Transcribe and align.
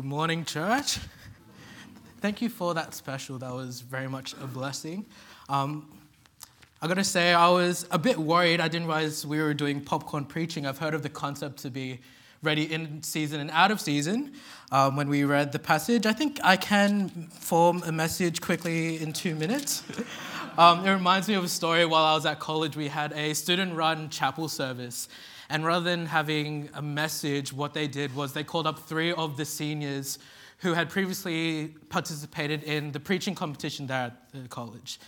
Good 0.00 0.08
morning, 0.08 0.46
church. 0.46 0.98
Thank 2.22 2.40
you 2.40 2.48
for 2.48 2.72
that 2.72 2.94
special. 2.94 3.36
That 3.36 3.52
was 3.52 3.82
very 3.82 4.08
much 4.08 4.32
a 4.32 4.46
blessing. 4.46 5.04
Um, 5.50 5.90
I 6.80 6.88
gotta 6.88 7.04
say, 7.04 7.34
I 7.34 7.50
was 7.50 7.86
a 7.90 7.98
bit 7.98 8.16
worried. 8.16 8.62
I 8.62 8.68
didn't 8.68 8.86
realize 8.86 9.26
we 9.26 9.42
were 9.42 9.52
doing 9.52 9.82
popcorn 9.82 10.24
preaching. 10.24 10.64
I've 10.64 10.78
heard 10.78 10.94
of 10.94 11.02
the 11.02 11.10
concept 11.10 11.58
to 11.64 11.70
be 11.70 12.00
ready 12.42 12.72
in 12.72 13.02
season 13.02 13.40
and 13.40 13.50
out 13.50 13.70
of 13.70 13.78
season. 13.78 14.32
Um, 14.72 14.96
when 14.96 15.10
we 15.10 15.24
read 15.24 15.52
the 15.52 15.58
passage, 15.58 16.06
I 16.06 16.14
think 16.14 16.40
I 16.42 16.56
can 16.56 17.10
form 17.28 17.82
a 17.84 17.92
message 17.92 18.40
quickly 18.40 19.02
in 19.02 19.12
two 19.12 19.34
minutes. 19.34 19.84
um, 20.60 20.86
it 20.86 20.92
reminds 20.92 21.26
me 21.26 21.32
of 21.32 21.44
a 21.44 21.48
story 21.48 21.86
while 21.86 22.04
I 22.04 22.12
was 22.12 22.26
at 22.26 22.38
college. 22.38 22.76
We 22.76 22.88
had 22.88 23.14
a 23.14 23.32
student 23.32 23.74
run 23.74 24.10
chapel 24.10 24.46
service. 24.46 25.08
And 25.48 25.64
rather 25.64 25.86
than 25.86 26.04
having 26.04 26.68
a 26.74 26.82
message, 26.82 27.50
what 27.50 27.72
they 27.72 27.88
did 27.88 28.14
was 28.14 28.34
they 28.34 28.44
called 28.44 28.66
up 28.66 28.78
three 28.80 29.10
of 29.10 29.38
the 29.38 29.46
seniors 29.46 30.18
who 30.58 30.74
had 30.74 30.90
previously 30.90 31.68
participated 31.88 32.62
in 32.64 32.92
the 32.92 33.00
preaching 33.00 33.34
competition 33.34 33.86
there 33.86 34.08
at 34.08 34.32
the 34.34 34.48
college. 34.48 35.00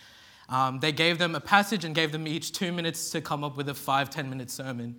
Um, 0.48 0.80
they 0.80 0.90
gave 0.90 1.18
them 1.18 1.34
a 1.34 1.40
passage 1.40 1.84
and 1.84 1.94
gave 1.94 2.12
them 2.12 2.26
each 2.26 2.52
two 2.52 2.72
minutes 2.72 3.10
to 3.10 3.20
come 3.20 3.44
up 3.44 3.54
with 3.54 3.68
a 3.68 3.74
five, 3.74 4.08
10 4.08 4.30
minute 4.30 4.50
sermon. 4.50 4.96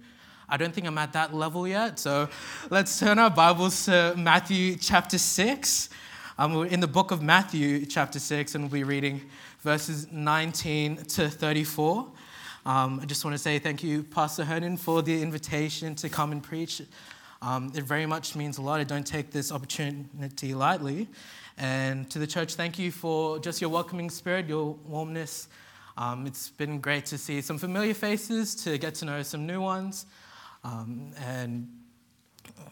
I 0.48 0.58
don't 0.58 0.72
think 0.72 0.86
I'm 0.86 1.00
at 1.00 1.14
that 1.14 1.34
level 1.34 1.68
yet, 1.68 1.98
so 1.98 2.30
let's 2.70 3.00
turn 3.00 3.18
our 3.18 3.32
Bibles 3.32 3.86
to 3.86 4.14
Matthew 4.16 4.76
chapter 4.76 5.18
6. 5.18 5.90
Um, 6.38 6.54
we're 6.56 6.66
in 6.66 6.80
the 6.80 6.88
book 6.88 7.12
of 7.12 7.22
Matthew 7.22 7.86
chapter 7.86 8.20
6, 8.20 8.56
and 8.56 8.64
we'll 8.64 8.72
be 8.72 8.84
reading 8.84 9.22
verses 9.64 10.12
19 10.12 10.98
to 10.98 11.30
34. 11.30 12.06
Um, 12.66 13.00
I 13.02 13.06
just 13.06 13.24
want 13.24 13.34
to 13.34 13.38
say 13.38 13.60
thank 13.60 13.82
you, 13.82 14.04
Pastor 14.04 14.44
Hernan, 14.44 14.76
for 14.76 15.02
the 15.02 15.22
invitation 15.22 15.96
to 15.96 16.10
come 16.10 16.34
and 16.34 16.44
preach. 16.44 16.82
Um, 17.42 17.72
it 17.74 17.84
very 17.84 18.06
much 18.06 18.36
means 18.36 18.58
a 18.58 18.62
lot. 18.62 18.82
I 18.82 18.84
don't 18.84 19.08
take 19.08 19.32
this 19.32 19.54
opportunity 19.54 20.54
lightly. 20.54 21.08
And 21.58 22.10
to 22.10 22.20
the 22.20 22.28
church, 22.28 22.56
thank 22.56 22.78
you 22.78 22.92
for 22.92 23.40
just 23.40 23.62
your 23.62 23.70
welcoming 23.70 24.10
spirit, 24.10 24.48
your 24.50 24.74
warmness. 24.86 25.48
Um, 25.98 26.28
it's 26.28 26.50
been 26.50 26.82
great 26.82 27.06
to 27.08 27.18
see 27.18 27.40
some 27.40 27.58
familiar 27.58 27.94
faces, 27.94 28.56
to 28.66 28.78
get 28.78 28.96
to 28.96 29.06
know 29.06 29.24
some 29.24 29.48
new 29.48 29.62
ones. 29.62 30.08
Um, 30.66 31.14
and 31.26 31.70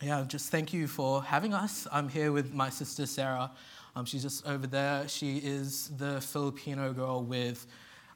yeah, 0.01 0.25
just 0.27 0.49
thank 0.49 0.73
you 0.73 0.87
for 0.87 1.23
having 1.23 1.53
us. 1.53 1.87
I'm 1.89 2.09
here 2.09 2.33
with 2.33 2.53
my 2.53 2.69
sister 2.69 3.05
Sarah. 3.05 3.51
Um, 3.95 4.05
she's 4.05 4.23
just 4.23 4.47
over 4.47 4.67
there. 4.67 5.07
She 5.07 5.37
is 5.37 5.89
the 5.97 6.21
Filipino 6.21 6.93
girl 6.93 7.23
with 7.23 7.67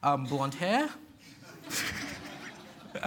um, 0.02 0.24
blonde 0.24 0.54
hair. 0.54 0.88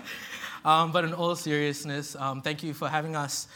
um, 0.65 0.91
but 0.91 1.03
in 1.03 1.13
all 1.13 1.35
seriousness, 1.35 2.15
um, 2.15 2.41
thank 2.41 2.61
you 2.61 2.73
for 2.73 2.87
having 2.87 3.15
us. 3.15 3.47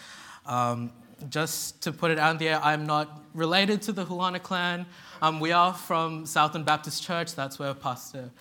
Um, 0.45 0.91
just 1.29 1.81
to 1.83 1.91
put 1.91 2.11
it 2.11 2.19
out 2.19 2.39
there, 2.39 2.59
I'm 2.63 2.85
not 2.85 3.21
related 3.33 3.81
to 3.83 3.91
the 3.91 4.05
Hulana 4.05 4.41
clan. 4.41 4.85
Um, 5.21 5.39
we 5.39 5.51
are 5.51 5.73
from 5.73 6.25
Southern 6.25 6.63
Baptist 6.63 7.03
Church. 7.03 7.35
That's 7.35 7.59
where 7.59 7.73
Pastor 7.73 8.31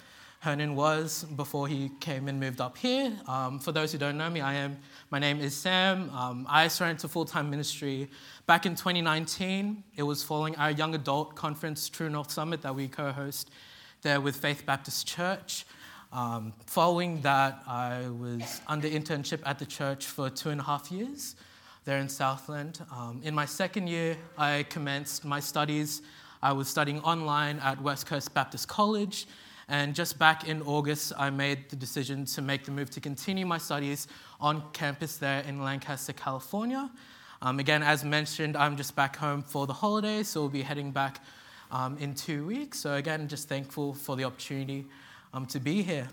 Hernan 0.42 0.74
was 0.74 1.22
before 1.36 1.68
he 1.68 1.88
came 2.00 2.26
and 2.26 2.40
moved 2.40 2.60
up 2.60 2.76
here. 2.76 3.12
Um, 3.28 3.60
for 3.60 3.70
those 3.70 3.92
who 3.92 3.98
don't 3.98 4.18
know 4.18 4.28
me, 4.28 4.40
I 4.40 4.54
am. 4.54 4.76
My 5.08 5.20
name 5.20 5.40
is 5.40 5.54
Sam. 5.56 6.10
Um, 6.10 6.48
I 6.50 6.66
started 6.66 6.94
into 6.94 7.06
full-time 7.06 7.48
ministry 7.48 8.10
back 8.44 8.66
in 8.66 8.74
2019. 8.74 9.84
It 9.94 10.02
was 10.02 10.24
following 10.24 10.56
our 10.56 10.72
young 10.72 10.96
adult 10.96 11.36
conference, 11.36 11.88
True 11.88 12.10
North 12.10 12.32
Summit, 12.32 12.60
that 12.62 12.74
we 12.74 12.88
co-host 12.88 13.52
there 14.02 14.20
with 14.20 14.34
Faith 14.34 14.66
Baptist 14.66 15.06
Church. 15.06 15.64
Um, 16.12 16.52
following 16.66 17.20
that, 17.20 17.62
I 17.68 18.08
was 18.08 18.62
under 18.66 18.88
internship 18.88 19.42
at 19.46 19.60
the 19.60 19.66
church 19.66 20.06
for 20.06 20.28
two 20.28 20.50
and 20.50 20.60
a 20.60 20.64
half 20.64 20.90
years 20.90 21.36
there 21.84 21.98
in 21.98 22.08
Southland. 22.08 22.81
Um, 22.91 23.20
in 23.22 23.32
my 23.32 23.47
second 23.47 23.86
year, 23.86 24.16
I 24.36 24.64
commenced 24.69 25.25
my 25.25 25.38
studies. 25.38 26.02
I 26.42 26.52
was 26.52 26.66
studying 26.66 26.98
online 27.02 27.60
at 27.60 27.81
West 27.81 28.06
Coast 28.06 28.34
Baptist 28.34 28.66
College. 28.66 29.28
And 29.72 29.94
just 29.94 30.19
back 30.19 30.47
in 30.47 30.60
August, 30.60 31.15
I 31.16 31.31
made 31.31 31.71
the 31.71 31.77
decision 31.77 32.27
to 32.27 32.43
make 32.43 32.66
the 32.66 32.71
move 32.71 32.91
to 32.91 33.00
continue 33.00 33.47
my 33.47 33.56
studies 33.56 34.06
on 34.38 34.62
campus 34.75 35.16
there 35.16 35.41
in 35.44 35.62
Lancaster, 35.62 36.12
California. 36.12 36.91
Um, 37.41 37.59
again, 37.59 37.82
as 37.82 38.05
mentioned, 38.05 38.55
I'm 38.55 38.77
just 38.77 38.94
back 38.94 39.16
home 39.16 39.43
for 39.43 39.66
the 39.66 39.72
holidays, 39.72 40.28
so 40.28 40.41
we'll 40.41 40.50
be 40.50 40.61
heading 40.61 40.91
back 40.91 41.21
um, 41.71 41.97
in 41.97 42.15
two 42.15 42.44
weeks. 42.44 42.81
So, 42.81 42.97
again, 42.97 43.28
just 43.28 43.49
thankful 43.49 43.94
for 43.94 44.15
the 44.15 44.25
opportunity 44.25 44.84
um, 45.32 45.47
to 45.47 45.59
be 45.59 45.81
here. 45.81 46.06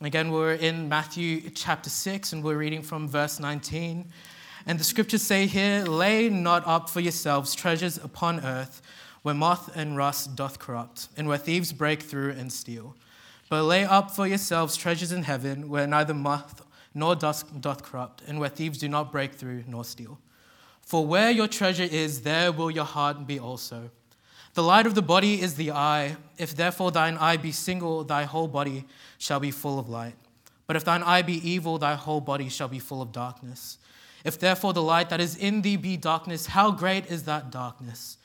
Again, 0.00 0.32
we're 0.32 0.54
in 0.54 0.88
Matthew 0.88 1.50
chapter 1.50 1.90
6, 1.90 2.32
and 2.32 2.42
we're 2.42 2.58
reading 2.58 2.82
from 2.82 3.08
verse 3.08 3.38
19. 3.38 4.06
And 4.66 4.80
the 4.80 4.82
scriptures 4.82 5.22
say 5.22 5.46
here, 5.46 5.84
Lay 5.84 6.28
not 6.30 6.66
up 6.66 6.90
for 6.90 6.98
yourselves 6.98 7.54
treasures 7.54 7.96
upon 7.96 8.40
earth, 8.40 8.82
where 9.22 9.36
moth 9.36 9.70
and 9.76 9.96
rust 9.96 10.34
doth 10.34 10.58
corrupt, 10.58 11.06
and 11.16 11.28
where 11.28 11.38
thieves 11.38 11.72
break 11.72 12.02
through 12.02 12.32
and 12.32 12.52
steal. 12.52 12.96
But 13.54 13.66
lay 13.66 13.84
up 13.84 14.10
for 14.10 14.26
yourselves 14.26 14.76
treasures 14.76 15.12
in 15.12 15.22
heaven, 15.22 15.68
where 15.68 15.86
neither 15.86 16.12
moth 16.12 16.66
nor 16.92 17.14
dust 17.14 17.60
doth 17.60 17.84
corrupt, 17.84 18.20
and 18.26 18.40
where 18.40 18.48
thieves 18.48 18.78
do 18.78 18.88
not 18.88 19.12
break 19.12 19.34
through 19.34 19.62
nor 19.68 19.84
steal. 19.84 20.18
For 20.80 21.06
where 21.06 21.30
your 21.30 21.46
treasure 21.46 21.84
is, 21.84 22.22
there 22.22 22.50
will 22.50 22.68
your 22.68 22.84
heart 22.84 23.28
be 23.28 23.38
also. 23.38 23.90
The 24.54 24.64
light 24.64 24.86
of 24.86 24.96
the 24.96 25.02
body 25.02 25.40
is 25.40 25.54
the 25.54 25.70
eye. 25.70 26.16
If 26.36 26.56
therefore 26.56 26.90
thine 26.90 27.16
eye 27.16 27.36
be 27.36 27.52
single, 27.52 28.02
thy 28.02 28.24
whole 28.24 28.48
body 28.48 28.86
shall 29.18 29.38
be 29.38 29.52
full 29.52 29.78
of 29.78 29.88
light. 29.88 30.16
But 30.66 30.74
if 30.74 30.84
thine 30.84 31.04
eye 31.04 31.22
be 31.22 31.48
evil, 31.48 31.78
thy 31.78 31.94
whole 31.94 32.20
body 32.20 32.48
shall 32.48 32.66
be 32.66 32.80
full 32.80 33.00
of 33.00 33.12
darkness. 33.12 33.78
If 34.24 34.36
therefore 34.36 34.72
the 34.72 34.82
light 34.82 35.10
that 35.10 35.20
is 35.20 35.36
in 35.36 35.62
thee 35.62 35.76
be 35.76 35.96
darkness, 35.96 36.46
how 36.46 36.72
great 36.72 37.06
is 37.06 37.22
that 37.26 37.52
darkness? 37.52 38.18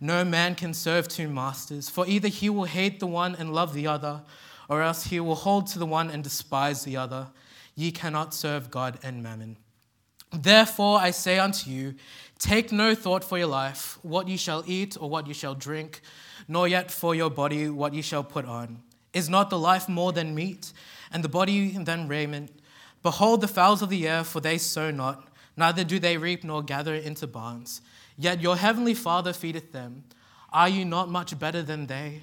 No 0.00 0.24
man 0.24 0.54
can 0.54 0.72
serve 0.72 1.06
two 1.06 1.28
masters, 1.28 1.90
for 1.90 2.06
either 2.06 2.28
he 2.28 2.48
will 2.48 2.64
hate 2.64 2.98
the 2.98 3.06
one 3.06 3.36
and 3.36 3.52
love 3.52 3.74
the 3.74 3.86
other, 3.86 4.22
or 4.70 4.80
else 4.82 5.04
he 5.04 5.20
will 5.20 5.34
hold 5.34 5.66
to 5.66 5.78
the 5.78 5.84
one 5.84 6.08
and 6.08 6.22
despise 6.24 6.84
the 6.84 6.96
other. 6.96 7.26
Ye 7.74 7.90
cannot 7.90 8.32
serve 8.32 8.70
God 8.70 8.98
and 9.02 9.22
mammon. 9.22 9.56
Therefore 10.32 11.00
I 11.00 11.10
say 11.10 11.40
unto 11.40 11.68
you, 11.68 11.96
Take 12.38 12.72
no 12.72 12.94
thought 12.94 13.24
for 13.24 13.36
your 13.36 13.48
life, 13.48 13.98
what 14.02 14.28
ye 14.28 14.36
shall 14.36 14.62
eat 14.66 14.96
or 14.98 15.10
what 15.10 15.26
ye 15.26 15.34
shall 15.34 15.54
drink, 15.54 16.00
nor 16.48 16.68
yet 16.68 16.90
for 16.90 17.14
your 17.14 17.28
body 17.28 17.68
what 17.68 17.92
ye 17.92 18.00
shall 18.00 18.24
put 18.24 18.46
on. 18.46 18.80
Is 19.12 19.28
not 19.28 19.50
the 19.50 19.58
life 19.58 19.88
more 19.88 20.12
than 20.12 20.34
meat, 20.34 20.72
and 21.12 21.24
the 21.24 21.28
body 21.28 21.70
than 21.70 22.06
raiment? 22.06 22.52
Behold 23.02 23.40
the 23.40 23.48
fowls 23.48 23.82
of 23.82 23.90
the 23.90 24.06
air, 24.06 24.22
for 24.22 24.40
they 24.40 24.56
sow 24.56 24.90
not, 24.90 25.28
neither 25.56 25.82
do 25.82 25.98
they 25.98 26.16
reap 26.16 26.44
nor 26.44 26.62
gather 26.62 26.94
into 26.94 27.26
barns. 27.26 27.82
Yet 28.16 28.40
your 28.40 28.56
heavenly 28.56 28.94
Father 28.94 29.32
feedeth 29.32 29.72
them. 29.72 30.04
Are 30.52 30.68
you 30.68 30.84
not 30.84 31.10
much 31.10 31.38
better 31.38 31.62
than 31.62 31.88
they? 31.88 32.22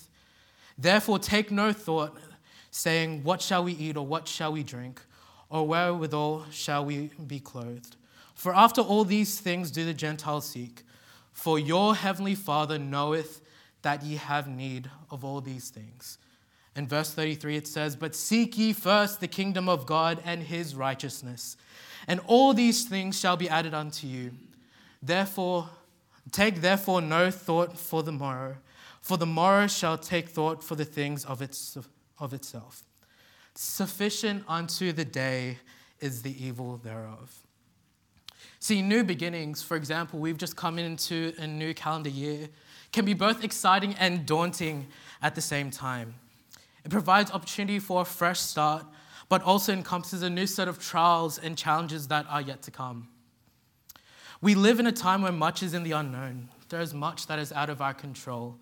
Therefore, 0.77 1.19
take 1.19 1.51
no 1.51 1.73
thought, 1.73 2.17
saying, 2.71 3.23
What 3.23 3.41
shall 3.41 3.63
we 3.63 3.73
eat, 3.73 3.97
or 3.97 4.05
what 4.05 4.27
shall 4.27 4.51
we 4.53 4.63
drink, 4.63 5.01
or 5.49 5.67
wherewithal 5.67 6.45
shall 6.51 6.85
we 6.85 7.11
be 7.27 7.39
clothed? 7.39 7.95
For 8.33 8.55
after 8.55 8.81
all 8.81 9.03
these 9.03 9.39
things 9.39 9.69
do 9.69 9.85
the 9.85 9.93
Gentiles 9.93 10.49
seek. 10.49 10.83
For 11.31 11.59
your 11.59 11.95
heavenly 11.95 12.35
Father 12.35 12.77
knoweth 12.77 13.41
that 13.81 14.03
ye 14.03 14.15
have 14.15 14.47
need 14.47 14.89
of 15.09 15.23
all 15.23 15.41
these 15.41 15.69
things. 15.69 16.17
In 16.75 16.87
verse 16.87 17.13
33, 17.13 17.57
it 17.57 17.67
says, 17.67 17.95
But 17.95 18.15
seek 18.15 18.57
ye 18.57 18.73
first 18.73 19.19
the 19.19 19.27
kingdom 19.27 19.67
of 19.67 19.85
God 19.85 20.21
and 20.23 20.43
his 20.43 20.73
righteousness, 20.75 21.57
and 22.07 22.19
all 22.25 22.53
these 22.53 22.85
things 22.85 23.19
shall 23.19 23.37
be 23.37 23.49
added 23.49 23.73
unto 23.73 24.07
you. 24.07 24.31
Therefore, 25.03 25.69
take 26.31 26.61
therefore 26.61 27.01
no 27.01 27.29
thought 27.29 27.77
for 27.77 28.03
the 28.03 28.11
morrow, 28.11 28.57
for 29.01 29.17
the 29.17 29.25
morrow 29.25 29.67
shall 29.67 29.97
take 29.97 30.29
thought 30.29 30.63
for 30.63 30.75
the 30.75 30.85
things 30.85 31.25
of, 31.25 31.41
its, 31.41 31.77
of 32.19 32.33
itself. 32.33 32.83
Sufficient 33.55 34.43
unto 34.47 34.91
the 34.91 35.05
day 35.05 35.57
is 35.99 36.21
the 36.21 36.45
evil 36.45 36.77
thereof. 36.77 37.41
See, 38.59 38.81
new 38.81 39.03
beginnings, 39.03 39.63
for 39.63 39.75
example, 39.75 40.19
we've 40.19 40.37
just 40.37 40.55
come 40.55 40.77
into 40.77 41.33
a 41.39 41.47
new 41.47 41.73
calendar 41.73 42.09
year, 42.09 42.47
can 42.91 43.05
be 43.05 43.13
both 43.13 43.43
exciting 43.43 43.95
and 43.95 44.25
daunting 44.25 44.87
at 45.21 45.33
the 45.33 45.41
same 45.41 45.71
time. 45.71 46.15
It 46.85 46.91
provides 46.91 47.31
opportunity 47.31 47.79
for 47.79 48.01
a 48.01 48.05
fresh 48.05 48.39
start, 48.39 48.85
but 49.29 49.41
also 49.41 49.73
encompasses 49.73 50.21
a 50.21 50.29
new 50.29 50.45
set 50.45 50.67
of 50.67 50.77
trials 50.77 51.37
and 51.37 51.57
challenges 51.57 52.07
that 52.09 52.25
are 52.29 52.41
yet 52.41 52.61
to 52.63 52.71
come. 52.71 53.07
We 54.41 54.55
live 54.55 54.79
in 54.79 54.87
a 54.87 54.91
time 54.91 55.21
where 55.21 55.31
much 55.31 55.63
is 55.63 55.73
in 55.73 55.83
the 55.83 55.91
unknown. 55.91 56.49
There 56.69 56.81
is 56.81 56.93
much 56.93 57.27
that 57.27 57.39
is 57.39 57.51
out 57.51 57.69
of 57.69 57.81
our 57.81 57.93
control. 57.93 58.59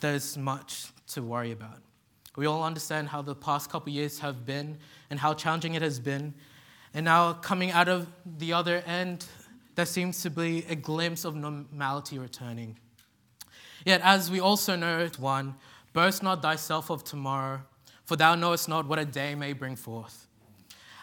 There 0.00 0.14
is 0.14 0.36
much 0.36 0.86
to 1.08 1.22
worry 1.22 1.52
about. 1.52 1.78
We 2.36 2.46
all 2.46 2.62
understand 2.62 3.08
how 3.08 3.22
the 3.22 3.34
past 3.34 3.70
couple 3.70 3.92
years 3.92 4.18
have 4.18 4.44
been 4.44 4.78
and 5.08 5.18
how 5.18 5.32
challenging 5.34 5.74
it 5.74 5.82
has 5.82 5.98
been. 5.98 6.34
And 6.92 7.04
now, 7.04 7.32
coming 7.32 7.70
out 7.70 7.88
of 7.88 8.06
the 8.38 8.52
other 8.52 8.82
end, 8.86 9.26
there 9.74 9.86
seems 9.86 10.22
to 10.22 10.30
be 10.30 10.64
a 10.68 10.74
glimpse 10.74 11.24
of 11.24 11.34
normality 11.34 12.18
returning. 12.18 12.78
Yet, 13.84 14.00
as 14.02 14.30
we 14.30 14.40
also 14.40 14.76
know, 14.76 15.08
one, 15.18 15.54
boast 15.92 16.22
not 16.22 16.42
thyself 16.42 16.90
of 16.90 17.04
tomorrow, 17.04 17.62
for 18.04 18.16
thou 18.16 18.34
knowest 18.34 18.68
not 18.68 18.86
what 18.86 18.98
a 18.98 19.04
day 19.04 19.34
may 19.34 19.52
bring 19.52 19.76
forth. 19.76 20.26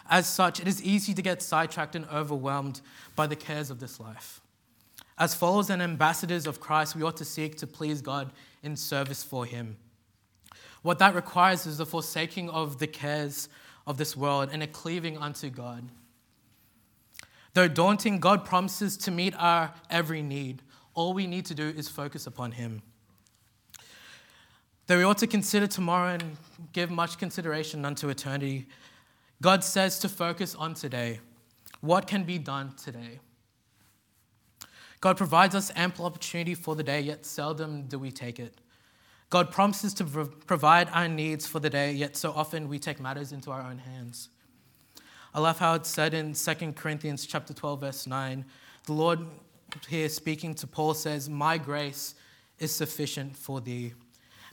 As 0.08 0.26
such, 0.26 0.60
it 0.60 0.68
is 0.68 0.82
easy 0.82 1.14
to 1.14 1.22
get 1.22 1.42
sidetracked 1.42 1.96
and 1.96 2.06
overwhelmed 2.06 2.80
by 3.16 3.26
the 3.26 3.36
cares 3.36 3.70
of 3.70 3.80
this 3.80 3.98
life. 3.98 4.40
As 5.16 5.34
followers 5.34 5.70
and 5.70 5.80
ambassadors 5.80 6.46
of 6.46 6.60
Christ, 6.60 6.96
we 6.96 7.02
ought 7.02 7.16
to 7.18 7.24
seek 7.24 7.56
to 7.58 7.66
please 7.66 8.02
God 8.02 8.32
in 8.64 8.76
service 8.76 9.22
for 9.22 9.44
Him. 9.44 9.76
What 10.82 10.98
that 10.98 11.14
requires 11.14 11.66
is 11.66 11.78
the 11.78 11.86
forsaking 11.86 12.50
of 12.50 12.78
the 12.78 12.86
cares 12.86 13.48
of 13.86 13.96
this 13.96 14.16
world 14.16 14.50
and 14.52 14.62
a 14.62 14.66
cleaving 14.66 15.16
unto 15.18 15.50
God. 15.50 15.88
Though 17.54 17.68
daunting, 17.68 18.18
God 18.18 18.44
promises 18.44 18.96
to 18.98 19.10
meet 19.10 19.34
our 19.38 19.72
every 19.88 20.22
need. 20.22 20.62
All 20.94 21.14
we 21.14 21.26
need 21.26 21.46
to 21.46 21.54
do 21.54 21.68
is 21.68 21.88
focus 21.88 22.26
upon 22.26 22.52
Him. 22.52 22.82
Though 24.86 24.98
we 24.98 25.04
ought 25.04 25.18
to 25.18 25.26
consider 25.26 25.66
tomorrow 25.66 26.14
and 26.14 26.36
give 26.72 26.90
much 26.90 27.16
consideration 27.16 27.84
unto 27.84 28.08
eternity, 28.08 28.66
God 29.40 29.64
says 29.64 29.98
to 30.00 30.08
focus 30.08 30.54
on 30.54 30.74
today. 30.74 31.20
What 31.80 32.06
can 32.06 32.24
be 32.24 32.38
done 32.38 32.74
today? 32.76 33.20
God 35.00 35.16
provides 35.16 35.54
us 35.54 35.70
ample 35.76 36.06
opportunity 36.06 36.54
for 36.54 36.74
the 36.74 36.82
day, 36.82 37.00
yet 37.00 37.26
seldom 37.26 37.82
do 37.82 37.98
we 37.98 38.10
take 38.10 38.38
it. 38.38 38.60
God 39.30 39.50
promises 39.50 39.92
to 39.94 40.04
provide 40.04 40.88
our 40.92 41.08
needs 41.08 41.46
for 41.46 41.60
the 41.60 41.70
day, 41.70 41.92
yet 41.92 42.16
so 42.16 42.32
often 42.32 42.68
we 42.68 42.78
take 42.78 43.00
matters 43.00 43.32
into 43.32 43.50
our 43.50 43.62
own 43.62 43.78
hands. 43.78 44.28
I 45.34 45.40
love 45.40 45.58
how 45.58 45.74
it's 45.74 45.88
said 45.88 46.14
in 46.14 46.34
2 46.34 46.72
Corinthians 46.74 47.26
chapter 47.26 47.52
12, 47.52 47.80
verse 47.80 48.06
9. 48.06 48.44
The 48.86 48.92
Lord 48.92 49.20
here 49.88 50.08
speaking 50.08 50.54
to 50.54 50.66
Paul 50.66 50.94
says, 50.94 51.28
My 51.28 51.58
grace 51.58 52.14
is 52.58 52.72
sufficient 52.72 53.36
for 53.36 53.60
thee. 53.60 53.94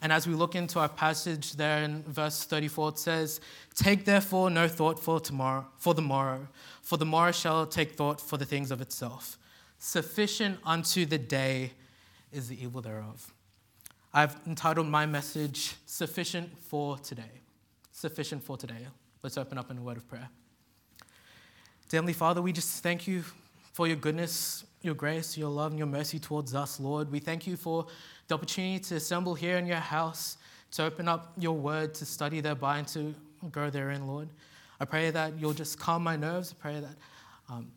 And 0.01 0.11
as 0.11 0.27
we 0.27 0.33
look 0.33 0.55
into 0.55 0.79
our 0.79 0.89
passage 0.89 1.53
there 1.53 1.83
in 1.83 2.01
verse 2.03 2.43
34, 2.43 2.89
it 2.89 2.97
says, 2.97 3.39
Take 3.75 4.05
therefore 4.05 4.49
no 4.49 4.67
thought 4.67 4.99
for 4.99 5.19
tomorrow, 5.19 5.67
for 5.77 5.93
the 5.93 6.01
morrow, 6.01 6.47
for 6.81 6.97
the 6.97 7.05
morrow 7.05 7.31
shall 7.31 7.67
take 7.67 7.91
thought 7.91 8.19
for 8.19 8.37
the 8.37 8.45
things 8.45 8.71
of 8.71 8.81
itself. 8.81 9.37
Sufficient 9.83 10.59
unto 10.63 11.07
the 11.07 11.17
day 11.17 11.71
is 12.31 12.47
the 12.47 12.63
evil 12.63 12.83
thereof. 12.83 13.33
I've 14.13 14.35
entitled 14.45 14.85
my 14.85 15.07
message, 15.07 15.73
Sufficient 15.87 16.55
for 16.59 16.99
Today. 16.99 17.41
Sufficient 17.91 18.43
for 18.43 18.57
today. 18.57 18.85
Let's 19.23 19.39
open 19.39 19.57
up 19.57 19.71
in 19.71 19.79
a 19.79 19.81
word 19.81 19.97
of 19.97 20.07
prayer. 20.07 20.29
Heavenly 21.91 22.13
Father, 22.13 22.43
we 22.43 22.53
just 22.53 22.83
thank 22.83 23.07
you 23.07 23.23
for 23.73 23.87
your 23.87 23.95
goodness, 23.95 24.65
your 24.83 24.93
grace, 24.93 25.35
your 25.35 25.49
love, 25.49 25.71
and 25.71 25.79
your 25.79 25.87
mercy 25.87 26.19
towards 26.19 26.53
us, 26.53 26.79
Lord. 26.79 27.11
We 27.11 27.17
thank 27.17 27.47
you 27.47 27.57
for 27.57 27.87
the 28.27 28.35
opportunity 28.35 28.77
to 28.81 28.97
assemble 28.97 29.33
here 29.33 29.57
in 29.57 29.65
your 29.65 29.77
house, 29.77 30.37
to 30.73 30.83
open 30.83 31.07
up 31.07 31.33
your 31.39 31.57
word, 31.57 31.95
to 31.95 32.05
study 32.05 32.39
thereby, 32.39 32.77
and 32.77 32.87
to 32.89 33.15
grow 33.51 33.71
therein, 33.71 34.05
Lord. 34.05 34.29
I 34.79 34.85
pray 34.85 35.09
that 35.09 35.39
you'll 35.39 35.53
just 35.53 35.79
calm 35.79 36.03
my 36.03 36.17
nerves. 36.17 36.53
I 36.55 36.61
pray 36.61 36.79
that 36.81 36.95
um, 37.49 37.71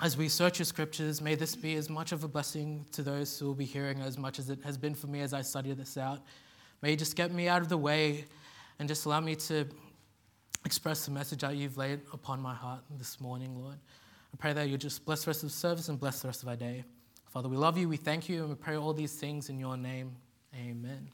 as 0.00 0.16
we 0.16 0.28
search 0.28 0.58
your 0.60 0.66
scriptures, 0.66 1.20
may 1.20 1.34
this 1.34 1.56
be 1.56 1.74
as 1.74 1.90
much 1.90 2.12
of 2.12 2.22
a 2.22 2.28
blessing 2.28 2.86
to 2.92 3.02
those 3.02 3.36
who 3.38 3.46
will 3.46 3.54
be 3.54 3.64
hearing 3.64 4.00
as 4.00 4.16
much 4.16 4.38
as 4.38 4.48
it 4.48 4.60
has 4.62 4.78
been 4.78 4.94
for 4.94 5.08
me 5.08 5.20
as 5.20 5.32
I 5.32 5.42
study 5.42 5.72
this 5.72 5.96
out. 5.96 6.20
May 6.82 6.92
you 6.92 6.96
just 6.96 7.16
get 7.16 7.32
me 7.32 7.48
out 7.48 7.62
of 7.62 7.68
the 7.68 7.76
way 7.76 8.24
and 8.78 8.88
just 8.88 9.06
allow 9.06 9.18
me 9.18 9.34
to 9.34 9.66
express 10.64 11.04
the 11.04 11.10
message 11.10 11.40
that 11.40 11.56
you've 11.56 11.76
laid 11.76 12.00
upon 12.12 12.40
my 12.40 12.54
heart 12.54 12.80
this 12.96 13.20
morning, 13.20 13.58
Lord. 13.60 13.76
I 14.32 14.36
pray 14.36 14.52
that 14.52 14.68
you 14.68 14.78
just 14.78 15.04
bless 15.04 15.24
the 15.24 15.30
rest 15.30 15.42
of 15.42 15.48
the 15.48 15.54
service 15.54 15.88
and 15.88 15.98
bless 15.98 16.22
the 16.22 16.28
rest 16.28 16.44
of 16.44 16.48
our 16.48 16.56
day. 16.56 16.84
Father, 17.26 17.48
we 17.48 17.56
love 17.56 17.76
you, 17.76 17.88
we 17.88 17.96
thank 17.96 18.28
you, 18.28 18.42
and 18.42 18.50
we 18.50 18.54
pray 18.54 18.76
all 18.76 18.92
these 18.92 19.14
things 19.14 19.48
in 19.48 19.58
your 19.58 19.76
name. 19.76 20.14
Amen. 20.54 21.08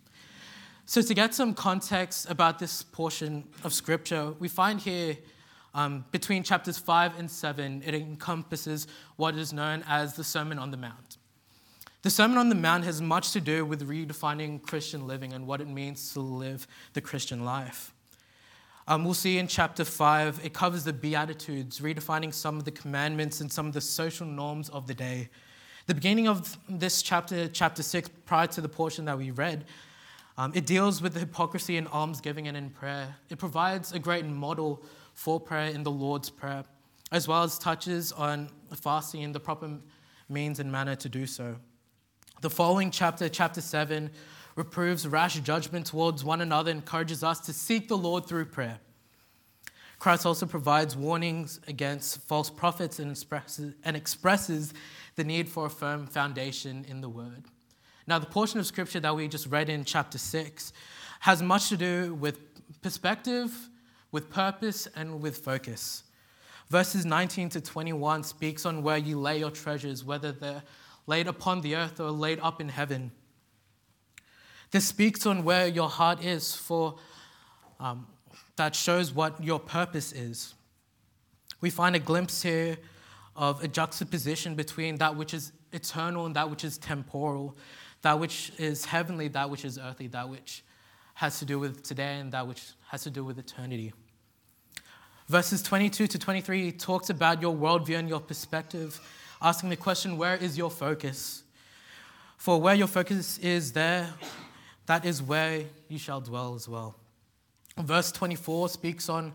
So, 0.84 1.00
to 1.00 1.14
get 1.14 1.34
some 1.34 1.54
context 1.54 2.28
about 2.28 2.58
this 2.58 2.82
portion 2.82 3.44
of 3.64 3.72
scripture, 3.72 4.32
we 4.38 4.48
find 4.48 4.78
here 4.78 5.16
um, 5.74 6.04
between 6.12 6.42
chapters 6.44 6.78
5 6.78 7.18
and 7.18 7.30
7, 7.30 7.82
it 7.84 7.94
encompasses 7.94 8.86
what 9.16 9.34
is 9.34 9.52
known 9.52 9.84
as 9.88 10.14
the 10.14 10.24
Sermon 10.24 10.58
on 10.58 10.70
the 10.70 10.76
Mount. 10.76 11.18
The 12.02 12.10
Sermon 12.10 12.38
on 12.38 12.48
the 12.48 12.54
Mount 12.54 12.84
has 12.84 13.02
much 13.02 13.32
to 13.32 13.40
do 13.40 13.64
with 13.64 13.88
redefining 13.88 14.62
Christian 14.62 15.06
living 15.06 15.32
and 15.32 15.46
what 15.46 15.60
it 15.60 15.68
means 15.68 16.12
to 16.12 16.20
live 16.20 16.66
the 16.92 17.00
Christian 17.00 17.44
life. 17.44 17.92
Um, 18.86 19.04
we'll 19.04 19.14
see 19.14 19.38
in 19.38 19.48
chapter 19.48 19.84
5, 19.84 20.42
it 20.44 20.52
covers 20.52 20.84
the 20.84 20.92
Beatitudes, 20.92 21.80
redefining 21.80 22.32
some 22.32 22.58
of 22.58 22.64
the 22.64 22.70
commandments 22.70 23.40
and 23.40 23.50
some 23.50 23.66
of 23.66 23.72
the 23.72 23.80
social 23.80 24.26
norms 24.26 24.68
of 24.68 24.86
the 24.86 24.94
day. 24.94 25.30
The 25.86 25.94
beginning 25.94 26.28
of 26.28 26.56
this 26.68 27.02
chapter, 27.02 27.48
chapter 27.48 27.82
6, 27.82 28.10
prior 28.26 28.46
to 28.48 28.60
the 28.60 28.68
portion 28.68 29.06
that 29.06 29.16
we 29.16 29.30
read, 29.30 29.64
um, 30.36 30.52
it 30.54 30.66
deals 30.66 31.00
with 31.00 31.14
the 31.14 31.20
hypocrisy 31.20 31.76
in 31.78 31.86
almsgiving 31.86 32.46
and 32.46 32.56
in 32.56 32.70
prayer. 32.70 33.16
It 33.30 33.38
provides 33.38 33.92
a 33.92 33.98
great 33.98 34.26
model 34.26 34.82
for 35.14 35.40
prayer 35.40 35.70
in 35.70 35.82
the 35.82 35.90
Lord's 35.90 36.28
Prayer, 36.28 36.64
as 37.10 37.26
well 37.26 37.42
as 37.42 37.58
touches 37.58 38.12
on 38.12 38.50
fasting 38.74 39.24
and 39.24 39.34
the 39.34 39.40
proper 39.40 39.78
means 40.28 40.60
and 40.60 40.70
manner 40.70 40.96
to 40.96 41.08
do 41.08 41.26
so. 41.26 41.56
The 42.40 42.50
following 42.50 42.90
chapter, 42.90 43.28
chapter 43.28 43.60
7, 43.60 44.10
reproves 44.56 45.06
rash 45.06 45.38
judgment 45.40 45.86
towards 45.86 46.24
one 46.24 46.40
another, 46.40 46.70
encourages 46.70 47.24
us 47.24 47.40
to 47.40 47.52
seek 47.52 47.88
the 47.88 47.96
Lord 47.96 48.26
through 48.26 48.46
prayer. 48.46 48.78
Christ 49.98 50.26
also 50.26 50.44
provides 50.44 50.96
warnings 50.96 51.60
against 51.66 52.20
false 52.22 52.50
prophets 52.50 52.98
and 52.98 53.10
expresses, 53.10 53.74
and 53.84 53.96
expresses 53.96 54.74
the 55.16 55.24
need 55.24 55.48
for 55.48 55.66
a 55.66 55.70
firm 55.70 56.06
foundation 56.06 56.84
in 56.88 57.00
the 57.00 57.08
Word. 57.08 57.44
Now, 58.06 58.18
the 58.18 58.26
portion 58.26 58.60
of 58.60 58.66
Scripture 58.66 59.00
that 59.00 59.16
we 59.16 59.28
just 59.28 59.46
read 59.46 59.70
in 59.70 59.84
chapter 59.84 60.18
6 60.18 60.72
has 61.20 61.42
much 61.42 61.70
to 61.70 61.76
do 61.76 62.14
with 62.14 62.38
perspective 62.82 63.70
with 64.14 64.30
purpose 64.30 64.86
and 64.94 65.20
with 65.20 65.38
focus. 65.38 66.04
Verses 66.70 67.04
19 67.04 67.48
to 67.48 67.60
21 67.60 68.22
speaks 68.22 68.64
on 68.64 68.84
where 68.84 68.96
you 68.96 69.18
lay 69.18 69.40
your 69.40 69.50
treasures, 69.50 70.04
whether 70.04 70.30
they're 70.30 70.62
laid 71.08 71.26
upon 71.26 71.62
the 71.62 71.74
earth 71.74 71.98
or 71.98 72.12
laid 72.12 72.38
up 72.38 72.60
in 72.60 72.68
heaven. 72.68 73.10
This 74.70 74.86
speaks 74.86 75.26
on 75.26 75.42
where 75.42 75.66
your 75.66 75.88
heart 75.88 76.24
is, 76.24 76.54
for 76.54 76.94
um, 77.80 78.06
that 78.54 78.76
shows 78.76 79.12
what 79.12 79.42
your 79.42 79.58
purpose 79.58 80.12
is. 80.12 80.54
We 81.60 81.70
find 81.70 81.96
a 81.96 81.98
glimpse 81.98 82.40
here 82.40 82.78
of 83.34 83.64
a 83.64 83.68
juxtaposition 83.68 84.54
between 84.54 84.94
that 84.98 85.16
which 85.16 85.34
is 85.34 85.50
eternal 85.72 86.24
and 86.26 86.36
that 86.36 86.48
which 86.48 86.62
is 86.62 86.78
temporal, 86.78 87.56
that 88.02 88.20
which 88.20 88.52
is 88.58 88.84
heavenly, 88.84 89.26
that 89.26 89.50
which 89.50 89.64
is 89.64 89.76
earthly, 89.76 90.06
that 90.06 90.28
which 90.28 90.62
has 91.14 91.40
to 91.40 91.44
do 91.44 91.58
with 91.58 91.82
today 91.82 92.20
and 92.20 92.30
that 92.30 92.46
which 92.46 92.62
has 92.88 93.02
to 93.02 93.10
do 93.10 93.24
with 93.24 93.40
eternity. 93.40 93.92
Verses 95.28 95.62
22 95.62 96.06
to 96.06 96.18
23 96.18 96.72
talks 96.72 97.08
about 97.08 97.40
your 97.40 97.54
worldview 97.54 97.98
and 97.98 98.08
your 98.08 98.20
perspective, 98.20 99.00
asking 99.40 99.70
the 99.70 99.76
question, 99.76 100.18
where 100.18 100.36
is 100.36 100.58
your 100.58 100.70
focus? 100.70 101.44
For 102.36 102.60
where 102.60 102.74
your 102.74 102.88
focus 102.88 103.38
is, 103.38 103.72
there, 103.72 104.12
that 104.84 105.06
is 105.06 105.22
where 105.22 105.64
you 105.88 105.98
shall 105.98 106.20
dwell 106.20 106.54
as 106.54 106.68
well. 106.68 106.94
Verse 107.78 108.12
24 108.12 108.68
speaks 108.68 109.08
on 109.08 109.32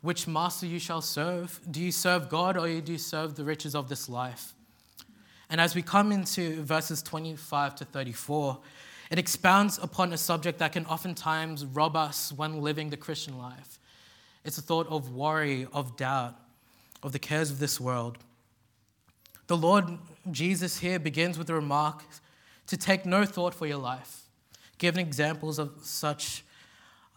which 0.00 0.26
master 0.26 0.64
you 0.64 0.78
shall 0.78 1.02
serve. 1.02 1.60
Do 1.70 1.82
you 1.82 1.92
serve 1.92 2.30
God 2.30 2.56
or 2.56 2.66
do 2.80 2.92
you 2.92 2.98
serve 2.98 3.34
the 3.34 3.44
riches 3.44 3.74
of 3.74 3.90
this 3.90 4.08
life? 4.08 4.54
And 5.50 5.60
as 5.60 5.74
we 5.74 5.82
come 5.82 6.12
into 6.12 6.62
verses 6.62 7.02
25 7.02 7.74
to 7.76 7.84
34, 7.84 8.58
it 9.10 9.18
expounds 9.18 9.78
upon 9.82 10.14
a 10.14 10.16
subject 10.16 10.58
that 10.60 10.72
can 10.72 10.86
oftentimes 10.86 11.66
rob 11.66 11.94
us 11.94 12.32
when 12.32 12.62
living 12.62 12.88
the 12.88 12.96
Christian 12.96 13.36
life. 13.36 13.78
It's 14.46 14.58
a 14.58 14.62
thought 14.62 14.86
of 14.88 15.10
worry, 15.10 15.66
of 15.72 15.96
doubt, 15.96 16.36
of 17.02 17.10
the 17.10 17.18
cares 17.18 17.50
of 17.50 17.58
this 17.58 17.80
world. 17.80 18.18
The 19.48 19.56
Lord 19.56 19.98
Jesus 20.30 20.78
here 20.78 21.00
begins 21.00 21.36
with 21.36 21.48
the 21.48 21.54
remark 21.54 22.04
to 22.68 22.76
take 22.76 23.04
no 23.04 23.24
thought 23.24 23.54
for 23.54 23.66
your 23.66 23.78
life, 23.78 24.22
giving 24.78 25.04
examples 25.04 25.58
of 25.58 25.72
such, 25.82 26.44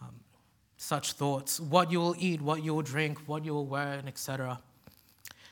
um, 0.02 0.08
such 0.76 1.12
thoughts 1.12 1.60
what 1.60 1.92
you 1.92 2.00
will 2.00 2.16
eat, 2.18 2.42
what 2.42 2.64
you 2.64 2.74
will 2.74 2.82
drink, 2.82 3.18
what 3.26 3.44
you 3.44 3.54
will 3.54 3.66
wear, 3.66 3.92
and 3.92 4.08
etc. 4.08 4.58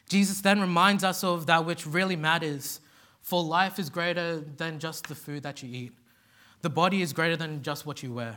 Jesus 0.08 0.40
then 0.40 0.60
reminds 0.60 1.04
us 1.04 1.22
of 1.22 1.46
that 1.46 1.64
which 1.64 1.86
really 1.86 2.16
matters, 2.16 2.80
for 3.22 3.40
life 3.40 3.78
is 3.78 3.88
greater 3.88 4.40
than 4.40 4.80
just 4.80 5.06
the 5.06 5.14
food 5.14 5.44
that 5.44 5.62
you 5.62 5.68
eat, 5.72 5.92
the 6.62 6.70
body 6.70 7.02
is 7.02 7.12
greater 7.12 7.36
than 7.36 7.62
just 7.62 7.86
what 7.86 8.02
you 8.02 8.12
wear. 8.12 8.36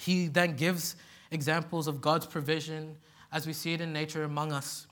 He 0.00 0.26
then 0.26 0.56
gives 0.56 0.96
examples 1.30 1.86
of 1.86 2.00
God's 2.00 2.26
provision 2.26 2.96
as 3.32 3.46
we 3.46 3.52
see 3.52 3.72
it 3.72 3.80
in 3.80 3.92
nature 3.92 4.24
among 4.24 4.52
us. 4.52 4.86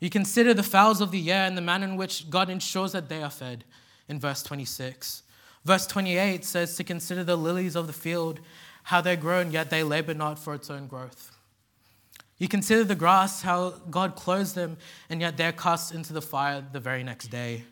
You 0.00 0.08
consider 0.08 0.54
the 0.54 0.62
fowls 0.62 1.00
of 1.00 1.10
the 1.10 1.30
air 1.30 1.46
and 1.46 1.56
the 1.56 1.62
manner 1.62 1.86
in 1.86 1.96
which 1.96 2.30
God 2.30 2.48
ensures 2.48 2.92
that 2.92 3.08
they 3.08 3.22
are 3.22 3.30
fed, 3.30 3.64
in 4.08 4.18
verse 4.18 4.42
26. 4.42 5.22
Verse 5.64 5.86
28 5.86 6.44
says 6.44 6.76
to 6.76 6.84
consider 6.84 7.22
the 7.22 7.36
lilies 7.36 7.76
of 7.76 7.86
the 7.86 7.92
field, 7.92 8.40
how 8.84 9.00
they 9.00 9.14
grow, 9.14 9.40
and 9.40 9.52
yet 9.52 9.68
they 9.68 9.82
labor 9.82 10.14
not 10.14 10.38
for 10.38 10.54
its 10.54 10.70
own 10.70 10.86
growth. 10.86 11.36
You 12.38 12.48
consider 12.48 12.84
the 12.84 12.94
grass, 12.94 13.42
how 13.42 13.70
God 13.90 14.16
clothes 14.16 14.54
them, 14.54 14.78
and 15.10 15.20
yet 15.20 15.36
they're 15.36 15.52
cast 15.52 15.94
into 15.94 16.14
the 16.14 16.22
fire 16.22 16.64
the 16.72 16.80
very 16.80 17.04
next 17.04 17.28
day. 17.28 17.64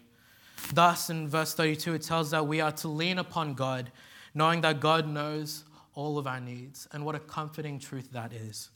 Thus, 0.75 1.09
in 1.09 1.29
verse 1.29 1.55
32, 1.55 1.95
it 1.95 2.03
tells 2.03 2.31
that 2.33 2.47
we 2.47 2.61
are 2.61 2.73
to 2.73 2.89
lean 2.89 3.19
upon 3.19 3.55
God, 3.55 3.91
knowing 4.35 4.61
that 4.61 4.81
God 4.81 5.09
knows 5.09 5.65
all 5.99 6.17
of 6.17 6.29
our 6.29 6.41
needs. 6.41 6.87
And 6.93 7.05
what 7.05 7.17
a 7.17 7.19
comforting 7.19 7.81
truth 7.81 8.13
that 8.13 8.33
is. 8.33 8.71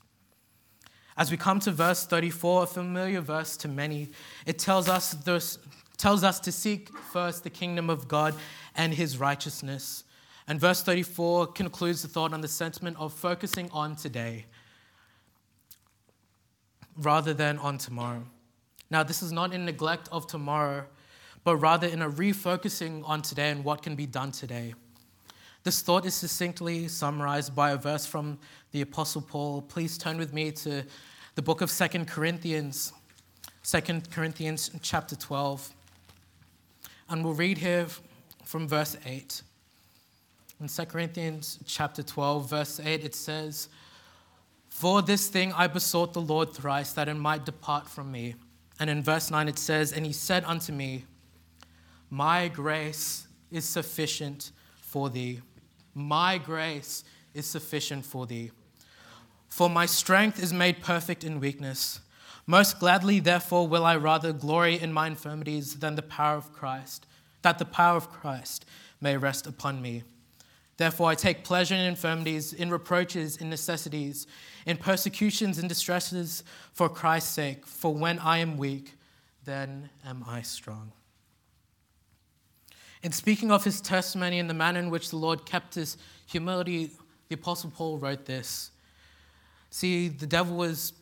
As 1.15 1.31
we 1.31 1.37
come 1.37 1.61
to 1.61 1.71
verse 1.71 2.05
34, 2.05 2.63
a 2.63 2.67
familiar 2.67 3.21
verse 3.21 3.55
to 3.57 3.69
many, 3.69 4.09
it 4.45 4.59
tells 4.59 4.89
us, 4.89 5.11
this, 5.11 5.57
tells 5.97 6.25
us 6.25 6.41
to 6.41 6.51
seek 6.51 6.89
first 7.13 7.45
the 7.45 7.49
kingdom 7.49 7.89
of 7.89 8.09
God 8.09 8.35
and 8.75 8.93
his 8.93 9.17
righteousness. 9.17 10.03
And 10.49 10.59
verse 10.59 10.83
34 10.83 11.47
concludes 11.47 12.01
the 12.01 12.09
thought 12.09 12.33
on 12.33 12.41
the 12.41 12.47
sentiment 12.49 12.97
of 12.99 13.13
focusing 13.13 13.69
on 13.71 13.95
today 13.95 14.45
rather 16.97 17.33
than 17.33 17.57
on 17.57 17.77
tomorrow. 17.77 18.25
Now, 18.89 19.03
this 19.03 19.23
is 19.23 19.31
not 19.31 19.53
in 19.53 19.63
neglect 19.63 20.09
of 20.11 20.27
tomorrow, 20.27 20.87
but 21.45 21.55
rather 21.55 21.87
in 21.87 22.01
a 22.01 22.09
refocusing 22.09 23.07
on 23.07 23.21
today 23.21 23.49
and 23.49 23.63
what 23.63 23.81
can 23.81 23.95
be 23.95 24.05
done 24.05 24.33
today. 24.33 24.73
This 25.63 25.81
thought 25.81 26.05
is 26.05 26.13
succinctly 26.13 26.89
summarized 26.89 27.55
by 27.55 27.71
a 27.71 27.77
verse 27.77 28.05
from 28.05 28.37
the 28.73 28.81
Apostle 28.81 29.21
Paul. 29.21 29.61
Please 29.61 29.97
turn 29.97 30.17
with 30.17 30.33
me 30.33 30.51
to 30.51 30.83
the 31.35 31.41
book 31.41 31.61
of 31.61 31.71
Second 31.71 32.05
Corinthians, 32.05 32.91
Second 33.61 34.11
Corinthians 34.11 34.71
chapter 34.81 35.15
12. 35.15 35.71
And 37.07 37.23
we'll 37.23 37.33
read 37.33 37.59
here 37.59 37.87
from 38.43 38.67
verse 38.67 38.97
8. 39.05 39.41
In 40.59 40.67
2 40.67 40.85
Corinthians 40.85 41.59
chapter 41.65 42.03
12, 42.03 42.49
verse 42.49 42.81
8, 42.81 43.05
it 43.05 43.15
says, 43.15 43.69
For 44.67 45.01
this 45.01 45.29
thing 45.29 45.53
I 45.53 45.67
besought 45.67 46.11
the 46.11 46.19
Lord 46.19 46.53
thrice 46.53 46.91
that 46.91 47.07
it 47.07 47.13
might 47.13 47.45
depart 47.45 47.87
from 47.87 48.11
me. 48.11 48.35
And 48.81 48.89
in 48.89 49.01
verse 49.01 49.31
9 49.31 49.47
it 49.47 49.59
says, 49.59 49.93
And 49.93 50.05
he 50.05 50.11
said 50.11 50.43
unto 50.43 50.73
me, 50.73 51.05
My 52.09 52.49
grace 52.49 53.27
is 53.49 53.63
sufficient 53.63 54.51
for 54.81 55.09
thee 55.09 55.39
my 55.93 56.37
grace 56.37 57.03
is 57.33 57.45
sufficient 57.45 58.05
for 58.05 58.25
thee. 58.25 58.51
For 59.47 59.69
my 59.69 59.85
strength 59.85 60.41
is 60.41 60.51
made 60.51 60.81
perfect 60.81 61.23
in 61.23 61.39
weakness. 61.39 61.99
Most 62.45 62.79
gladly, 62.79 63.19
therefore, 63.19 63.67
will 63.67 63.85
I 63.85 63.95
rather 63.95 64.33
glory 64.33 64.79
in 64.79 64.91
my 64.91 65.07
infirmities 65.07 65.79
than 65.79 65.95
the 65.95 66.01
power 66.01 66.35
of 66.35 66.51
Christ, 66.51 67.05
that 67.41 67.59
the 67.59 67.65
power 67.65 67.95
of 67.95 68.09
Christ 68.09 68.65
may 68.99 69.15
rest 69.15 69.47
upon 69.47 69.81
me. 69.81 70.03
Therefore, 70.77 71.09
I 71.09 71.15
take 71.15 71.43
pleasure 71.43 71.75
in 71.75 71.81
infirmities, 71.81 72.51
in 72.51 72.71
reproaches, 72.71 73.37
in 73.37 73.49
necessities, 73.49 74.25
in 74.65 74.77
persecutions 74.77 75.59
and 75.59 75.69
distresses 75.69 76.43
for 76.73 76.89
Christ's 76.89 77.31
sake. 77.31 77.65
For 77.65 77.93
when 77.93 78.17
I 78.19 78.39
am 78.39 78.57
weak, 78.57 78.95
then 79.45 79.89
am 80.05 80.25
I 80.27 80.41
strong. 80.41 80.93
In 83.03 83.11
speaking 83.11 83.51
of 83.51 83.65
his 83.65 83.81
testimony 83.81 84.39
and 84.39 84.49
the 84.49 84.53
manner 84.53 84.79
in 84.79 84.89
which 84.89 85.09
the 85.09 85.17
Lord 85.17 85.45
kept 85.45 85.75
his 85.75 85.97
humility, 86.25 86.89
the 87.27 87.35
Apostle 87.35 87.69
Paul 87.69 87.97
wrote 87.97 88.25
this. 88.25 88.71
See, 89.69 90.07
the 90.07 90.25
devil 90.25 90.55
was 90.55 90.93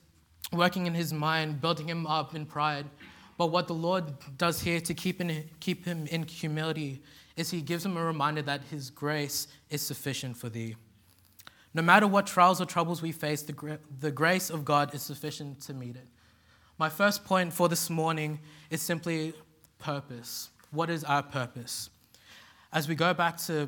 working 0.52 0.88
in 0.88 0.96
his 0.96 1.14
mind, 1.14 1.62
building 1.62 1.88
him 1.88 2.08
up 2.08 2.34
in 2.34 2.48
pride. 2.48 2.88
But 3.38 3.48
what 3.48 3.68
the 3.68 3.76
Lord 3.76 4.06
does 4.38 4.62
here 4.62 4.82
to 4.82 4.94
keep, 4.96 5.22
in, 5.22 5.48
keep 5.60 5.86
him 5.86 6.08
in 6.08 6.24
humility 6.24 7.04
is 7.36 7.52
he 7.52 7.62
gives 7.62 7.86
him 7.86 7.98
a 7.98 8.04
reminder 8.04 8.42
that 8.42 8.64
his 8.72 8.90
grace 8.90 9.48
is 9.70 9.82
sufficient 9.82 10.38
for 10.38 10.50
thee. 10.50 10.76
No 11.74 11.84
matter 11.84 12.08
what 12.08 12.28
trials 12.28 12.60
or 12.60 12.66
troubles 12.66 13.02
we 13.02 13.12
face, 13.12 13.44
the, 13.44 13.80
the 14.00 14.12
grace 14.12 14.50
of 14.50 14.66
God 14.66 14.94
is 14.96 15.04
sufficient 15.04 15.62
to 15.62 15.74
meet 15.74 15.96
it. 15.96 16.08
My 16.78 16.90
first 16.90 17.24
point 17.24 17.54
for 17.54 17.70
this 17.70 17.90
morning 17.92 18.40
is 18.72 18.82
simply 18.82 19.34
purpose. 19.80 20.50
What 20.72 20.90
is 20.90 21.04
our 21.04 21.22
purpose? 21.24 21.91
As 22.74 22.88
we 22.88 22.96
go 22.96 23.14
back 23.14 23.38
to, 23.48 23.68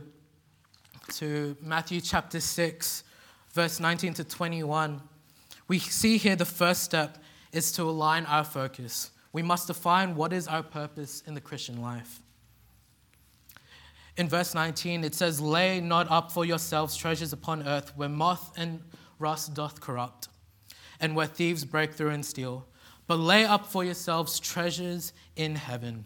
to 1.16 1.58
Matthew 1.62 2.00
chapter 2.00 2.40
6, 2.40 3.04
verse 3.52 3.80
19 3.80 4.14
to 4.14 4.24
21, 4.24 5.02
we 5.68 5.80
see 5.80 6.18
here 6.18 6.38
the 6.38 6.46
first 6.46 6.84
step 6.84 7.18
is 7.52 7.74
to 7.74 7.84
align 7.84 8.26
our 8.28 8.46
focus. 8.46 9.12
We 9.34 9.42
must 9.42 9.68
define 9.68 10.16
what 10.16 10.32
is 10.32 10.48
our 10.48 10.64
purpose 10.64 11.22
in 11.28 11.34
the 11.34 11.42
Christian 11.42 11.82
life. 11.82 12.22
In 14.16 14.30
verse 14.30 14.54
19, 14.54 15.04
it 15.04 15.16
says, 15.16 15.42
Lay 15.42 15.82
not 15.82 16.10
up 16.10 16.32
for 16.32 16.46
yourselves 16.46 16.96
treasures 16.96 17.34
upon 17.34 17.68
earth 17.68 17.92
where 17.98 18.08
moth 18.08 18.54
and 18.56 18.80
rust 19.20 19.54
doth 19.54 19.82
corrupt, 19.82 20.30
and 21.02 21.14
where 21.14 21.28
thieves 21.28 21.66
break 21.66 21.94
through 21.94 22.12
and 22.12 22.26
steal, 22.26 22.68
but 23.08 23.20
lay 23.20 23.44
up 23.44 23.66
for 23.66 23.84
yourselves 23.84 24.40
treasures 24.40 25.12
in 25.36 25.56
heaven 25.56 26.06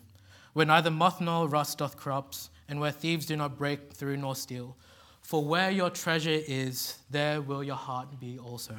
where 0.58 0.66
neither 0.66 0.89
moth 0.89 1.22
nor 1.22 1.48
rust 1.48 1.77
doth 1.77 1.98
corrupt, 1.98 2.50
and 2.70 2.80
where 2.80 2.92
thieves 2.92 3.26
do 3.26 3.36
not 3.36 3.58
break 3.58 3.94
through 3.94 4.18
nor 4.18 4.36
steal. 4.36 4.76
For 5.22 5.44
where 5.44 5.72
your 5.72 5.90
treasure 5.90 6.40
is, 6.48 7.00
there 7.10 7.42
will 7.42 7.64
your 7.64 7.76
heart 7.76 8.20
be 8.20 8.40
also. 8.40 8.76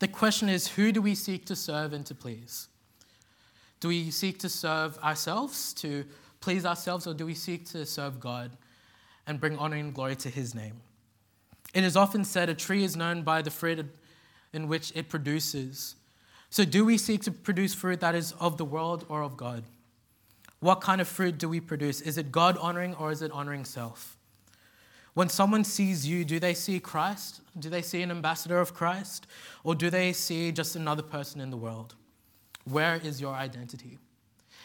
The 0.00 0.08
question 0.08 0.48
is 0.48 0.66
who 0.66 0.92
do 0.92 1.02
we 1.02 1.14
seek 1.14 1.44
to 1.46 1.56
serve 1.56 1.92
and 1.92 2.04
to 2.06 2.14
please? 2.14 2.68
Do 3.80 3.88
we 3.88 4.10
seek 4.10 4.38
to 4.40 4.48
serve 4.48 4.98
ourselves, 4.98 5.72
to 5.74 6.04
please 6.40 6.66
ourselves, 6.66 7.06
or 7.06 7.14
do 7.14 7.26
we 7.26 7.34
seek 7.34 7.66
to 7.70 7.86
serve 7.86 8.18
God 8.18 8.50
and 9.26 9.40
bring 9.40 9.56
honor 9.58 9.76
and 9.76 9.94
glory 9.94 10.16
to 10.16 10.28
His 10.28 10.54
name? 10.54 10.80
It 11.72 11.84
is 11.84 11.96
often 11.96 12.24
said 12.24 12.48
a 12.48 12.54
tree 12.54 12.82
is 12.82 12.96
known 12.96 13.22
by 13.22 13.42
the 13.42 13.50
fruit 13.50 13.86
in 14.52 14.68
which 14.68 14.92
it 14.94 15.08
produces. 15.08 15.94
So, 16.48 16.64
do 16.64 16.84
we 16.84 16.98
seek 16.98 17.22
to 17.22 17.30
produce 17.30 17.74
fruit 17.74 18.00
that 18.00 18.14
is 18.14 18.32
of 18.40 18.56
the 18.56 18.64
world 18.64 19.06
or 19.08 19.22
of 19.22 19.36
God? 19.36 19.64
What 20.60 20.80
kind 20.80 21.00
of 21.00 21.08
fruit 21.08 21.38
do 21.38 21.48
we 21.48 21.60
produce? 21.60 22.00
Is 22.00 22.18
it 22.18 22.30
God 22.30 22.56
honoring 22.58 22.94
or 22.94 23.10
is 23.10 23.22
it 23.22 23.32
honoring 23.32 23.64
self? 23.64 24.16
When 25.14 25.28
someone 25.28 25.64
sees 25.64 26.06
you, 26.06 26.24
do 26.24 26.38
they 26.38 26.54
see 26.54 26.78
Christ? 26.78 27.40
Do 27.58 27.68
they 27.68 27.82
see 27.82 28.02
an 28.02 28.10
ambassador 28.10 28.60
of 28.60 28.74
Christ? 28.74 29.26
Or 29.64 29.74
do 29.74 29.90
they 29.90 30.12
see 30.12 30.52
just 30.52 30.76
another 30.76 31.02
person 31.02 31.40
in 31.40 31.50
the 31.50 31.56
world? 31.56 31.94
Where 32.64 32.96
is 32.96 33.20
your 33.20 33.34
identity? 33.34 33.98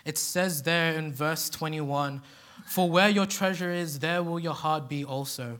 It 0.04 0.18
says 0.18 0.64
there 0.64 0.94
in 0.94 1.14
verse 1.14 1.50
21 1.50 2.22
For 2.68 2.90
where 2.90 3.10
your 3.10 3.26
treasure 3.26 3.72
is, 3.72 4.00
there 4.00 4.22
will 4.22 4.40
your 4.40 4.54
heart 4.54 4.88
be 4.88 5.04
also. 5.04 5.60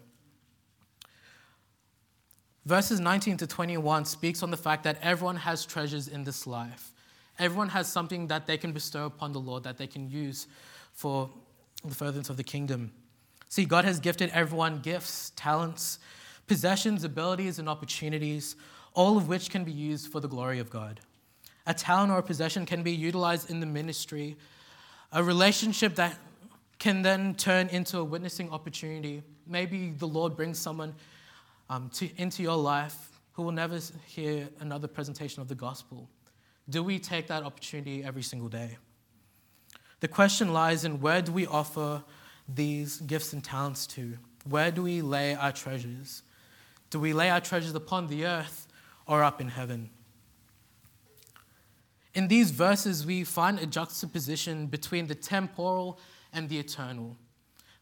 Verses 2.66 3.00
19 3.00 3.38
to 3.38 3.48
21 3.48 4.06
speaks 4.06 4.44
on 4.44 4.52
the 4.52 4.58
fact 4.58 4.84
that 4.84 4.98
everyone 5.02 5.38
has 5.38 5.66
treasures 5.66 6.08
in 6.08 6.24
this 6.24 6.46
life. 6.46 6.92
Everyone 7.38 7.70
has 7.70 7.88
something 7.92 8.28
that 8.28 8.48
they 8.48 8.58
can 8.58 8.72
bestow 8.72 9.06
upon 9.06 9.34
the 9.34 9.40
Lord 9.40 9.64
that 9.64 9.78
they 9.78 9.88
can 9.88 10.10
use 10.10 10.48
for 10.94 11.30
the 11.84 11.94
furtherance 11.94 12.30
of 12.30 12.38
the 12.38 12.44
kingdom. 12.44 12.92
See, 13.50 13.66
God 13.66 13.86
has 13.86 14.00
gifted 14.00 14.30
everyone 14.34 14.80
gifts, 14.80 15.32
talents, 15.36 16.00
possessions, 16.48 17.04
abilities, 17.04 17.60
and 17.60 17.68
opportunities, 17.68 18.56
all 18.94 19.18
of 19.18 19.28
which 19.28 19.50
can 19.50 19.64
be 19.64 19.72
used 19.72 20.12
for 20.12 20.20
the 20.20 20.28
glory 20.28 20.60
of 20.60 20.70
God. 20.70 21.00
A 21.68 21.74
talent 21.74 22.12
or 22.12 22.20
a 22.20 22.24
possession 22.24 22.66
can 22.66 22.84
be 22.84 22.92
utilized 22.92 23.50
in 23.50 23.60
the 23.60 23.66
ministry, 23.66 24.38
a 25.12 25.24
relationship 25.24 25.96
that 25.96 26.18
can 26.80 27.02
then 27.02 27.36
turn 27.36 27.68
into 27.70 27.98
a 27.98 28.04
witnessing 28.04 28.52
opportunity. 28.52 29.24
Maybe 29.48 29.92
the 29.92 30.08
Lord 30.08 30.36
brings 30.36 30.60
someone 30.60 30.94
um, 31.70 31.90
to, 31.96 32.10
into 32.18 32.44
your 32.44 32.58
life 32.58 33.10
who 33.34 33.44
will 33.44 33.52
never 33.52 33.80
hear 34.08 34.48
another 34.60 34.88
presentation 34.88 35.42
of 35.42 35.48
the 35.48 35.56
gospel? 35.56 36.10
Do 36.70 36.84
we 36.84 37.00
take 37.00 37.28
that 37.28 37.44
opportunity 37.44 38.04
every 38.04 38.24
single 38.24 38.50
day? 38.50 38.78
The 40.00 40.08
question 40.08 40.54
lies 40.54 40.84
in 40.84 41.00
where 41.00 41.22
do 41.22 41.32
we 41.32 41.46
offer 41.46 42.04
these 42.48 42.98
gifts 43.02 43.34
and 43.34 43.44
talents 43.44 43.88
to? 43.88 44.18
Where 44.48 44.72
do 44.72 44.84
we 44.84 45.02
lay 45.02 45.36
our 45.36 45.52
treasures? 45.52 46.24
Do 46.90 47.00
we 47.00 47.14
lay 47.14 47.30
our 47.30 47.42
treasures 47.42 47.74
upon 47.74 48.08
the 48.08 48.26
earth 48.26 48.68
or 49.08 49.24
up 49.24 49.42
in 49.42 49.50
heaven? 49.50 49.90
In 52.14 52.30
these 52.30 52.52
verses, 52.52 53.06
we 53.06 53.24
find 53.24 53.60
a 53.60 53.66
juxtaposition 53.66 54.68
between 54.68 55.08
the 55.08 55.16
temporal 55.16 56.00
and 56.32 56.48
the 56.50 56.58
eternal, 56.58 57.18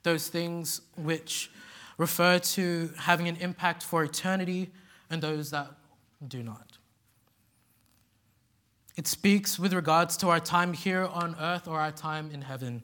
those 0.01 0.27
things 0.27 0.81
which 0.95 1.51
refer 1.97 2.39
to 2.39 2.89
having 2.97 3.27
an 3.27 3.35
impact 3.37 3.83
for 3.83 4.03
eternity 4.03 4.71
and 5.09 5.21
those 5.21 5.51
that 5.51 5.67
do 6.27 6.41
not. 6.41 6.77
It 8.95 9.07
speaks 9.07 9.57
with 9.57 9.73
regards 9.73 10.17
to 10.17 10.29
our 10.29 10.39
time 10.39 10.73
here 10.73 11.05
on 11.05 11.35
earth 11.39 11.67
or 11.67 11.79
our 11.79 11.91
time 11.91 12.29
in 12.31 12.41
heaven. 12.41 12.83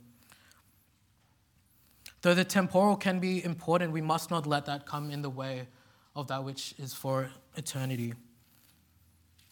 Though 2.21 2.33
the 2.33 2.43
temporal 2.43 2.95
can 2.97 3.19
be 3.19 3.43
important, 3.43 3.93
we 3.93 4.01
must 4.01 4.31
not 4.31 4.47
let 4.47 4.65
that 4.65 4.85
come 4.85 5.11
in 5.11 5.21
the 5.21 5.29
way 5.29 5.67
of 6.15 6.27
that 6.27 6.43
which 6.43 6.73
is 6.77 6.93
for 6.93 7.31
eternity. 7.55 8.13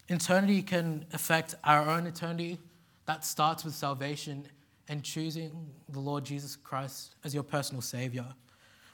Eternity 0.10 0.62
can 0.62 1.06
affect 1.14 1.56
our 1.64 1.90
own 1.90 2.08
eternity. 2.08 2.58
That 3.06 3.24
starts 3.24 3.64
with 3.64 3.76
salvation 3.76 4.48
and 4.90 5.04
choosing 5.04 5.70
the 5.90 6.00
Lord 6.00 6.26
Jesus 6.26 6.56
Christ 6.56 7.16
as 7.24 7.34
your 7.34 7.44
personal 7.44 7.82
Savior. 7.82 8.26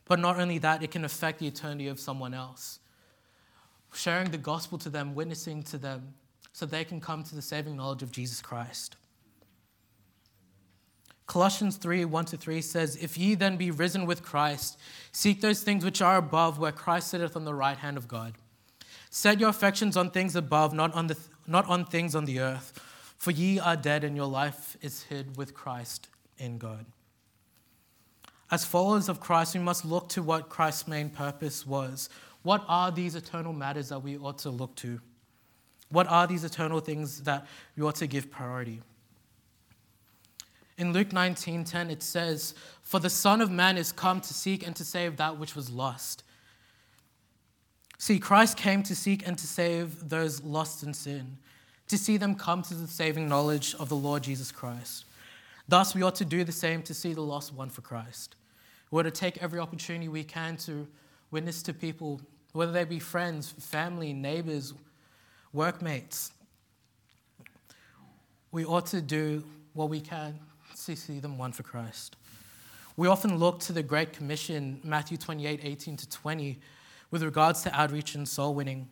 But 0.05 0.20
not 0.20 0.39
only 0.39 0.58
that, 0.60 0.84
it 0.84 0.91
can 0.91 1.05
affect 1.05 1.39
the 1.39 1.48
eternity 1.48 1.88
of 1.88 2.00
someone 2.00 2.34
else. 2.34 2.79
Sharing 3.93 4.32
the 4.32 4.38
gospel 4.38 4.77
to 4.79 4.89
them, 4.89 5.15
witnessing 5.15 5.63
to 5.63 5.77
them, 5.77 6.13
so 6.54 6.66
they 6.66 6.86
can 6.86 7.02
come 7.02 7.24
to 7.24 7.36
the 7.36 7.42
saving 7.42 7.76
knowledge 7.76 8.04
of 8.04 8.12
Jesus 8.12 8.42
Christ. 8.42 8.96
Colossians 11.26 11.78
3 11.78 12.06
1 12.06 12.26
to 12.26 12.38
3 12.38 12.62
says, 12.62 12.96
If 12.98 13.18
ye 13.18 13.34
then 13.36 13.58
be 13.58 13.72
risen 13.72 14.06
with 14.06 14.24
Christ, 14.24 14.80
seek 15.12 15.42
those 15.42 15.64
things 15.64 15.84
which 15.84 16.02
are 16.02 16.18
above, 16.18 16.60
where 16.60 16.72
Christ 16.72 17.10
sitteth 17.10 17.36
on 17.36 17.46
the 17.46 17.54
right 17.54 17.78
hand 17.78 17.98
of 17.98 18.08
God. 18.08 18.36
Set 19.10 19.40
your 19.40 19.50
affections 19.50 19.98
on 19.98 20.12
things 20.12 20.36
above, 20.36 20.74
not 20.74 20.94
on, 20.94 21.08
the, 21.08 21.18
not 21.48 21.68
on 21.68 21.86
things 21.86 22.14
on 22.14 22.26
the 22.26 22.40
earth. 22.40 22.80
For 23.18 23.32
ye 23.32 23.60
are 23.60 23.76
dead, 23.76 24.04
and 24.04 24.16
your 24.16 24.28
life 24.28 24.78
is 24.82 25.04
hid 25.04 25.38
with 25.38 25.54
Christ 25.54 26.10
in 26.38 26.58
God. 26.58 26.86
As 28.52 28.66
followers 28.66 29.10
of 29.10 29.20
Christ, 29.20 29.56
we 29.56 29.60
must 29.62 29.86
look 29.86 30.10
to 30.10 30.22
what 30.22 30.50
Christ's 30.50 30.88
main 30.88 31.10
purpose 31.10 31.66
was. 31.66 32.10
What 32.44 32.64
are 32.68 32.92
these 32.92 33.16
eternal 33.16 33.54
matters 33.54 33.90
that 33.90 34.04
we 34.04 34.18
ought 34.18 34.40
to 34.40 34.50
look 34.50 34.76
to? 34.78 35.00
What 35.94 36.08
are 36.08 36.26
these 36.26 36.44
eternal 36.44 36.80
things 36.80 37.22
that 37.22 37.46
we 37.78 37.84
ought 37.84 37.96
to 37.98 38.08
give 38.08 38.32
priority? 38.32 38.82
In 40.76 40.92
Luke 40.92 41.10
19:10 41.14 41.92
it 41.92 42.02
says, 42.02 42.56
"For 42.82 43.00
the 43.00 43.12
Son 43.12 43.42
of 43.42 43.52
Man 43.52 43.78
is 43.78 43.92
come 43.92 44.20
to 44.22 44.34
seek 44.34 44.66
and 44.66 44.76
to 44.76 44.84
save 44.84 45.18
that 45.18 45.38
which 45.38 45.56
was 45.56 45.70
lost." 45.70 46.24
See, 48.00 48.18
Christ 48.20 48.58
came 48.58 48.82
to 48.84 48.96
seek 48.96 49.26
and 49.28 49.38
to 49.38 49.46
save 49.46 50.10
those 50.10 50.42
lost 50.42 50.82
in 50.82 50.96
sin, 50.96 51.38
to 51.90 51.98
see 52.00 52.18
them 52.18 52.34
come 52.34 52.64
to 52.64 52.74
the 52.74 52.88
saving 52.88 53.30
knowledge 53.30 53.76
of 53.76 53.88
the 53.88 53.96
Lord 53.96 54.24
Jesus 54.24 54.52
Christ. 54.52 55.06
Thus, 55.68 55.94
we 55.94 56.02
ought 56.02 56.16
to 56.16 56.26
do 56.26 56.44
the 56.44 56.52
same 56.52 56.82
to 56.84 56.94
see 56.96 57.14
the 57.14 57.22
lost 57.22 57.54
one 57.54 57.70
for 57.70 57.82
Christ. 57.82 58.36
We 58.90 59.00
ought 59.00 59.04
to 59.04 59.12
take 59.12 59.38
every 59.38 59.60
opportunity 59.60 60.08
we 60.08 60.24
can 60.24 60.58
to 60.58 60.88
witness 61.30 61.62
to 61.62 61.74
people, 61.74 62.20
whether 62.52 62.72
they 62.72 62.84
be 62.84 63.00
friends, 63.00 63.52
family, 63.60 64.12
neighbors, 64.12 64.74
workmates. 65.54 66.32
We 68.52 68.66
ought 68.66 68.88
to 68.88 69.02
do 69.02 69.44
what 69.74 69.90
we 69.90 70.02
can 70.02 70.40
to 70.86 70.96
see 70.96 71.20
them 71.20 71.38
won 71.38 71.54
for 71.54 71.64
Christ. 71.64 72.16
We 72.98 73.08
often 73.08 73.38
look 73.38 73.60
to 73.62 73.74
the 73.74 73.82
Great 73.82 74.14
Commission, 74.14 74.80
Matthew 74.84 75.18
28 75.18 75.62
18 75.64 75.98
to 75.98 76.10
20, 76.10 76.60
with 77.12 77.24
regards 77.24 77.62
to 77.64 77.76
outreach 77.76 78.16
and 78.16 78.28
soul 78.28 78.54
winning, 78.54 78.90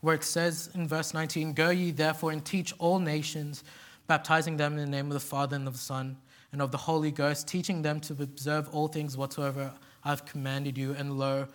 where 0.00 0.14
it 0.14 0.24
says 0.24 0.70
in 0.74 0.88
verse 0.88 1.14
19, 1.14 1.52
Go 1.52 1.70
ye 1.70 1.90
therefore 1.90 2.32
and 2.32 2.44
teach 2.44 2.74
all 2.78 2.98
nations, 2.98 3.64
baptizing 4.06 4.56
them 4.56 4.72
in 4.72 4.78
the 4.78 4.90
name 4.90 5.06
of 5.06 5.12
the 5.12 5.20
Father 5.20 5.56
and 5.56 5.66
of 5.66 5.74
the 5.74 5.78
Son 5.78 6.16
and 6.52 6.60
of 6.60 6.70
the 6.70 6.78
Holy 6.78 7.10
Ghost, 7.10 7.46
teaching 7.46 7.80
them 7.80 8.00
to 8.00 8.12
observe 8.14 8.68
all 8.70 8.88
things 8.88 9.16
whatsoever 9.16 9.72
I 10.04 10.08
have 10.08 10.24
commanded 10.24 10.76
you, 10.76 10.94
and 10.94 11.18
lo, 11.18 11.46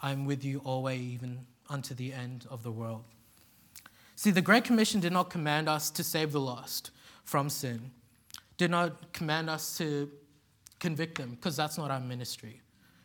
I 0.00 0.12
am 0.12 0.26
with 0.26 0.44
you 0.44 0.60
always, 0.64 1.00
even 1.00 1.40
unto 1.68 1.94
the 1.94 2.12
end 2.12 2.46
of 2.50 2.62
the 2.62 2.70
world. 2.70 3.04
See, 4.24 4.30
the 4.30 4.40
Great 4.40 4.64
Commission 4.64 5.00
did 5.00 5.12
not 5.12 5.28
command 5.28 5.68
us 5.68 5.90
to 5.90 6.02
save 6.02 6.32
the 6.32 6.40
lost 6.40 6.92
from 7.24 7.50
sin 7.50 7.90
did 8.56 8.70
not 8.70 9.12
command 9.12 9.50
us 9.50 9.76
to 9.76 10.10
convict 10.80 11.18
them, 11.18 11.32
because 11.32 11.56
that's 11.56 11.76
not 11.76 11.90
our 11.90 12.00
ministry. 12.00 12.62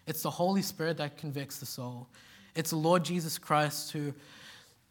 It's 0.07 0.21
the 0.21 0.29
Holy 0.29 0.61
Spirit 0.61 0.95
that 0.95 1.17
convicts 1.17 1.59
the 1.59 1.65
soul. 1.65 2.07
It's 2.55 2.69
the 2.69 2.77
Lord 2.77 3.03
Jesus 3.03 3.37
Christ 3.37 3.91
who, 3.91 4.13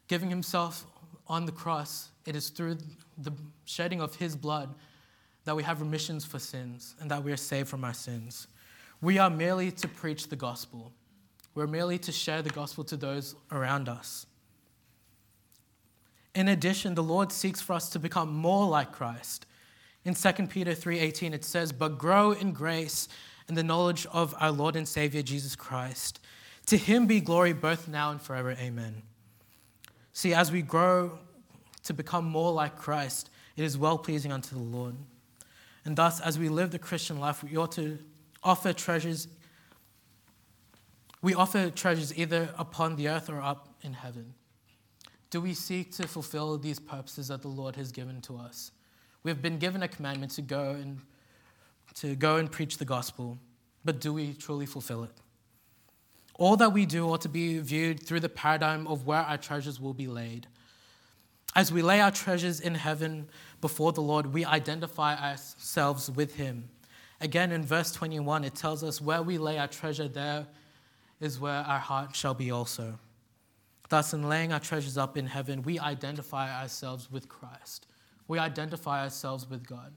giving 0.06 0.28
himself 0.28 0.85
on 1.28 1.46
the 1.46 1.53
cross, 1.53 2.11
it 2.26 2.37
is 2.37 2.50
through 2.50 2.76
the 3.16 3.33
shedding 3.64 4.03
of 4.03 4.14
his 4.16 4.37
blood 4.37 4.74
that 5.44 5.57
we 5.57 5.62
have 5.62 5.81
remissions 5.81 6.26
for 6.26 6.38
sins 6.38 6.94
and 7.00 7.11
that 7.11 7.24
we 7.24 7.33
are 7.33 7.38
saved 7.38 7.70
from 7.70 7.85
our 7.85 7.94
sins. 7.94 8.48
We 9.00 9.16
are 9.16 9.31
merely 9.31 9.70
to 9.70 9.88
preach 9.88 10.29
the 10.29 10.37
gospel. 10.37 10.92
We're 11.55 11.66
merely 11.66 11.96
to 12.00 12.12
share 12.12 12.42
the 12.42 12.50
gospel 12.50 12.85
to 12.85 12.98
those 12.98 13.35
around 13.50 13.88
us. 13.88 14.26
In 16.35 16.49
addition, 16.49 16.95
the 16.95 17.03
Lord 17.03 17.33
seeks 17.33 17.61
for 17.61 17.73
us 17.73 17.88
to 17.91 17.99
become 17.99 18.33
more 18.35 18.67
like 18.67 18.93
Christ 18.93 19.47
in 20.09 20.14
2 20.14 20.49
Peter 20.49 20.75
3:18 20.75 21.35
it 21.35 21.45
says, 21.45 21.71
"But 21.71 21.99
grow 21.99 22.33
in 22.33 22.53
grace 22.53 23.09
and 23.47 23.57
the 23.57 23.62
knowledge 23.62 24.07
of 24.07 24.35
our 24.38 24.51
Lord 24.51 24.75
and 24.75 24.88
Savior 24.88 25.23
Jesus 25.23 25.55
Christ. 25.55 26.19
To 26.67 26.79
him 26.79 27.07
be 27.07 27.21
glory 27.21 27.53
both 27.53 27.88
now 27.88 28.11
and 28.11 28.21
forever. 28.21 28.53
Amen." 28.53 29.03
See, 30.12 30.35
as 30.35 30.51
we 30.51 30.62
grow 30.62 31.19
to 31.85 31.95
become 31.95 32.25
more 32.25 32.53
like 32.53 32.77
Christ, 32.77 33.31
it 33.57 33.64
is 33.64 33.77
well 33.77 33.99
pleasing 33.99 34.33
unto 34.33 34.55
the 34.55 34.62
Lord. 34.62 34.97
And 35.85 35.97
thus, 35.97 36.21
as 36.21 36.38
we 36.38 36.49
live 36.49 36.71
the 36.71 36.79
Christian 36.79 37.19
life, 37.19 37.43
we 37.43 37.57
ought 37.57 37.73
to 37.73 38.03
offer 38.43 38.73
treasures. 38.73 39.29
We 41.21 41.35
offer 41.35 41.71
treasures 41.71 42.17
either 42.17 42.55
upon 42.57 42.97
the 42.97 43.09
earth 43.09 43.29
or 43.29 43.41
up 43.41 43.75
in 43.83 43.93
heaven. 43.93 44.35
Do 45.31 45.41
we 45.41 45.53
seek 45.55 45.93
to 45.97 46.09
fulfill 46.09 46.57
these 46.57 46.79
purposes 46.79 47.29
that 47.29 47.43
the 47.43 47.49
Lord 47.49 47.77
has 47.77 47.93
given 47.93 48.21
to 48.23 48.37
us? 48.37 48.73
We've 49.23 49.43
been 49.43 49.59
given 49.59 49.83
a 49.83 49.88
commandment 49.88 50.33
to 50.33 50.43
go 50.43 50.71
and 50.71 51.01
to 51.95 52.14
go 52.14 52.37
and 52.37 52.51
preach 52.51 52.79
the 52.79 52.85
gospel, 52.85 53.38
but 53.85 54.01
do 54.01 54.12
we 54.12 54.35
truly 54.35 54.67
fulfill 54.67 55.05
it? 55.05 55.11
All 56.35 56.57
that 56.57 56.73
we 56.73 56.87
do 56.87 57.09
ought 57.11 57.23
to 57.23 57.29
be 57.29 57.59
viewed 57.59 58.01
through 58.01 58.21
the 58.21 58.29
paradigm 58.29 58.87
of 58.87 59.07
where 59.07 59.21
our 59.21 59.37
treasures 59.37 59.81
will 59.81 59.95
be 59.95 60.07
laid. 60.07 60.47
As 61.57 61.73
we 61.73 61.83
lay 61.83 62.01
our 62.01 62.12
treasures 62.12 62.61
in 62.61 62.75
heaven 62.75 63.29
before 63.61 63.93
the 63.93 64.01
Lord, 64.01 64.33
we 64.33 64.45
identify 64.45 65.17
ourselves 65.17 66.11
with 66.11 66.37
Him. 66.37 66.69
Again, 67.21 67.51
in 67.51 67.64
verse 67.64 67.91
21, 67.91 68.45
it 68.45 68.55
tells 68.55 68.85
us, 68.85 69.01
Where 69.01 69.23
we 69.23 69.38
lay 69.38 69.59
our 69.59 69.67
treasure, 69.67 70.07
there 70.07 70.47
is 71.21 71.41
where 71.41 71.53
our 71.53 71.81
heart 71.81 72.14
shall 72.14 72.35
be 72.35 72.53
also. 72.53 72.99
Thus, 73.88 74.12
in 74.12 74.29
laying 74.29 74.53
our 74.53 74.61
treasures 74.61 74.98
up 74.98 75.16
in 75.16 75.27
heaven, 75.27 75.62
we 75.62 75.79
identify 75.79 76.61
ourselves 76.61 77.11
with 77.11 77.29
Christ 77.29 77.87
we 78.29 78.38
identify 78.38 79.03
ourselves 79.03 79.48
with 79.48 79.66
God. 79.66 79.92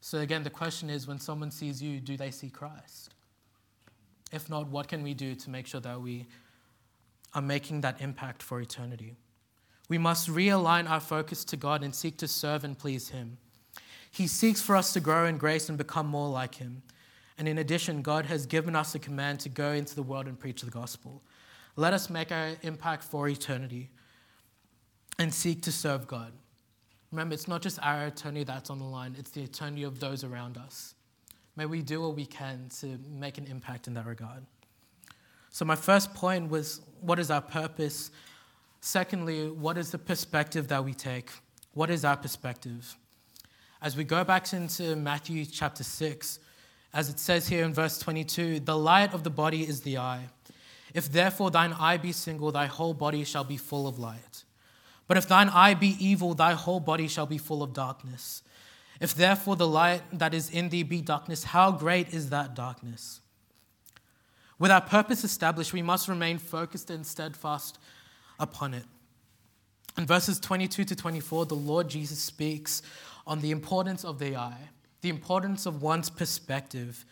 So, 0.00 0.18
again, 0.18 0.44
the 0.44 0.50
question 0.50 0.90
is 0.90 1.08
when 1.08 1.18
someone 1.18 1.50
sees 1.50 1.82
you, 1.82 1.98
do 1.98 2.16
they 2.16 2.30
see 2.30 2.50
Christ? 2.50 3.14
If 4.30 4.48
not, 4.48 4.68
what 4.68 4.86
can 4.86 5.02
we 5.02 5.14
do 5.14 5.34
to 5.34 5.50
make 5.50 5.66
sure 5.66 5.80
that 5.80 6.00
we 6.00 6.26
are 7.34 7.42
making 7.42 7.80
that 7.80 8.00
impact 8.00 8.42
for 8.42 8.60
eternity? 8.60 9.16
We 9.88 9.98
must 9.98 10.28
realign 10.28 10.88
our 10.88 11.00
focus 11.00 11.44
to 11.46 11.56
God 11.56 11.82
and 11.82 11.94
seek 11.94 12.18
to 12.18 12.28
serve 12.28 12.62
and 12.62 12.78
please 12.78 13.08
Him. 13.08 13.38
He 14.10 14.26
seeks 14.26 14.60
for 14.60 14.76
us 14.76 14.92
to 14.92 15.00
grow 15.00 15.26
in 15.26 15.38
grace 15.38 15.68
and 15.68 15.78
become 15.78 16.06
more 16.06 16.28
like 16.28 16.56
Him. 16.56 16.82
And 17.38 17.48
in 17.48 17.58
addition, 17.58 18.02
God 18.02 18.26
has 18.26 18.46
given 18.46 18.76
us 18.76 18.94
a 18.94 18.98
command 18.98 19.40
to 19.40 19.48
go 19.48 19.72
into 19.72 19.94
the 19.94 20.02
world 20.02 20.26
and 20.26 20.38
preach 20.38 20.60
the 20.60 20.70
gospel. 20.70 21.22
Let 21.78 21.92
us 21.92 22.10
make 22.10 22.32
our 22.32 22.56
impact 22.62 23.04
for 23.04 23.28
eternity 23.28 23.88
and 25.16 25.32
seek 25.32 25.62
to 25.62 25.70
serve 25.70 26.08
God. 26.08 26.32
Remember, 27.12 27.34
it's 27.34 27.46
not 27.46 27.62
just 27.62 27.78
our 27.80 28.08
eternity 28.08 28.42
that's 28.42 28.68
on 28.68 28.80
the 28.80 28.84
line, 28.84 29.14
it's 29.16 29.30
the 29.30 29.42
eternity 29.42 29.84
of 29.84 30.00
those 30.00 30.24
around 30.24 30.56
us. 30.56 30.96
May 31.54 31.66
we 31.66 31.82
do 31.82 32.00
what 32.00 32.16
we 32.16 32.26
can 32.26 32.68
to 32.80 32.98
make 33.08 33.38
an 33.38 33.46
impact 33.46 33.86
in 33.86 33.94
that 33.94 34.06
regard. 34.06 34.44
So, 35.50 35.64
my 35.64 35.76
first 35.76 36.12
point 36.14 36.50
was 36.50 36.80
what 37.00 37.20
is 37.20 37.30
our 37.30 37.40
purpose? 37.40 38.10
Secondly, 38.80 39.48
what 39.48 39.78
is 39.78 39.92
the 39.92 39.98
perspective 39.98 40.66
that 40.66 40.84
we 40.84 40.94
take? 40.94 41.30
What 41.74 41.90
is 41.90 42.04
our 42.04 42.16
perspective? 42.16 42.96
As 43.80 43.96
we 43.96 44.02
go 44.02 44.24
back 44.24 44.52
into 44.52 44.96
Matthew 44.96 45.44
chapter 45.44 45.84
6, 45.84 46.40
as 46.92 47.08
it 47.08 47.20
says 47.20 47.46
here 47.46 47.64
in 47.64 47.72
verse 47.72 48.00
22, 48.00 48.58
the 48.58 48.76
light 48.76 49.14
of 49.14 49.22
the 49.22 49.30
body 49.30 49.62
is 49.62 49.82
the 49.82 49.98
eye. 49.98 50.24
If 50.94 51.10
therefore 51.10 51.50
thine 51.50 51.72
eye 51.72 51.96
be 51.96 52.12
single, 52.12 52.52
thy 52.52 52.66
whole 52.66 52.94
body 52.94 53.24
shall 53.24 53.44
be 53.44 53.56
full 53.56 53.86
of 53.86 53.98
light. 53.98 54.44
But 55.06 55.16
if 55.16 55.26
thine 55.26 55.48
eye 55.48 55.74
be 55.74 55.96
evil, 55.98 56.34
thy 56.34 56.52
whole 56.52 56.80
body 56.80 57.08
shall 57.08 57.26
be 57.26 57.38
full 57.38 57.62
of 57.62 57.72
darkness. 57.72 58.42
If 59.00 59.14
therefore 59.14 59.56
the 59.56 59.66
light 59.66 60.02
that 60.12 60.34
is 60.34 60.50
in 60.50 60.68
thee 60.68 60.82
be 60.82 61.00
darkness, 61.00 61.44
how 61.44 61.72
great 61.72 62.12
is 62.12 62.30
that 62.30 62.54
darkness? 62.54 63.20
With 64.58 64.70
our 64.70 64.80
purpose 64.80 65.24
established, 65.24 65.72
we 65.72 65.82
must 65.82 66.08
remain 66.08 66.38
focused 66.38 66.90
and 66.90 67.06
steadfast 67.06 67.78
upon 68.40 68.74
it. 68.74 68.84
In 69.96 70.04
verses 70.06 70.40
22 70.40 70.84
to 70.84 70.96
24, 70.96 71.46
the 71.46 71.54
Lord 71.54 71.88
Jesus 71.88 72.18
speaks 72.18 72.82
on 73.26 73.40
the 73.40 73.50
importance 73.50 74.04
of 74.04 74.18
the 74.18 74.36
eye, 74.36 74.68
the 75.00 75.08
importance 75.08 75.64
of 75.64 75.82
one's 75.82 76.10
perspective, 76.10 77.04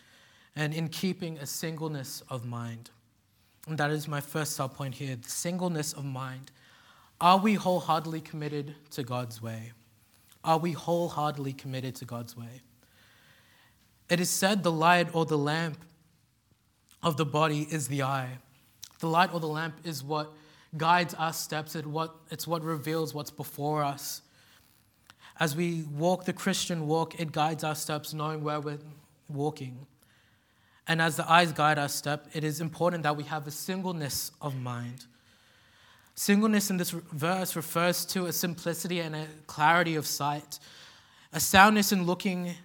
and 0.55 0.73
in 0.73 0.89
keeping 0.89 1.37
a 1.37 1.45
singleness 1.45 2.21
of 2.29 2.45
mind. 2.45 2.89
And 3.67 3.77
that 3.77 3.91
is 3.91 4.07
my 4.07 4.21
first 4.21 4.57
subpoint 4.57 4.95
here 4.95 5.15
the 5.15 5.29
singleness 5.29 5.93
of 5.93 6.05
mind. 6.05 6.51
Are 7.19 7.37
we 7.37 7.55
wholeheartedly 7.55 8.21
committed 8.21 8.75
to 8.91 9.03
God's 9.03 9.41
way? 9.41 9.73
Are 10.43 10.57
we 10.57 10.71
wholeheartedly 10.71 11.53
committed 11.53 11.95
to 11.95 12.05
God's 12.05 12.37
way? 12.37 12.61
It 14.09 14.21
is 14.21 14.29
said 14.29 14.63
the 14.63 14.71
light 14.71 15.13
or 15.13 15.25
the 15.25 15.37
lamp 15.37 15.83
of 17.03 17.17
the 17.17 17.25
body 17.25 17.67
is 17.69 17.89
the 17.89 18.03
eye. 18.03 18.37
The 18.99 19.07
light 19.07 19.33
or 19.33 19.39
the 19.39 19.47
lamp 19.47 19.75
is 19.83 20.03
what 20.03 20.31
guides 20.77 21.13
our 21.15 21.33
steps, 21.33 21.75
it 21.75 21.85
what, 21.85 22.15
it's 22.31 22.47
what 22.47 22.63
reveals 22.63 23.13
what's 23.13 23.31
before 23.31 23.83
us. 23.83 24.21
As 25.39 25.55
we 25.55 25.83
walk 25.83 26.25
the 26.25 26.33
Christian 26.33 26.87
walk, 26.87 27.19
it 27.19 27.31
guides 27.31 27.63
our 27.63 27.75
steps, 27.75 28.13
knowing 28.13 28.43
where 28.43 28.59
we're 28.59 28.79
walking. 29.29 29.85
And 30.87 31.01
as 31.01 31.17
the 31.17 31.29
eyes 31.29 31.51
guide 31.51 31.77
our 31.77 31.89
step, 31.89 32.27
it 32.33 32.43
is 32.43 32.61
important 32.61 33.03
that 33.03 33.17
we 33.17 33.23
have 33.25 33.45
a 33.47 33.51
singleness 33.51 34.31
of 34.41 34.55
mind. 34.55 35.05
Singleness 36.15 36.69
in 36.69 36.77
this 36.77 36.91
verse 36.91 37.55
refers 37.55 38.05
to 38.05 38.25
a 38.25 38.33
simplicity 38.33 39.01
and 39.01 39.15
a 39.15 39.27
clarity 39.45 39.95
of 39.95 40.07
sight, 40.07 40.59
a 41.33 41.39
soundness 41.39 41.91
in 41.91 42.05
looking, 42.05 42.55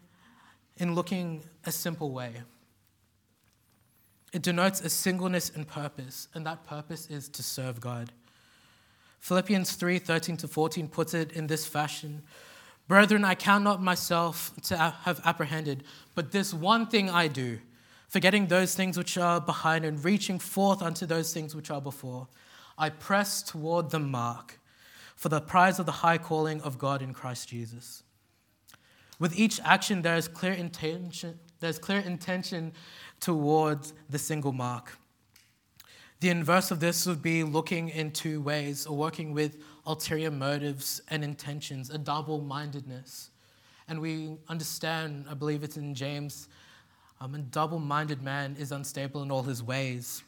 in 0.78 0.94
looking 0.94 1.42
a 1.66 1.72
simple 1.72 2.12
way. 2.12 2.32
It 4.32 4.42
denotes 4.42 4.80
a 4.80 4.88
singleness 4.88 5.50
in 5.50 5.64
purpose, 5.66 6.28
and 6.32 6.46
that 6.46 6.64
purpose 6.64 7.08
is 7.08 7.28
to 7.30 7.42
serve 7.42 7.80
God. 7.80 8.12
Philippians 9.20 9.72
3 9.74 9.98
13 9.98 10.36
to 10.38 10.48
14 10.48 10.88
puts 10.88 11.12
it 11.14 11.32
in 11.32 11.46
this 11.46 11.66
fashion 11.66 12.22
Brethren, 12.88 13.24
I 13.24 13.34
count 13.34 13.64
not 13.64 13.80
myself 13.82 14.52
to 14.64 14.76
have 14.76 15.20
apprehended, 15.24 15.84
but 16.14 16.32
this 16.32 16.52
one 16.52 16.86
thing 16.86 17.08
I 17.08 17.28
do, 17.28 17.58
forgetting 18.12 18.46
those 18.46 18.74
things 18.74 18.98
which 18.98 19.16
are 19.16 19.40
behind 19.40 19.86
and 19.86 20.04
reaching 20.04 20.38
forth 20.38 20.82
unto 20.82 21.06
those 21.06 21.32
things 21.32 21.56
which 21.56 21.70
are 21.70 21.80
before. 21.80 22.28
I 22.76 22.90
press 22.90 23.42
toward 23.42 23.88
the 23.88 23.98
mark 23.98 24.60
for 25.16 25.30
the 25.30 25.40
prize 25.40 25.78
of 25.78 25.86
the 25.86 25.92
high 25.92 26.18
calling 26.18 26.60
of 26.60 26.76
God 26.76 27.00
in 27.00 27.14
Christ 27.14 27.48
Jesus. 27.48 28.02
With 29.18 29.38
each 29.38 29.60
action, 29.64 30.02
there 30.02 30.16
is 30.16 30.28
clear 30.28 30.52
intention, 30.52 31.38
there's 31.60 31.78
clear 31.78 32.00
intention 32.00 32.74
towards 33.18 33.94
the 34.10 34.18
single 34.18 34.52
mark. 34.52 34.98
The 36.20 36.28
inverse 36.28 36.70
of 36.70 36.80
this 36.80 37.06
would 37.06 37.22
be 37.22 37.42
looking 37.42 37.88
in 37.88 38.10
two 38.10 38.42
ways 38.42 38.84
or 38.84 38.94
working 38.94 39.32
with 39.32 39.56
ulterior 39.86 40.30
motives 40.30 41.00
and 41.08 41.24
intentions, 41.24 41.88
a 41.88 41.96
double 41.96 42.42
mindedness. 42.42 43.30
And 43.88 44.02
we 44.02 44.36
understand, 44.48 45.24
I 45.30 45.32
believe 45.32 45.64
it's 45.64 45.78
in 45.78 45.94
James, 45.94 46.48
um, 47.22 47.36
a 47.36 47.38
double 47.38 47.78
minded 47.78 48.20
man 48.20 48.56
is 48.58 48.72
unstable 48.72 49.22
in 49.22 49.30
all 49.30 49.44
his 49.44 49.62
ways. 49.62 50.24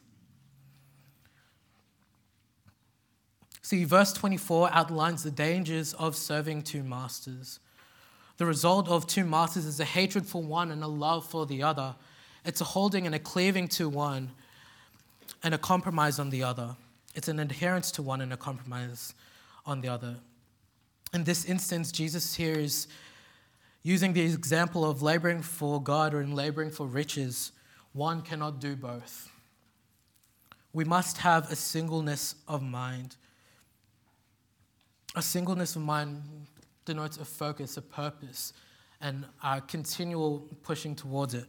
See, 3.63 3.83
verse 3.85 4.13
24 4.13 4.71
outlines 4.71 5.25
the 5.25 5.33
dangers 5.33 5.93
of 5.95 6.15
serving 6.15 6.63
two 6.63 6.85
masters. 6.85 7.59
The 8.37 8.47
result 8.47 8.89
of 8.89 9.09
two 9.09 9.25
masters 9.25 9.67
is 9.67 9.81
a 9.81 9.85
hatred 9.85 10.25
for 10.25 10.41
one 10.41 10.71
and 10.71 10.85
a 10.85 10.87
love 10.87 11.27
for 11.27 11.47
the 11.47 11.65
other. 11.65 11.97
It's 12.45 12.61
a 12.61 12.65
holding 12.65 13.07
and 13.07 13.15
a 13.15 13.19
cleaving 13.19 13.67
to 13.69 13.89
one 13.89 14.31
and 15.43 15.53
a 15.53 15.59
compromise 15.59 16.21
on 16.21 16.31
the 16.31 16.45
other. 16.45 16.77
It's 17.17 17.27
an 17.27 17.41
adherence 17.41 17.91
to 17.93 18.03
one 18.03 18.21
and 18.21 18.33
a 18.33 18.37
compromise 18.37 19.15
on 19.67 19.81
the 19.81 19.89
other. 19.89 20.15
In 21.13 21.25
this 21.25 21.45
instance, 21.45 21.91
Jesus 21.91 22.37
here 22.37 22.55
is 22.55 22.87
using 23.85 24.15
the 24.15 24.23
example 24.23 24.89
of 24.89 25.03
laboring 25.03 25.43
for 25.43 25.81
God 25.81 26.15
or 26.15 26.23
in 26.23 26.35
laboring 26.35 26.71
for 26.71 26.87
riches. 26.87 27.53
One 27.93 28.23
cannot 28.23 28.59
do 28.59 28.75
both. 28.75 29.31
We 30.73 30.85
must 30.85 31.19
have 31.19 31.53
a 31.53 31.55
singleness 31.55 32.35
of 32.49 32.63
mind. 32.63 33.15
A 35.15 35.23
singleness 35.23 35.77
of 35.77 35.83
mind 35.83 36.23
denotes 36.85 37.19
a 37.19 37.25
focus, 37.25 37.77
a 37.77 37.83
purpose, 37.83 38.53
and 39.01 39.27
our 39.43 39.61
continual 39.61 40.49
pushing 40.63 40.97
towards 40.97 41.35
it. 41.35 41.47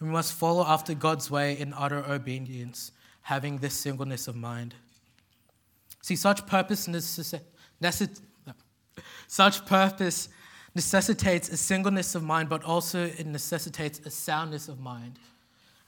We 0.00 0.08
must 0.08 0.34
follow 0.34 0.64
after 0.66 0.92
God's 0.92 1.30
way 1.30 1.58
in 1.58 1.72
utter 1.72 2.04
obedience, 2.04 2.92
having 3.22 3.58
this 3.58 3.74
singleness 3.74 4.28
of 4.28 4.36
mind. 4.36 4.74
See, 6.02 6.16
such 6.16 6.46
purpose, 6.46 6.86
necess- 6.86 7.40
such 9.28 9.66
purpose 9.66 10.28
necessitates 10.74 11.48
a 11.48 11.56
singleness 11.56 12.14
of 12.14 12.22
mind, 12.22 12.48
but 12.48 12.62
also 12.62 13.04
it 13.04 13.26
necessitates 13.26 14.00
a 14.00 14.10
soundness 14.10 14.68
of 14.68 14.78
mind. 14.78 15.18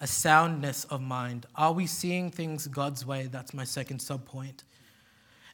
A 0.00 0.06
soundness 0.06 0.84
of 0.84 1.00
mind. 1.00 1.46
Are 1.56 1.72
we 1.72 1.86
seeing 1.86 2.30
things 2.30 2.66
God's 2.68 3.04
way? 3.04 3.28
That's 3.30 3.52
my 3.52 3.64
second 3.64 3.98
subpoint. 3.98 4.62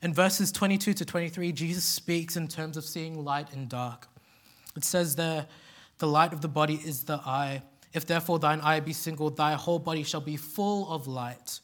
In 0.03 0.13
verses 0.13 0.53
22 0.53 0.93
to 0.95 1.05
23, 1.05 1.51
Jesus 1.53 1.83
speaks 1.83 2.37
in 2.37 2.47
terms 2.47 2.77
of 2.77 2.85
seeing 2.85 3.25
light 3.25 3.53
and 3.55 3.69
dark. 3.69 4.07
It 4.77 4.85
says 4.85 5.17
there, 5.17 5.47
the 5.99 6.07
light 6.07 6.33
of 6.33 6.43
the 6.43 6.49
body 6.49 6.75
is 6.85 7.05
the 7.05 7.21
eye. 7.25 7.63
If 7.95 8.07
therefore 8.07 8.39
thine 8.39 8.61
eye 8.61 8.81
be 8.81 8.93
single, 8.93 9.31
thy 9.31 9.55
whole 9.55 9.79
body 9.79 10.03
shall 10.03 10.21
be 10.21 10.37
full 10.37 10.93
of 10.93 11.07
light. 11.07 11.61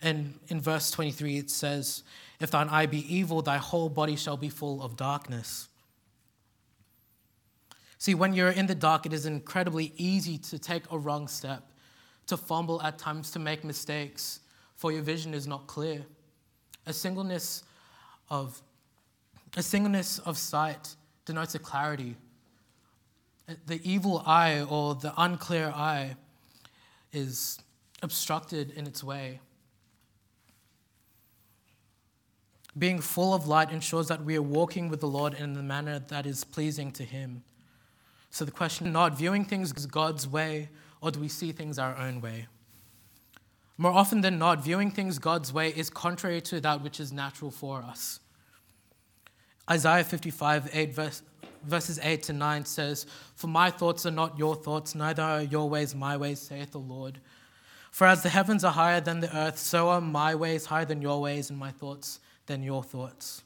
And 0.00 0.38
in 0.48 0.60
verse 0.60 0.90
23, 0.90 1.36
it 1.36 1.50
says, 1.50 2.04
If 2.40 2.50
thine 2.50 2.68
eye 2.68 2.86
be 2.86 3.14
evil, 3.14 3.42
thy 3.42 3.58
whole 3.58 3.90
body 3.90 4.16
shall 4.16 4.36
be 4.36 4.48
full 4.48 4.82
of 4.82 4.96
darkness. 4.96 5.68
See, 7.98 8.14
when 8.14 8.32
you're 8.32 8.50
in 8.50 8.66
the 8.66 8.74
dark, 8.74 9.04
it 9.04 9.12
is 9.12 9.26
incredibly 9.26 9.92
easy 9.98 10.38
to 10.38 10.58
take 10.58 10.84
a 10.90 10.98
wrong 10.98 11.28
step, 11.28 11.70
to 12.28 12.38
fumble 12.38 12.80
at 12.80 12.98
times, 12.98 13.30
to 13.32 13.38
make 13.38 13.62
mistakes, 13.62 14.40
for 14.76 14.90
your 14.90 15.02
vision 15.02 15.34
is 15.34 15.46
not 15.46 15.66
clear. 15.66 16.02
A 16.86 16.94
singleness 16.94 17.62
of, 18.30 18.62
a 19.54 19.62
singleness 19.62 20.18
of 20.20 20.38
sight 20.38 20.96
denotes 21.26 21.54
a 21.54 21.58
clarity. 21.58 22.16
The 23.66 23.80
evil 23.84 24.22
eye 24.24 24.62
or 24.62 24.94
the 24.94 25.12
unclear 25.18 25.68
eye 25.68 26.16
is 27.12 27.58
obstructed 28.02 28.70
in 28.70 28.86
its 28.86 29.04
way. 29.04 29.40
Being 32.78 33.00
full 33.00 33.34
of 33.34 33.46
light 33.48 33.70
ensures 33.70 34.08
that 34.08 34.24
we 34.24 34.36
are 34.36 34.42
walking 34.42 34.88
with 34.88 35.00
the 35.00 35.08
Lord 35.08 35.34
in 35.34 35.54
the 35.54 35.62
manner 35.62 35.98
that 35.98 36.26
is 36.26 36.44
pleasing 36.44 36.92
to 36.92 37.04
Him. 37.04 37.42
So 38.30 38.44
the 38.44 38.52
question 38.52 38.92
not 38.92 39.18
viewing 39.18 39.44
things 39.44 39.72
God's 39.72 40.28
way, 40.28 40.68
or 41.00 41.10
do 41.10 41.18
we 41.18 41.28
see 41.28 41.50
things 41.50 41.78
our 41.78 41.96
own 41.96 42.20
way? 42.20 42.46
More 43.76 43.92
often 43.92 44.20
than 44.20 44.38
not, 44.38 44.62
viewing 44.62 44.90
things 44.90 45.18
God's 45.18 45.52
way 45.52 45.70
is 45.70 45.90
contrary 45.90 46.40
to 46.42 46.60
that 46.60 46.82
which 46.82 47.00
is 47.00 47.12
natural 47.12 47.50
for 47.50 47.82
us. 47.82 48.20
Isaiah 49.68 50.04
55, 50.04 50.70
8, 50.72 50.94
verse, 50.94 51.22
verses 51.64 51.98
8 52.02 52.22
to 52.24 52.32
9 52.32 52.64
says, 52.66 53.06
For 53.34 53.46
my 53.46 53.70
thoughts 53.70 54.06
are 54.06 54.10
not 54.10 54.38
your 54.38 54.54
thoughts, 54.54 54.94
neither 54.94 55.22
are 55.22 55.42
your 55.42 55.68
ways 55.68 55.94
my 55.94 56.16
ways, 56.16 56.40
saith 56.40 56.72
the 56.72 56.78
Lord. 56.78 57.18
For 57.90 58.06
as 58.06 58.22
the 58.22 58.28
heavens 58.28 58.64
are 58.64 58.72
higher 58.72 59.00
than 59.00 59.20
the 59.20 59.36
earth, 59.36 59.58
so 59.58 59.88
are 59.88 60.00
my 60.00 60.34
ways 60.34 60.66
higher 60.66 60.84
than 60.84 61.02
your 61.02 61.20
ways, 61.20 61.50
and 61.50 61.58
my 61.58 61.70
thoughts 61.70 62.20
than 62.50 62.64
your 62.64 62.82
thoughts. 62.82 63.44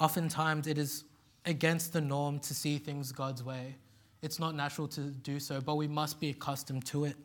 Oftentimes, 0.00 0.66
it 0.66 0.78
is 0.78 1.04
against 1.44 1.92
the 1.92 2.00
norm 2.00 2.38
to 2.38 2.54
see 2.54 2.78
things 2.78 3.12
God's 3.12 3.44
way. 3.44 3.76
It's 4.22 4.38
not 4.38 4.54
natural 4.54 4.88
to 4.88 5.00
do 5.02 5.38
so, 5.38 5.60
but 5.60 5.74
we 5.74 5.86
must 5.86 6.18
be 6.18 6.30
accustomed 6.30 6.86
to 6.86 7.04
it. 7.04 7.16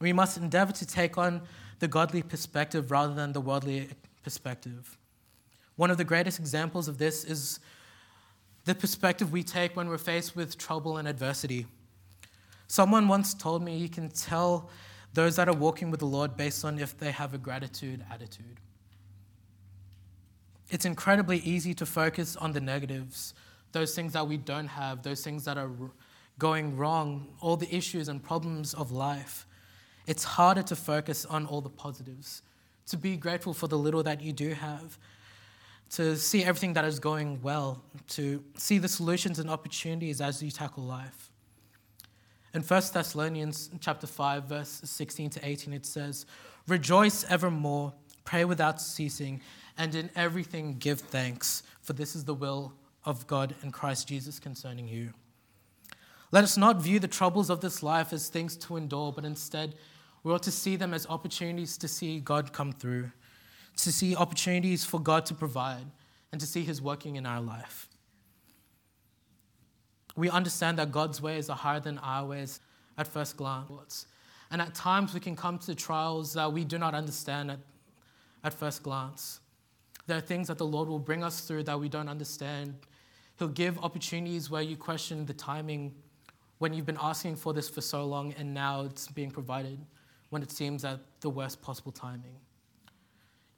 We 0.00 0.12
must 0.12 0.36
endeavor 0.36 0.72
to 0.72 0.86
take 0.86 1.16
on 1.16 1.40
the 1.78 1.88
godly 1.88 2.20
perspective 2.20 2.90
rather 2.90 3.14
than 3.14 3.32
the 3.32 3.40
worldly 3.40 3.88
perspective. 4.22 4.98
One 5.76 5.90
of 5.90 5.96
the 5.96 6.04
greatest 6.04 6.38
examples 6.38 6.88
of 6.88 6.98
this 6.98 7.24
is 7.24 7.58
the 8.66 8.74
perspective 8.74 9.32
we 9.32 9.42
take 9.42 9.76
when 9.76 9.88
we're 9.88 9.96
faced 9.96 10.36
with 10.36 10.58
trouble 10.58 10.98
and 10.98 11.08
adversity. 11.08 11.64
Someone 12.66 13.08
once 13.08 13.32
told 13.32 13.62
me 13.62 13.78
you 13.78 13.88
can 13.88 14.10
tell 14.10 14.68
those 15.18 15.34
that 15.34 15.48
are 15.48 15.54
walking 15.54 15.90
with 15.90 15.98
the 15.98 16.06
Lord 16.06 16.36
based 16.36 16.64
on 16.64 16.78
if 16.78 16.96
they 16.96 17.10
have 17.10 17.34
a 17.34 17.38
gratitude 17.38 18.04
attitude. 18.08 18.60
It's 20.70 20.84
incredibly 20.84 21.38
easy 21.38 21.74
to 21.74 21.84
focus 21.84 22.36
on 22.36 22.52
the 22.52 22.60
negatives, 22.60 23.34
those 23.72 23.96
things 23.96 24.12
that 24.12 24.28
we 24.28 24.36
don't 24.36 24.68
have, 24.68 25.02
those 25.02 25.24
things 25.24 25.44
that 25.44 25.58
are 25.58 25.72
going 26.38 26.76
wrong, 26.76 27.26
all 27.40 27.56
the 27.56 27.74
issues 27.74 28.08
and 28.08 28.22
problems 28.22 28.74
of 28.74 28.92
life. 28.92 29.44
It's 30.06 30.22
harder 30.22 30.62
to 30.62 30.76
focus 30.76 31.24
on 31.24 31.46
all 31.46 31.62
the 31.62 31.68
positives, 31.68 32.42
to 32.86 32.96
be 32.96 33.16
grateful 33.16 33.52
for 33.52 33.66
the 33.66 33.76
little 33.76 34.04
that 34.04 34.22
you 34.22 34.32
do 34.32 34.50
have, 34.54 35.00
to 35.96 36.16
see 36.16 36.44
everything 36.44 36.74
that 36.74 36.84
is 36.84 37.00
going 37.00 37.42
well, 37.42 37.82
to 38.10 38.44
see 38.56 38.78
the 38.78 38.88
solutions 38.88 39.40
and 39.40 39.50
opportunities 39.50 40.20
as 40.20 40.40
you 40.40 40.52
tackle 40.52 40.84
life. 40.84 41.27
In 42.54 42.62
1 42.62 42.82
Thessalonians 42.94 43.68
chapter 43.78 44.06
5 44.06 44.44
verse 44.44 44.80
16 44.82 45.30
to 45.30 45.46
18 45.46 45.74
it 45.74 45.84
says, 45.84 46.24
"Rejoice 46.66 47.24
evermore, 47.24 47.92
pray 48.24 48.44
without 48.44 48.80
ceasing, 48.80 49.42
and 49.76 49.94
in 49.94 50.10
everything 50.14 50.78
give 50.78 51.00
thanks, 51.00 51.62
for 51.82 51.92
this 51.92 52.16
is 52.16 52.24
the 52.24 52.34
will 52.34 52.72
of 53.04 53.26
God 53.26 53.54
in 53.62 53.70
Christ 53.70 54.08
Jesus 54.08 54.38
concerning 54.38 54.88
you." 54.88 55.12
Let 56.32 56.44
us 56.44 56.56
not 56.56 56.80
view 56.80 56.98
the 56.98 57.08
troubles 57.08 57.50
of 57.50 57.60
this 57.60 57.82
life 57.82 58.12
as 58.12 58.28
things 58.28 58.56
to 58.56 58.76
endure, 58.76 59.12
but 59.12 59.26
instead 59.26 59.76
we 60.22 60.32
ought 60.32 60.42
to 60.44 60.50
see 60.50 60.76
them 60.76 60.94
as 60.94 61.06
opportunities 61.06 61.76
to 61.78 61.88
see 61.88 62.18
God 62.18 62.54
come 62.54 62.72
through, 62.72 63.12
to 63.76 63.92
see 63.92 64.16
opportunities 64.16 64.86
for 64.86 65.00
God 65.00 65.26
to 65.26 65.34
provide, 65.34 65.90
and 66.32 66.40
to 66.40 66.46
see 66.46 66.64
His 66.64 66.80
working 66.80 67.16
in 67.16 67.26
our 67.26 67.42
life 67.42 67.88
we 70.18 70.28
understand 70.28 70.78
that 70.78 70.90
God's 70.90 71.22
ways 71.22 71.48
are 71.48 71.56
higher 71.56 71.78
than 71.78 71.98
our 71.98 72.26
ways 72.26 72.58
at 72.98 73.06
first 73.06 73.36
glance. 73.36 74.06
And 74.50 74.60
at 74.60 74.74
times 74.74 75.14
we 75.14 75.20
can 75.20 75.36
come 75.36 75.58
to 75.60 75.74
trials 75.76 76.32
that 76.34 76.52
we 76.52 76.64
do 76.64 76.76
not 76.76 76.92
understand 76.92 77.52
at, 77.52 77.60
at 78.42 78.52
first 78.52 78.82
glance. 78.82 79.38
There 80.08 80.16
are 80.16 80.22
things 80.22 80.48
that 80.48 80.58
the 80.58 80.66
Lord 80.66 80.88
will 80.88 80.98
bring 80.98 81.22
us 81.22 81.42
through 81.42 81.62
that 81.64 81.78
we 81.78 81.88
don't 81.88 82.08
understand. 82.08 82.74
He'll 83.38 83.46
give 83.46 83.78
opportunities 83.78 84.50
where 84.50 84.62
you 84.62 84.76
question 84.76 85.24
the 85.24 85.34
timing 85.34 85.94
when 86.58 86.74
you've 86.74 86.86
been 86.86 86.98
asking 87.00 87.36
for 87.36 87.52
this 87.52 87.68
for 87.68 87.80
so 87.80 88.04
long 88.04 88.34
and 88.36 88.52
now 88.52 88.86
it's 88.86 89.06
being 89.06 89.30
provided 89.30 89.78
when 90.30 90.42
it 90.42 90.50
seems 90.50 90.84
at 90.84 90.98
the 91.20 91.30
worst 91.30 91.62
possible 91.62 91.92
timing. 91.92 92.34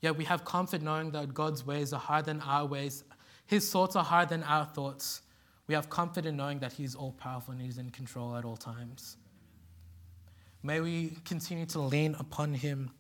Yet 0.03 0.14
we 0.14 0.25
have 0.25 0.44
comfort 0.44 0.83
knowing 0.83 1.11
that 1.12 1.33
God's 1.33 1.64
ways 1.64 1.94
are 1.94 2.01
higher 2.01 2.23
than 2.23 2.42
our 2.42 2.66
ways, 2.66 3.03
His 3.46 3.70
thoughts 3.70 3.96
are 3.96 4.05
higher 4.05 4.27
than 4.27 4.42
our 4.42 4.66
thoughts. 4.66 5.23
We 5.70 5.74
have 5.74 5.88
comfort 5.88 6.26
in 6.26 6.37
knowing 6.37 6.59
that 6.59 6.72
He's 6.72 6.96
all 6.96 7.12
powerful 7.12 7.52
and 7.52 7.62
He's 7.62 7.78
in 7.78 7.90
control 7.90 8.35
at 8.35 8.44
all 8.44 8.56
times. 8.56 9.16
May 10.64 10.80
we 10.80 11.12
continue 11.24 11.64
to 11.66 11.78
lean 11.78 12.16
upon 12.18 12.54
Him. 12.54 12.90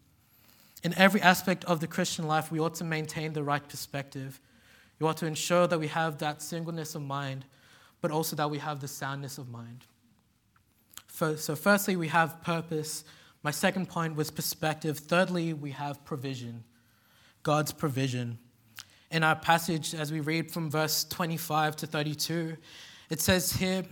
In 0.84 0.96
every 0.96 1.20
aspect 1.20 1.64
of 1.64 1.80
the 1.80 1.88
Christian 1.88 2.28
life, 2.28 2.52
we 2.52 2.60
ought 2.60 2.76
to 2.76 2.84
maintain 2.84 3.32
the 3.32 3.42
right 3.42 3.68
perspective. 3.68 4.38
We 5.00 5.08
ought 5.08 5.16
to 5.16 5.26
ensure 5.26 5.66
that 5.66 5.80
we 5.80 5.88
have 5.88 6.18
that 6.18 6.42
singleness 6.42 6.94
of 6.94 7.02
mind, 7.02 7.44
but 8.00 8.12
also 8.12 8.36
that 8.36 8.48
we 8.48 8.58
have 8.58 8.78
the 8.78 8.86
soundness 8.86 9.36
of 9.36 9.48
mind. 9.48 9.84
So, 11.08 11.56
firstly, 11.56 11.96
we 11.96 12.06
have 12.06 12.40
purpose. 12.40 13.02
My 13.42 13.50
second 13.50 13.88
point 13.88 14.14
was 14.14 14.30
perspective. 14.30 14.96
Thirdly, 14.96 15.54
we 15.54 15.72
have 15.72 16.04
provision, 16.04 16.62
God's 17.42 17.72
provision. 17.72 18.38
In 19.10 19.22
our 19.24 19.34
passage, 19.34 19.94
as 19.94 20.12
we 20.12 20.20
read 20.20 20.50
from 20.50 20.70
verse 20.70 21.04
25 21.04 21.76
to 21.76 21.86
32, 21.86 22.56
it 23.10 23.20
says 23.20 23.52
here, 23.54 23.84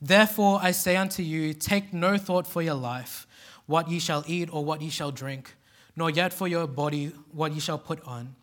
Therefore 0.00 0.60
I 0.62 0.70
say 0.70 0.96
unto 0.96 1.22
you, 1.22 1.52
take 1.52 1.92
no 1.92 2.16
thought 2.16 2.46
for 2.46 2.62
your 2.62 2.74
life, 2.74 3.26
what 3.66 3.88
ye 3.88 3.98
shall 3.98 4.24
eat 4.26 4.48
or 4.52 4.64
what 4.64 4.80
ye 4.80 4.90
shall 4.90 5.10
drink, 5.10 5.54
nor 5.96 6.10
yet 6.10 6.32
for 6.32 6.46
your 6.48 6.66
body, 6.66 7.12
what 7.32 7.52
ye 7.52 7.60
shall 7.60 7.78
put 7.78 8.00
on. 8.04 8.36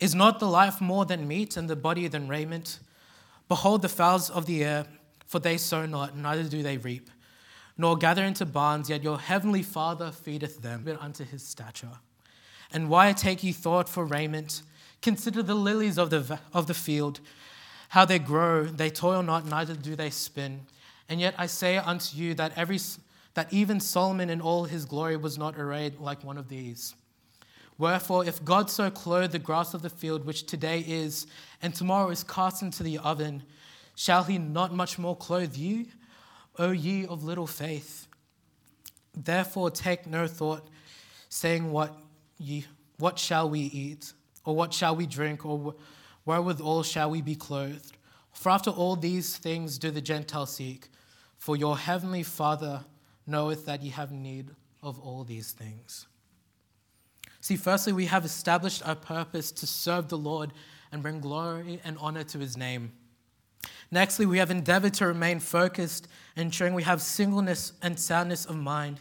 Is 0.00 0.14
not 0.14 0.40
the 0.40 0.48
life 0.48 0.80
more 0.80 1.04
than 1.04 1.28
meat, 1.28 1.56
and 1.56 1.70
the 1.70 1.76
body 1.76 2.08
than 2.08 2.28
raiment? 2.28 2.80
Behold 3.48 3.82
the 3.82 3.88
fowls 3.88 4.28
of 4.28 4.46
the 4.46 4.64
air, 4.64 4.86
for 5.26 5.38
they 5.38 5.56
sow 5.56 5.86
not, 5.86 6.16
neither 6.16 6.44
do 6.44 6.62
they 6.62 6.76
reap 6.76 7.10
nor 7.78 7.96
gather 7.96 8.24
into 8.24 8.46
barns, 8.46 8.88
yet 8.88 9.02
your 9.02 9.18
heavenly 9.18 9.62
Father 9.62 10.10
feedeth 10.10 10.62
them 10.62 10.86
unto 11.00 11.24
his 11.24 11.46
stature. 11.46 11.98
And 12.72 12.88
why 12.88 13.12
take 13.12 13.44
ye 13.44 13.52
thought 13.52 13.88
for 13.88 14.04
raiment? 14.04 14.62
Consider 15.06 15.40
the 15.40 15.54
lilies 15.54 15.98
of 15.98 16.10
the, 16.10 16.40
of 16.52 16.66
the 16.66 16.74
field, 16.74 17.20
how 17.90 18.04
they 18.04 18.18
grow, 18.18 18.64
they 18.64 18.90
toil 18.90 19.22
not, 19.22 19.46
neither 19.46 19.76
do 19.76 19.94
they 19.94 20.10
spin. 20.10 20.62
And 21.08 21.20
yet 21.20 21.36
I 21.38 21.46
say 21.46 21.76
unto 21.76 22.16
you 22.16 22.34
that, 22.34 22.50
every, 22.56 22.80
that 23.34 23.52
even 23.52 23.78
Solomon 23.78 24.30
in 24.30 24.40
all 24.40 24.64
his 24.64 24.84
glory 24.84 25.16
was 25.16 25.38
not 25.38 25.56
arrayed 25.60 26.00
like 26.00 26.24
one 26.24 26.36
of 26.36 26.48
these. 26.48 26.96
Wherefore, 27.78 28.26
if 28.26 28.44
God 28.44 28.68
so 28.68 28.90
clothe 28.90 29.30
the 29.30 29.38
grass 29.38 29.74
of 29.74 29.82
the 29.82 29.90
field, 29.90 30.26
which 30.26 30.44
today 30.44 30.80
is, 30.80 31.28
and 31.62 31.72
tomorrow 31.72 32.10
is 32.10 32.24
cast 32.24 32.62
into 32.62 32.82
the 32.82 32.98
oven, 32.98 33.44
shall 33.94 34.24
he 34.24 34.38
not 34.38 34.74
much 34.74 34.98
more 34.98 35.14
clothe 35.14 35.54
you? 35.54 35.86
O 36.58 36.72
ye 36.72 37.06
of 37.06 37.22
little 37.22 37.46
faith. 37.46 38.08
Therefore 39.14 39.70
take 39.70 40.04
no 40.04 40.26
thought, 40.26 40.66
saying, 41.28 41.70
What, 41.70 41.96
ye, 42.38 42.64
what 42.98 43.20
shall 43.20 43.48
we 43.48 43.60
eat? 43.60 44.12
Or 44.46 44.56
what 44.56 44.72
shall 44.72 44.96
we 44.96 45.06
drink? 45.06 45.44
Or 45.44 45.74
wherewithal 46.24 46.84
shall 46.84 47.10
we 47.10 47.20
be 47.20 47.34
clothed? 47.34 47.98
For 48.32 48.50
after 48.50 48.70
all 48.70 48.96
these 48.96 49.36
things 49.36 49.76
do 49.76 49.90
the 49.90 50.00
Gentiles 50.00 50.56
seek. 50.56 50.88
For 51.36 51.56
your 51.56 51.76
heavenly 51.76 52.22
Father 52.22 52.84
knoweth 53.26 53.66
that 53.66 53.82
ye 53.82 53.90
have 53.90 54.12
need 54.12 54.50
of 54.82 54.98
all 55.00 55.24
these 55.24 55.52
things. 55.52 56.06
See, 57.40 57.56
firstly, 57.56 57.92
we 57.92 58.06
have 58.06 58.24
established 58.24 58.86
our 58.86 58.94
purpose 58.94 59.52
to 59.52 59.66
serve 59.66 60.08
the 60.08 60.18
Lord 60.18 60.52
and 60.90 61.02
bring 61.02 61.20
glory 61.20 61.80
and 61.84 61.98
honor 62.00 62.24
to 62.24 62.38
his 62.38 62.56
name. 62.56 62.92
Nextly, 63.92 64.26
we 64.26 64.38
have 64.38 64.50
endeavored 64.50 64.94
to 64.94 65.06
remain 65.06 65.40
focused, 65.40 66.08
ensuring 66.36 66.74
we 66.74 66.82
have 66.82 67.00
singleness 67.00 67.72
and 67.82 67.98
soundness 67.98 68.44
of 68.44 68.56
mind, 68.56 69.00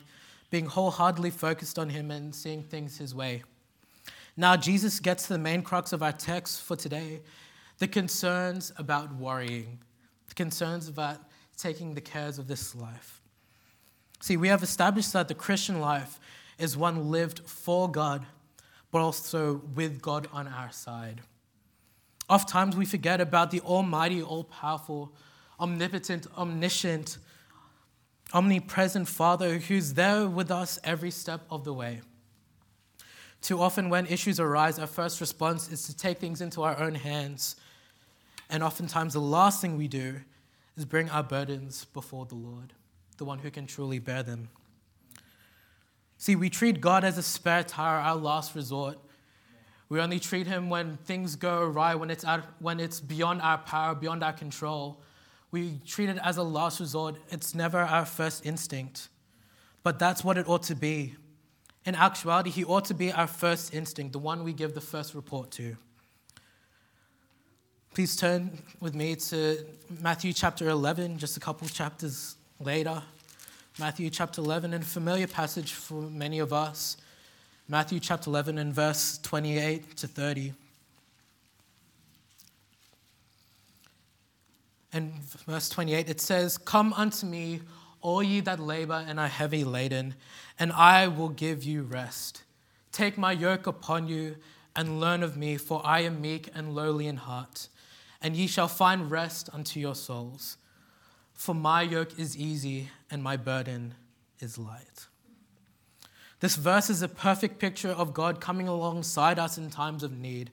being 0.50 0.66
wholeheartedly 0.66 1.32
focused 1.32 1.80
on 1.80 1.90
Him 1.90 2.12
and 2.12 2.34
seeing 2.34 2.64
things 2.64 2.98
His 2.98 3.16
way. 3.16 3.44
Now, 4.38 4.58
Jesus 4.58 5.00
gets 5.00 5.28
to 5.28 5.34
the 5.34 5.40
main 5.40 5.62
crux 5.62 5.94
of 5.94 6.04
our 6.04 6.12
text 6.12 6.62
for 6.62 6.76
today 6.76 7.22
the 7.78 7.88
concerns 7.88 8.72
about 8.78 9.14
worrying, 9.16 9.80
the 10.28 10.34
concerns 10.34 10.88
about 10.88 11.20
taking 11.58 11.94
the 11.94 12.02
cares 12.02 12.38
of 12.38 12.48
this 12.48 12.74
life. 12.74 13.22
See, 14.22 14.38
we 14.38 14.48
have 14.48 14.64
established 14.64 15.14
that 15.14 15.28
the 15.28 15.36
Christian 15.36 15.80
life 15.80 16.20
is 16.58 16.78
one 16.78 17.12
lived 17.12 17.42
for 17.46 17.92
God, 17.92 18.26
but 18.92 19.00
also 19.00 19.62
with 19.76 20.02
God 20.02 20.28
on 20.32 20.48
our 20.48 20.72
side. 20.72 21.22
Oftentimes 22.30 22.76
we 22.76 22.86
forget 22.86 23.22
about 23.22 23.52
the 23.52 23.62
almighty, 23.62 24.22
all 24.22 24.46
powerful, 24.46 25.14
omnipotent, 25.60 26.28
omniscient, 26.38 27.18
omnipresent 28.34 29.08
Father 29.08 29.60
who's 29.60 29.94
there 29.94 30.28
with 30.28 30.50
us 30.50 30.80
every 30.84 31.12
step 31.12 31.42
of 31.52 31.64
the 31.64 31.74
way. 31.74 32.02
Too 33.42 33.62
often, 33.62 33.90
when 33.90 34.08
issues 34.08 34.40
arise, 34.40 34.80
our 34.80 34.88
first 34.88 35.22
response 35.22 35.72
is 35.72 35.86
to 35.86 35.96
take 35.96 36.20
things 36.20 36.42
into 36.42 36.64
our 36.64 36.80
own 36.80 36.96
hands. 36.96 37.56
And 38.50 38.64
oftentimes, 38.64 39.14
the 39.14 39.22
last 39.22 39.62
thing 39.62 39.78
we 39.78 39.88
do 39.88 40.22
is 40.76 40.86
bring 40.86 41.10
our 41.10 41.24
burdens 41.24 41.86
before 41.86 42.26
the 42.26 42.36
Lord, 42.36 42.74
the 43.18 43.26
one 43.26 43.40
who 43.40 43.52
can 43.52 43.68
truly 43.68 44.00
bear 44.00 44.24
them. 44.24 44.50
See, 46.18 46.36
we 46.36 46.50
treat 46.50 46.82
God 46.82 47.04
as 47.04 47.18
a 47.18 47.24
spare 47.24 47.64
tire, 47.64 48.00
our 48.00 48.16
last 48.16 48.56
resort, 48.56 48.98
we 49.88 50.02
only 50.02 50.20
treat 50.20 50.48
him 50.48 50.70
when 50.70 50.98
things 50.98 51.36
go 51.36 51.62
awry, 51.62 51.96
when 51.96 52.10
it's, 52.10 52.26
out, 52.26 52.44
when 52.60 52.80
it's 52.80 53.00
beyond 53.00 53.42
our 53.42 53.60
power, 53.60 53.94
beyond 53.94 54.24
our 54.24 54.34
control. 54.34 55.02
We 55.52 55.80
treat 55.86 56.10
it 56.10 56.18
as 56.24 56.38
a 56.38 56.44
last 56.44 56.80
resort. 56.80 57.18
It's 57.30 57.54
never 57.54 57.80
our 57.80 58.06
first 58.06 58.46
instinct. 58.46 59.10
But 59.84 60.00
that's 60.00 60.24
what 60.24 60.38
it 60.38 60.50
ought 60.50 60.64
to 60.64 60.76
be. 60.76 61.16
In 61.86 61.94
actuality, 61.94 62.50
he 62.50 62.66
ought 62.66 62.86
to 62.86 62.94
be 62.94 63.12
our 63.12 63.28
first 63.28 63.74
instinct, 63.74 64.14
the 64.14 64.20
one 64.20 64.44
we 64.44 64.54
give 64.54 64.74
the 64.74 64.82
first 64.82 65.14
report 65.14 65.52
to. 65.52 65.78
Please 67.94 68.16
turn 68.16 68.58
with 68.82 68.96
me 68.96 69.16
to 69.16 69.58
Matthew 70.02 70.34
chapter 70.34 70.68
11, 70.68 71.18
just 71.20 71.38
a 71.38 71.40
couple 71.40 71.68
chapters 71.68 72.36
later. 72.60 73.02
Matthew 73.80 74.10
chapter 74.10 74.42
11, 74.42 74.74
and 74.74 74.84
a 74.84 74.86
familiar 74.86 75.28
passage 75.28 75.74
for 75.74 76.02
many 76.02 76.40
of 76.40 76.52
us. 76.52 76.98
Matthew 77.68 78.00
chapter 78.00 78.30
11 78.30 78.58
and 78.58 78.74
verse 78.74 79.20
28 79.20 79.96
to 79.98 80.08
30. 80.08 80.54
And 84.92 85.14
verse 85.46 85.70
28, 85.70 86.10
it 86.10 86.22
says, 86.22 86.58
Come 86.58 86.94
unto 86.94 87.26
me, 87.26 87.62
all 88.06 88.22
ye 88.22 88.40
that 88.40 88.60
labor 88.60 89.04
and 89.08 89.20
are 89.20 89.28
heavy 89.28 89.64
laden, 89.64 90.14
and 90.60 90.72
I 90.72 91.08
will 91.08 91.30
give 91.30 91.64
you 91.64 91.82
rest. 91.82 92.44
Take 92.92 93.18
my 93.18 93.32
yoke 93.32 93.66
upon 93.66 94.08
you 94.08 94.36
and 94.76 95.00
learn 95.00 95.24
of 95.24 95.36
me, 95.36 95.58
for 95.58 95.82
I 95.84 96.02
am 96.02 96.22
meek 96.22 96.48
and 96.54 96.76
lowly 96.76 97.08
in 97.08 97.18
heart, 97.18 97.68
and 98.22 98.36
ye 98.36 98.46
shall 98.46 98.68
find 98.68 99.10
rest 99.10 99.50
unto 99.52 99.80
your 99.80 99.96
souls. 99.96 100.58
For 101.34 101.56
my 101.56 101.82
yoke 101.82 102.20
is 102.20 102.38
easy 102.38 102.92
and 103.10 103.24
my 103.24 103.38
burden 103.38 103.96
is 104.40 104.60
light. 104.60 105.08
This 106.42 106.58
verse 106.58 106.92
is 106.92 107.02
a 107.02 107.10
perfect 107.10 107.58
picture 107.58 107.90
of 107.90 108.14
God 108.14 108.40
coming 108.40 108.68
alongside 108.68 109.40
us 109.40 109.58
in 109.58 109.72
times 109.72 110.04
of 110.04 110.16
need. 110.16 110.52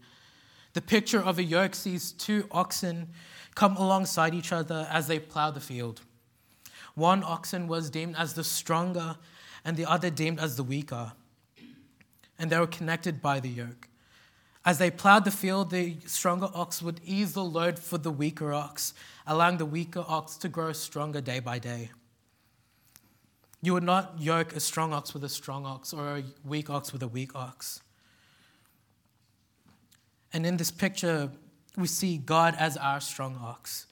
The 0.72 0.80
picture 0.80 1.20
of 1.20 1.38
a 1.38 1.44
yoke 1.44 1.74
sees 1.74 2.12
two 2.12 2.48
oxen 2.50 3.08
come 3.54 3.76
alongside 3.76 4.34
each 4.34 4.52
other 4.52 4.88
as 4.90 5.06
they 5.06 5.18
plow 5.18 5.50
the 5.50 5.60
field. 5.60 6.00
One 6.94 7.22
oxen 7.24 7.68
was 7.68 7.90
deemed 7.90 8.16
as 8.16 8.34
the 8.34 8.44
stronger, 8.44 9.16
and 9.64 9.76
the 9.76 9.86
other 9.86 10.10
deemed 10.10 10.40
as 10.40 10.56
the 10.56 10.62
weaker. 10.62 11.12
And 12.38 12.50
they 12.50 12.58
were 12.58 12.66
connected 12.66 13.22
by 13.22 13.40
the 13.40 13.48
yoke. 13.48 13.88
As 14.64 14.78
they 14.78 14.90
plowed 14.90 15.24
the 15.24 15.30
field, 15.30 15.70
the 15.70 15.96
stronger 16.06 16.48
ox 16.54 16.82
would 16.82 17.00
ease 17.04 17.32
the 17.32 17.44
load 17.44 17.78
for 17.78 17.98
the 17.98 18.10
weaker 18.10 18.52
ox, 18.52 18.94
allowing 19.26 19.58
the 19.58 19.66
weaker 19.66 20.04
ox 20.06 20.36
to 20.36 20.48
grow 20.48 20.72
stronger 20.72 21.20
day 21.20 21.40
by 21.40 21.58
day. 21.58 21.90
You 23.60 23.72
would 23.74 23.82
not 23.82 24.20
yoke 24.20 24.54
a 24.54 24.60
strong 24.60 24.92
ox 24.92 25.14
with 25.14 25.24
a 25.24 25.28
strong 25.28 25.66
ox 25.66 25.92
or 25.92 26.18
a 26.18 26.24
weak 26.44 26.70
ox 26.70 26.92
with 26.92 27.02
a 27.02 27.08
weak 27.08 27.34
ox. 27.34 27.80
And 30.32 30.46
in 30.46 30.56
this 30.56 30.70
picture, 30.70 31.30
we 31.76 31.86
see 31.86 32.18
God 32.18 32.54
as 32.58 32.76
our 32.76 33.00
strong 33.00 33.38
ox. 33.42 33.86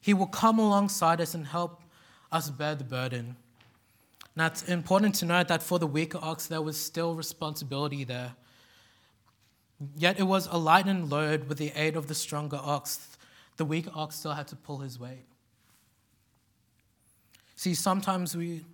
He 0.00 0.14
will 0.14 0.26
come 0.26 0.58
alongside 0.58 1.20
us 1.20 1.34
and 1.34 1.46
help 1.46 1.82
us 2.32 2.50
bear 2.50 2.74
the 2.74 2.84
burden. 2.84 3.36
Now, 4.34 4.46
it's 4.46 4.62
important 4.62 5.14
to 5.16 5.26
note 5.26 5.48
that 5.48 5.62
for 5.62 5.78
the 5.78 5.86
weaker 5.86 6.18
ox, 6.22 6.46
there 6.46 6.62
was 6.62 6.76
still 6.82 7.14
responsibility 7.14 8.04
there. 8.04 8.34
Yet 9.96 10.18
it 10.18 10.24
was 10.24 10.46
a 10.46 10.56
lightened 10.56 11.10
load 11.10 11.48
with 11.48 11.58
the 11.58 11.72
aid 11.76 11.96
of 11.96 12.06
the 12.06 12.14
stronger 12.14 12.58
ox. 12.62 13.16
The 13.58 13.64
weaker 13.64 13.90
ox 13.94 14.16
still 14.16 14.32
had 14.32 14.48
to 14.48 14.56
pull 14.56 14.78
his 14.78 14.98
weight. 14.98 15.26
See, 17.56 17.74
sometimes 17.74 18.36
we 18.36 18.64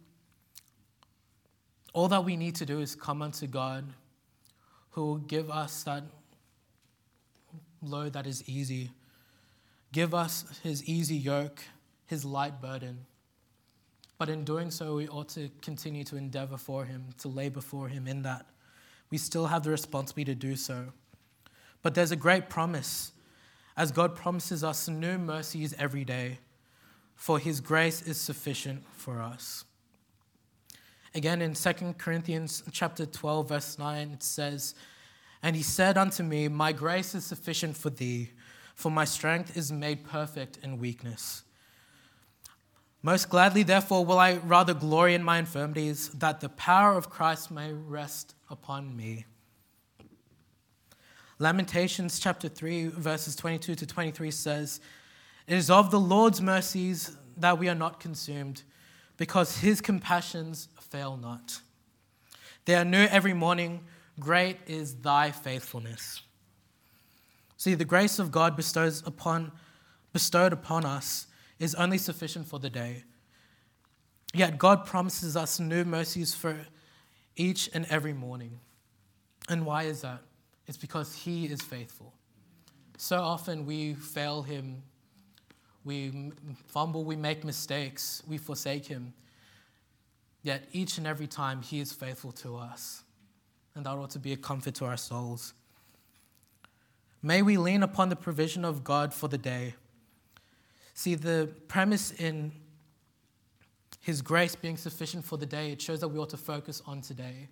All 1.93 2.09
that 2.09 2.25
we 2.25 2.37
need 2.37 2.55
to 2.57 2.67
do 2.67 2.81
is 2.81 2.95
come 2.95 3.23
unto 3.23 3.47
God, 3.47 3.85
who 4.91 5.05
will 5.05 5.17
give 5.17 5.51
us 5.51 5.83
that 5.83 6.05
load 7.83 8.13
that 8.13 8.27
is 8.27 8.49
easy, 8.49 8.91
give 9.93 10.15
us 10.15 10.45
his 10.63 10.85
easy 10.85 11.17
yoke, 11.17 11.61
his 12.07 12.25
light 12.25 12.61
burden. 12.61 13.07
But 14.19 14.29
in 14.29 14.45
doing 14.45 14.73
so, 14.73 14.97
we 14.97 15.09
ought 15.09 15.29
to 15.31 15.49
continue 15.63 16.03
to 16.05 16.17
endeavor 16.17 16.57
for 16.57 16.85
him, 16.85 17.07
to 17.19 17.29
labor 17.29 17.61
for 17.61 17.89
him 17.89 18.09
in 18.09 18.23
that. 18.23 18.47
We 19.11 19.19
still 19.19 19.47
have 19.47 19.63
the 19.63 19.71
responsibility 19.71 20.35
to 20.35 20.39
do 20.39 20.57
so. 20.57 20.87
But 21.83 21.95
there's 21.95 22.11
a 22.11 22.17
great 22.17 22.49
promise, 22.49 23.13
as 23.77 23.93
God 23.93 24.17
promises 24.17 24.65
us 24.65 24.89
new 24.89 25.19
mercies 25.19 25.73
every 25.79 26.05
day, 26.05 26.39
for 27.15 27.39
his 27.39 27.61
grace 27.61 28.03
is 28.03 28.21
sufficient 28.21 28.83
for 28.93 29.23
us. 29.23 29.65
Again, 31.15 31.41
in 31.41 31.55
2 31.55 31.95
Corinthians 31.97 32.63
chapter 32.73 33.07
12, 33.07 33.49
verse 33.49 33.79
9, 33.79 34.11
it 34.11 34.23
says, 34.23 34.75
And 35.43 35.55
he 35.57 35.63
said 35.63 35.97
unto 35.97 36.23
me, 36.23 36.49
My 36.49 36.73
grace 36.73 37.15
is 37.15 37.25
sufficient 37.25 37.77
for 37.77 37.91
thee, 37.91 38.33
for 38.75 38.91
my 38.91 39.05
strength 39.05 39.57
is 39.57 39.73
made 39.73 40.05
perfect 40.05 40.59
in 40.63 40.79
weakness. 40.79 41.45
Most 43.03 43.29
gladly, 43.29 43.63
therefore, 43.63 44.05
will 44.05 44.19
I 44.19 44.37
rather 44.39 44.75
glory 44.75 45.15
in 45.15 45.23
my 45.23 45.39
infirmities, 45.39 46.09
that 46.11 46.41
the 46.41 46.49
power 46.49 46.97
of 46.97 47.09
Christ 47.09 47.51
may 47.51 47.73
rest 47.73 48.35
upon 48.51 48.97
me. 48.97 49.25
Lamentations 51.39 52.19
chapter 52.19 52.49
3, 52.49 52.89
verses 52.89 53.37
22 53.37 53.77
to 53.77 53.87
23 53.87 54.33
says, 54.33 54.81
It 55.47 55.57
is 55.57 55.71
of 55.71 55.93
the 55.93 56.01
Lord's 56.01 56.41
mercies 56.41 57.17
that 57.37 57.59
we 57.59 57.69
are 57.69 57.75
not 57.75 58.01
consumed, 58.01 58.65
because 59.17 59.59
his 59.59 59.81
compassions 59.81 60.69
fail 60.81 61.17
not. 61.17 61.61
They 62.65 62.75
are 62.75 62.85
new 62.85 63.05
every 63.05 63.33
morning. 63.33 63.85
Great 64.19 64.59
is 64.67 64.97
thy 64.97 65.31
faithfulness. 65.31 66.23
See, 67.57 67.75
the 67.75 67.85
grace 67.85 68.19
of 68.19 68.33
God 68.33 68.57
bestows 68.57 69.05
upon, 69.07 69.53
bestowed 70.13 70.53
upon 70.53 70.85
us 70.85 71.28
is 71.59 71.75
only 71.75 71.99
sufficient 71.99 72.47
for 72.47 72.59
the 72.59 72.71
day. 72.71 73.05
Yet 74.35 74.59
God 74.59 74.87
promises 74.87 75.37
us 75.37 75.59
new 75.59 75.85
mercies 75.85 76.35
for 76.35 76.57
each 77.37 77.71
and 77.73 77.87
every 77.89 78.13
morning. 78.13 78.61
And 79.49 79.65
why 79.65 79.85
is 79.85 80.03
that? 80.03 80.21
It's 80.67 80.77
because 80.77 81.15
He 81.15 81.47
is 81.47 81.63
faithful. 81.63 82.13
So 82.99 83.21
often 83.21 83.65
we 83.65 83.95
fail 83.95 84.43
Him, 84.43 84.83
we 85.85 86.33
fumble, 86.67 87.05
we 87.05 87.17
make 87.17 87.45
mistakes, 87.45 88.23
we 88.29 88.37
forsake 88.37 88.87
Him. 88.87 89.15
Yet 90.43 90.69
each 90.73 90.99
and 90.99 91.07
every 91.07 91.27
time 91.27 91.63
He 91.63 91.81
is 91.81 91.93
faithful 91.93 92.33
to 92.33 92.57
us. 92.57 93.03
And 93.75 93.87
that 93.87 93.91
ought 93.91 94.11
to 94.11 94.19
be 94.19 94.33
a 94.33 94.37
comfort 94.37 94.75
to 94.77 94.85
our 94.85 94.97
souls. 94.97 95.55
May 97.23 97.43
we 97.43 97.57
lean 97.57 97.83
upon 97.83 98.11
the 98.11 98.17
provision 98.17 98.65
of 98.65 98.85
God 98.85 99.15
for 99.15 99.29
the 99.29 99.39
day. 99.39 99.75
See, 100.99 101.15
the 101.15 101.49
premise 101.69 102.11
in 102.11 102.51
His 104.01 104.21
grace 104.21 104.57
being 104.57 104.77
sufficient 104.77 105.25
for 105.25 105.37
the 105.37 105.47
day, 105.47 105.71
it 105.71 105.81
shows 105.81 106.01
that 106.01 106.09
we 106.09 106.19
ought 106.19 106.31
to 106.31 106.37
focus 106.37 106.83
on 106.87 107.03
today. 107.03 107.51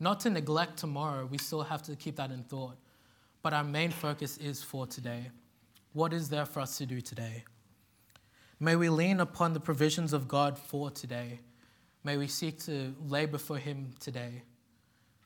Not 0.00 0.20
to 0.20 0.28
neglect 0.28 0.76
tomorrow, 0.76 1.24
we 1.24 1.38
still 1.38 1.62
have 1.62 1.82
to 1.84 1.96
keep 1.96 2.16
that 2.16 2.30
in 2.30 2.42
thought. 2.42 2.76
But 3.42 3.54
our 3.54 3.64
main 3.64 3.90
focus 3.90 4.36
is 4.36 4.62
for 4.62 4.86
today. 4.86 5.30
What 5.94 6.12
is 6.12 6.28
there 6.28 6.44
for 6.44 6.60
us 6.60 6.76
to 6.76 6.84
do 6.84 7.00
today? 7.00 7.44
May 8.60 8.76
we 8.76 8.90
lean 8.90 9.18
upon 9.20 9.54
the 9.54 9.60
provisions 9.60 10.12
of 10.12 10.28
God 10.28 10.58
for 10.58 10.90
today. 10.90 11.40
May 12.04 12.18
we 12.18 12.26
seek 12.26 12.58
to 12.64 12.94
labor 13.08 13.38
for 13.38 13.56
Him 13.56 13.94
today, 13.98 14.42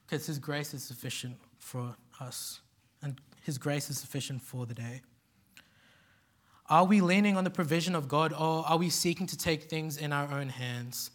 because 0.07 0.27
His 0.27 0.39
grace 0.39 0.75
is 0.75 0.85
sufficient 0.85 1.37
for 1.59 1.97
us, 2.21 2.61
and 3.03 3.21
His 3.43 3.59
grace 3.59 3.91
is 3.91 3.99
sufficient 3.99 4.43
for 4.43 4.65
the 4.65 4.75
day. 4.75 5.01
Are 6.71 6.85
we 6.85 7.01
leaning 7.01 7.39
on 7.39 7.45
the 7.45 7.51
provision 7.51 7.95
of 7.95 8.09
God, 8.09 8.33
or 8.33 8.63
are 8.69 8.77
we 8.77 8.91
seeking 8.91 9.27
to 9.29 9.39
take 9.39 9.65
things 9.65 9.97
in 9.97 10.13
our 10.13 10.31
own 10.31 10.51
hands? 10.51 11.11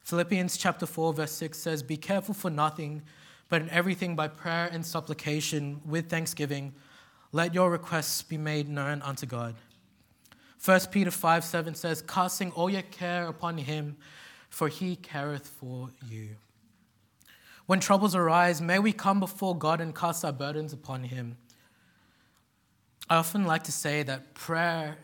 Philippians 0.00 0.56
chapter 0.56 0.86
4, 0.86 1.12
verse 1.12 1.32
6 1.32 1.58
says, 1.58 1.82
Be 1.82 1.98
careful 1.98 2.32
for 2.32 2.48
nothing, 2.48 3.02
but 3.50 3.60
in 3.60 3.68
everything 3.68 4.16
by 4.16 4.28
prayer 4.28 4.70
and 4.72 4.86
supplication 4.86 5.82
with 5.84 6.08
thanksgiving, 6.08 6.72
let 7.30 7.52
your 7.52 7.70
requests 7.70 8.22
be 8.22 8.38
made 8.38 8.70
known 8.70 9.02
unto 9.02 9.26
God. 9.26 9.56
1 10.64 10.80
Peter 10.90 11.10
5 11.10 11.44
7 11.44 11.74
says, 11.74 12.00
Casting 12.00 12.50
all 12.52 12.70
your 12.70 12.82
care 12.82 13.26
upon 13.26 13.58
him, 13.58 13.96
for 14.48 14.68
he 14.68 14.96
careth 14.96 15.46
for 15.46 15.90
you. 16.08 16.36
When 17.66 17.80
troubles 17.80 18.14
arise, 18.14 18.62
may 18.62 18.78
we 18.78 18.92
come 18.92 19.20
before 19.20 19.58
God 19.58 19.82
and 19.82 19.94
cast 19.94 20.24
our 20.24 20.32
burdens 20.32 20.72
upon 20.72 21.04
him. 21.04 21.36
I 23.08 23.16
often 23.16 23.44
like 23.44 23.64
to 23.64 23.72
say 23.72 24.02
that 24.02 24.34
prayer 24.34 24.98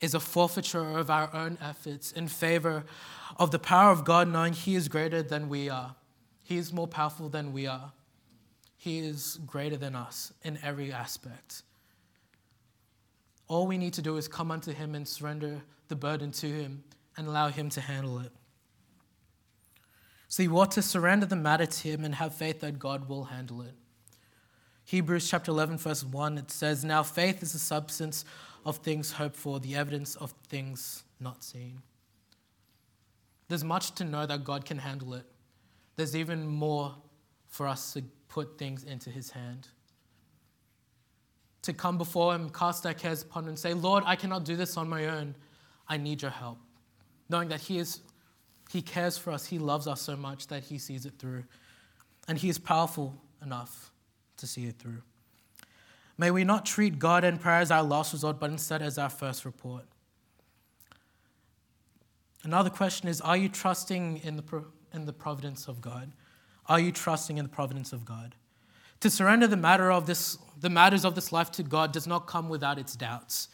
is 0.00 0.14
a 0.14 0.20
forfeiture 0.20 0.98
of 0.98 1.10
our 1.10 1.34
own 1.34 1.58
efforts 1.60 2.12
in 2.12 2.28
favor 2.28 2.84
of 3.36 3.50
the 3.50 3.58
power 3.58 3.90
of 3.90 4.04
God, 4.04 4.28
knowing 4.28 4.52
He 4.52 4.74
is 4.74 4.88
greater 4.88 5.22
than 5.22 5.48
we 5.48 5.68
are. 5.68 5.94
He 6.42 6.58
is 6.58 6.72
more 6.72 6.88
powerful 6.88 7.28
than 7.28 7.52
we 7.52 7.66
are. 7.66 7.92
He 8.76 8.98
is 8.98 9.38
greater 9.46 9.76
than 9.76 9.94
us 9.94 10.32
in 10.42 10.58
every 10.62 10.92
aspect. 10.92 11.62
All 13.48 13.66
we 13.66 13.78
need 13.78 13.92
to 13.94 14.02
do 14.02 14.16
is 14.16 14.28
come 14.28 14.50
unto 14.50 14.72
Him 14.72 14.94
and 14.94 15.06
surrender 15.06 15.62
the 15.88 15.96
burden 15.96 16.32
to 16.32 16.46
Him 16.46 16.84
and 17.16 17.26
allow 17.26 17.48
Him 17.48 17.70
to 17.70 17.80
handle 17.80 18.18
it. 18.18 18.32
So 20.28 20.42
you 20.42 20.58
ought 20.58 20.70
to 20.72 20.82
surrender 20.82 21.26
the 21.26 21.36
matter 21.36 21.66
to 21.66 21.88
Him 21.88 22.04
and 22.04 22.14
have 22.14 22.34
faith 22.34 22.60
that 22.60 22.78
God 22.78 23.08
will 23.08 23.24
handle 23.24 23.62
it. 23.62 23.74
Hebrews 24.84 25.28
chapter 25.28 25.50
11, 25.50 25.78
verse 25.78 26.04
1, 26.04 26.38
it 26.38 26.50
says, 26.50 26.84
Now 26.84 27.02
faith 27.02 27.42
is 27.42 27.52
the 27.52 27.58
substance 27.58 28.24
of 28.64 28.78
things 28.78 29.12
hoped 29.12 29.36
for, 29.36 29.60
the 29.60 29.76
evidence 29.76 30.16
of 30.16 30.32
things 30.48 31.04
not 31.20 31.42
seen. 31.42 31.82
There's 33.48 33.64
much 33.64 33.94
to 33.96 34.04
know 34.04 34.26
that 34.26 34.44
God 34.44 34.64
can 34.64 34.78
handle 34.78 35.14
it. 35.14 35.24
There's 35.96 36.16
even 36.16 36.46
more 36.46 36.94
for 37.48 37.68
us 37.68 37.92
to 37.94 38.02
put 38.28 38.58
things 38.58 38.84
into 38.84 39.10
His 39.10 39.30
hand. 39.30 39.68
To 41.62 41.72
come 41.72 41.98
before 41.98 42.34
Him, 42.34 42.50
cast 42.50 42.86
our 42.86 42.94
cares 42.94 43.22
upon 43.22 43.44
Him, 43.44 43.50
and 43.50 43.58
say, 43.58 43.74
Lord, 43.74 44.04
I 44.06 44.16
cannot 44.16 44.44
do 44.44 44.56
this 44.56 44.76
on 44.76 44.88
my 44.88 45.06
own. 45.06 45.34
I 45.88 45.96
need 45.96 46.22
your 46.22 46.30
help. 46.30 46.58
Knowing 47.28 47.48
that 47.48 47.60
He 47.60 47.78
is 47.78 48.00
he 48.72 48.80
cares 48.80 49.18
for 49.18 49.32
us. 49.32 49.44
He 49.44 49.58
loves 49.58 49.86
us 49.86 50.00
so 50.00 50.16
much 50.16 50.46
that 50.46 50.64
he 50.64 50.78
sees 50.78 51.04
it 51.04 51.12
through. 51.18 51.44
And 52.26 52.38
he 52.38 52.48
is 52.48 52.58
powerful 52.58 53.14
enough 53.42 53.91
to 54.42 54.46
see 54.48 54.66
it 54.66 54.76
through. 54.78 55.02
May 56.18 56.32
we 56.32 56.42
not 56.42 56.66
treat 56.66 56.98
God 56.98 57.22
and 57.22 57.40
prayer 57.40 57.60
as 57.60 57.70
our 57.70 57.82
last 57.82 58.12
resort, 58.12 58.40
but 58.40 58.50
instead 58.50 58.82
as 58.82 58.98
our 58.98 59.08
first 59.08 59.44
report. 59.44 59.84
Another 62.42 62.68
question 62.68 63.08
is 63.08 63.20
Are 63.20 63.36
you 63.36 63.48
trusting 63.48 64.18
in 64.24 64.36
the, 64.36 64.64
in 64.92 65.06
the 65.06 65.12
providence 65.12 65.68
of 65.68 65.80
God? 65.80 66.12
Are 66.66 66.80
you 66.80 66.90
trusting 66.90 67.38
in 67.38 67.44
the 67.44 67.48
providence 67.48 67.92
of 67.92 68.04
God? 68.04 68.34
To 69.00 69.10
surrender 69.10 69.46
the, 69.46 69.56
matter 69.56 69.92
of 69.92 70.06
this, 70.06 70.38
the 70.60 70.70
matters 70.70 71.04
of 71.04 71.14
this 71.14 71.30
life 71.32 71.52
to 71.52 71.62
God 71.62 71.92
does 71.92 72.08
not 72.08 72.26
come 72.26 72.48
without 72.48 72.78
its 72.78 72.96
doubts. 72.96 73.48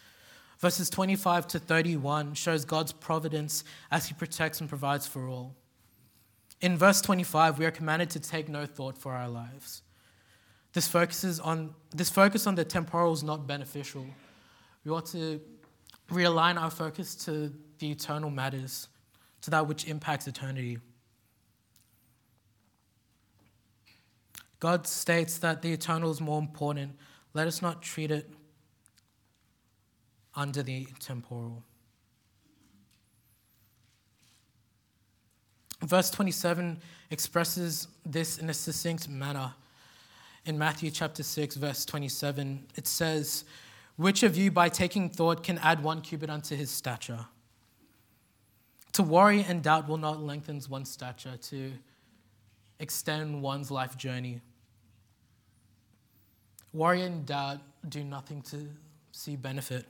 Verses 0.59 0.89
25 0.89 1.47
to 1.49 1.59
31 1.59 2.33
shows 2.33 2.65
God's 2.65 2.93
providence 2.93 3.63
as 3.91 4.07
he 4.07 4.15
protects 4.15 4.61
and 4.61 4.71
provides 4.71 5.07
for 5.07 5.29
all. 5.29 5.55
In 6.63 6.79
verse 6.79 7.03
25, 7.03 7.59
we 7.59 7.67
are 7.67 7.71
commanded 7.71 8.09
to 8.11 8.21
take 8.21 8.49
no 8.49 8.65
thought 8.65 8.97
for 8.97 9.13
our 9.13 9.29
lives. 9.29 9.83
This, 10.73 10.87
focuses 10.87 11.41
on, 11.41 11.75
this 11.91 12.11
focus 12.11 12.47
on 12.47 12.55
the 12.55 12.65
temporal 12.65 13.13
is 13.13 13.23
not 13.23 13.47
beneficial. 13.47 14.07
We 14.85 14.91
ought 14.93 15.07
to 15.07 15.41
realign 16.11 16.61
our 16.61 16.71
focus 16.71 17.15
to 17.27 17.53
the 17.79 17.91
eternal 17.91 18.31
matters, 18.31 18.89
to 19.43 19.51
that 19.51 19.67
which 19.67 19.87
impacts 19.87 20.27
eternity. 20.27 20.79
God 24.61 24.87
states 24.87 25.39
that 25.39 25.63
the 25.63 25.73
eternal 25.73 26.11
is 26.11 26.21
more 26.21 26.39
important. 26.39 26.97
Let 27.33 27.47
us 27.47 27.63
not 27.63 27.83
treat 27.83 28.11
it 28.11 28.29
under 30.35 30.63
the 30.63 30.87
temporal. 30.99 31.63
Verse 35.85 36.11
27 36.11 36.81
expresses 37.11 37.89
this 38.05 38.39
in 38.39 38.51
a 38.51 38.55
succinct 38.55 39.09
manner. 39.09 39.55
In 40.49 40.57
Matthew 40.57 40.91
chapter 40.91 41.23
6, 41.23 41.57
verse 41.57 41.85
27, 41.85 42.69
it 42.75 42.87
says, 42.87 43.45
Which 43.97 44.23
of 44.23 44.35
you, 44.35 44.51
by 44.51 44.71
taking 44.71 45.11
thought, 45.11 45.43
can 45.43 45.59
add 45.59 45.83
one 45.83 46.01
cubit 46.01 46.31
unto 46.31 46.57
his 46.57 46.71
stature? 46.71 47.27
To 48.95 49.03
worry 49.03 49.45
and 49.47 49.63
doubt 49.63 49.87
will 49.87 49.99
not 49.99 50.23
lengthen 50.23 50.59
one's 50.71 50.91
stature, 50.91 51.37
to 51.37 51.73
extend 52.79 53.43
one's 53.43 53.71
life 53.71 53.99
journey. 53.99 54.41
Worry 56.73 57.03
and 57.03 57.27
doubt 57.27 57.59
do 57.87 58.03
nothing 58.03 58.41
to 58.45 58.71
see 59.13 59.37
benefit. 59.37 59.85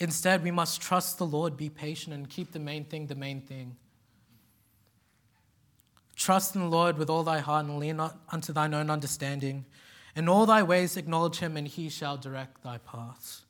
Instead, 0.00 0.42
we 0.42 0.50
must 0.50 0.80
trust 0.80 1.18
the 1.18 1.26
Lord, 1.26 1.56
be 1.56 1.68
patient, 1.68 2.16
and 2.16 2.28
keep 2.28 2.50
the 2.50 2.58
main 2.58 2.82
thing 2.82 3.06
the 3.06 3.14
main 3.14 3.40
thing. 3.42 3.76
Trust 6.26 6.56
in 6.56 6.60
the 6.60 6.66
Lord 6.66 6.98
with 6.98 7.08
all 7.08 7.22
thy 7.22 7.38
heart 7.38 7.66
and 7.66 7.78
lean 7.78 7.98
not 7.98 8.18
unto 8.30 8.52
thine 8.52 8.74
own 8.74 8.90
understanding. 8.90 9.64
In 10.16 10.28
all 10.28 10.44
thy 10.44 10.60
ways 10.60 10.96
acknowledge 10.96 11.38
him, 11.38 11.56
and 11.56 11.68
he 11.68 11.88
shall 11.88 12.16
direct 12.16 12.64
thy 12.64 12.78
paths. 12.78 13.44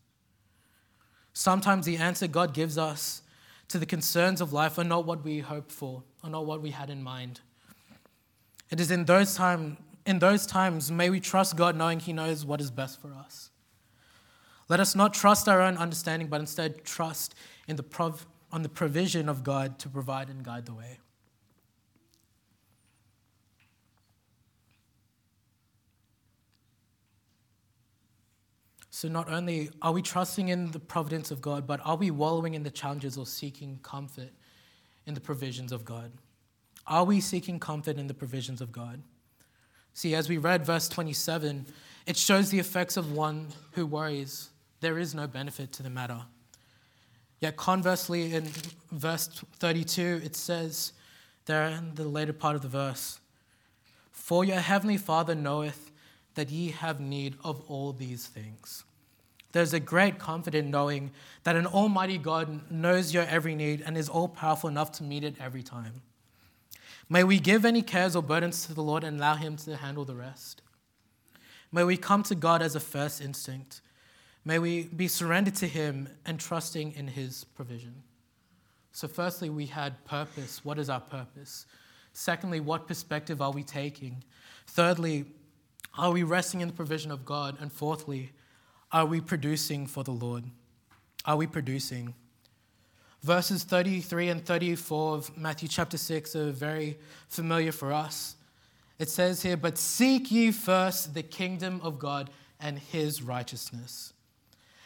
Sometimes 1.32 1.86
the 1.86 1.96
answer 1.96 2.26
God 2.26 2.52
gives 2.52 2.76
us 2.76 3.22
to 3.68 3.78
the 3.78 3.86
concerns 3.86 4.42
of 4.42 4.52
life 4.52 4.76
are 4.76 4.84
not 4.84 5.06
what 5.06 5.24
we 5.24 5.38
hoped 5.38 5.72
for, 5.72 6.02
or 6.22 6.28
not 6.28 6.44
what 6.44 6.60
we 6.60 6.70
had 6.70 6.90
in 6.90 7.02
mind. 7.02 7.40
It 8.70 8.78
is 8.78 8.90
in 8.90 9.06
those, 9.06 9.34
time, 9.34 9.78
in 10.04 10.18
those 10.18 10.44
times, 10.44 10.92
may 10.92 11.08
we 11.08 11.18
trust 11.18 11.56
God 11.56 11.76
knowing 11.76 12.00
He 12.00 12.12
knows 12.12 12.44
what 12.44 12.60
is 12.60 12.70
best 12.70 13.00
for 13.00 13.10
us. 13.14 13.48
Let 14.68 14.80
us 14.80 14.94
not 14.94 15.14
trust 15.14 15.48
our 15.48 15.62
own 15.62 15.78
understanding, 15.78 16.28
but 16.28 16.42
instead 16.42 16.84
trust 16.84 17.34
in 17.66 17.76
the 17.76 17.82
prov- 17.82 18.26
on 18.52 18.60
the 18.60 18.68
provision 18.68 19.30
of 19.30 19.44
God 19.44 19.78
to 19.78 19.88
provide 19.88 20.28
and 20.28 20.44
guide 20.44 20.66
the 20.66 20.74
way. 20.74 20.98
So, 28.96 29.08
not 29.08 29.30
only 29.30 29.68
are 29.82 29.92
we 29.92 30.00
trusting 30.00 30.48
in 30.48 30.70
the 30.70 30.78
providence 30.78 31.30
of 31.30 31.42
God, 31.42 31.66
but 31.66 31.82
are 31.84 31.96
we 31.96 32.10
wallowing 32.10 32.54
in 32.54 32.62
the 32.62 32.70
challenges 32.70 33.18
or 33.18 33.26
seeking 33.26 33.78
comfort 33.82 34.30
in 35.04 35.12
the 35.12 35.20
provisions 35.20 35.70
of 35.70 35.84
God? 35.84 36.12
Are 36.86 37.04
we 37.04 37.20
seeking 37.20 37.60
comfort 37.60 37.98
in 37.98 38.06
the 38.06 38.14
provisions 38.14 38.62
of 38.62 38.72
God? 38.72 39.02
See, 39.92 40.14
as 40.14 40.30
we 40.30 40.38
read 40.38 40.64
verse 40.64 40.88
27, 40.88 41.66
it 42.06 42.16
shows 42.16 42.48
the 42.48 42.58
effects 42.58 42.96
of 42.96 43.12
one 43.12 43.48
who 43.72 43.84
worries. 43.84 44.48
There 44.80 44.98
is 44.98 45.14
no 45.14 45.26
benefit 45.26 45.72
to 45.72 45.82
the 45.82 45.90
matter. 45.90 46.22
Yet, 47.38 47.58
conversely, 47.58 48.32
in 48.32 48.44
verse 48.90 49.28
32, 49.58 50.22
it 50.24 50.34
says, 50.34 50.92
there 51.44 51.66
in 51.66 51.96
the 51.96 52.04
later 52.04 52.32
part 52.32 52.56
of 52.56 52.62
the 52.62 52.68
verse, 52.68 53.20
For 54.10 54.42
your 54.42 54.60
heavenly 54.60 54.96
Father 54.96 55.34
knoweth 55.34 55.85
that 56.36 56.50
ye 56.50 56.70
have 56.70 57.00
need 57.00 57.34
of 57.42 57.60
all 57.68 57.92
these 57.92 58.26
things. 58.26 58.84
There's 59.52 59.72
a 59.72 59.80
great 59.80 60.18
comfort 60.18 60.54
in 60.54 60.70
knowing 60.70 61.10
that 61.44 61.56
an 61.56 61.66
almighty 61.66 62.18
God 62.18 62.70
knows 62.70 63.12
your 63.14 63.24
every 63.24 63.54
need 63.54 63.82
and 63.84 63.96
is 63.96 64.08
all 64.08 64.28
powerful 64.28 64.68
enough 64.68 64.92
to 64.92 65.02
meet 65.02 65.24
it 65.24 65.34
every 65.40 65.62
time. 65.62 66.02
May 67.08 67.24
we 67.24 67.38
give 67.38 67.64
any 67.64 67.82
cares 67.82 68.14
or 68.14 68.22
burdens 68.22 68.66
to 68.66 68.74
the 68.74 68.82
Lord 68.82 69.02
and 69.02 69.16
allow 69.16 69.36
Him 69.36 69.56
to 69.58 69.76
handle 69.76 70.04
the 70.04 70.14
rest. 70.14 70.60
May 71.72 71.84
we 71.84 71.96
come 71.96 72.22
to 72.24 72.34
God 72.34 72.62
as 72.62 72.74
a 72.74 72.80
first 72.80 73.20
instinct. 73.20 73.80
May 74.44 74.58
we 74.58 74.84
be 74.84 75.08
surrendered 75.08 75.56
to 75.56 75.66
Him 75.66 76.08
and 76.26 76.38
trusting 76.38 76.92
in 76.92 77.08
His 77.08 77.44
provision. 77.44 78.02
So, 78.92 79.08
firstly, 79.08 79.50
we 79.50 79.66
had 79.66 80.04
purpose. 80.04 80.64
What 80.64 80.78
is 80.78 80.90
our 80.90 81.00
purpose? 81.00 81.66
Secondly, 82.12 82.60
what 82.60 82.88
perspective 82.88 83.40
are 83.40 83.52
we 83.52 83.62
taking? 83.62 84.24
Thirdly, 84.66 85.26
are 85.96 86.10
we 86.10 86.22
resting 86.22 86.60
in 86.60 86.68
the 86.68 86.74
provision 86.74 87.10
of 87.10 87.24
God? 87.24 87.56
And 87.60 87.72
fourthly, 87.72 88.32
are 88.92 89.06
we 89.06 89.20
producing 89.20 89.86
for 89.86 90.04
the 90.04 90.12
Lord? 90.12 90.44
Are 91.24 91.36
we 91.36 91.46
producing? 91.46 92.14
Verses 93.22 93.64
33 93.64 94.28
and 94.28 94.44
34 94.44 95.14
of 95.16 95.36
Matthew 95.36 95.68
chapter 95.68 95.96
6 95.96 96.36
are 96.36 96.50
very 96.52 96.98
familiar 97.28 97.72
for 97.72 97.92
us. 97.92 98.36
It 98.98 99.08
says 99.08 99.42
here, 99.42 99.56
But 99.56 99.78
seek 99.78 100.30
ye 100.30 100.52
first 100.52 101.14
the 101.14 101.22
kingdom 101.22 101.80
of 101.82 101.98
God 101.98 102.30
and 102.60 102.78
his 102.78 103.22
righteousness. 103.22 104.12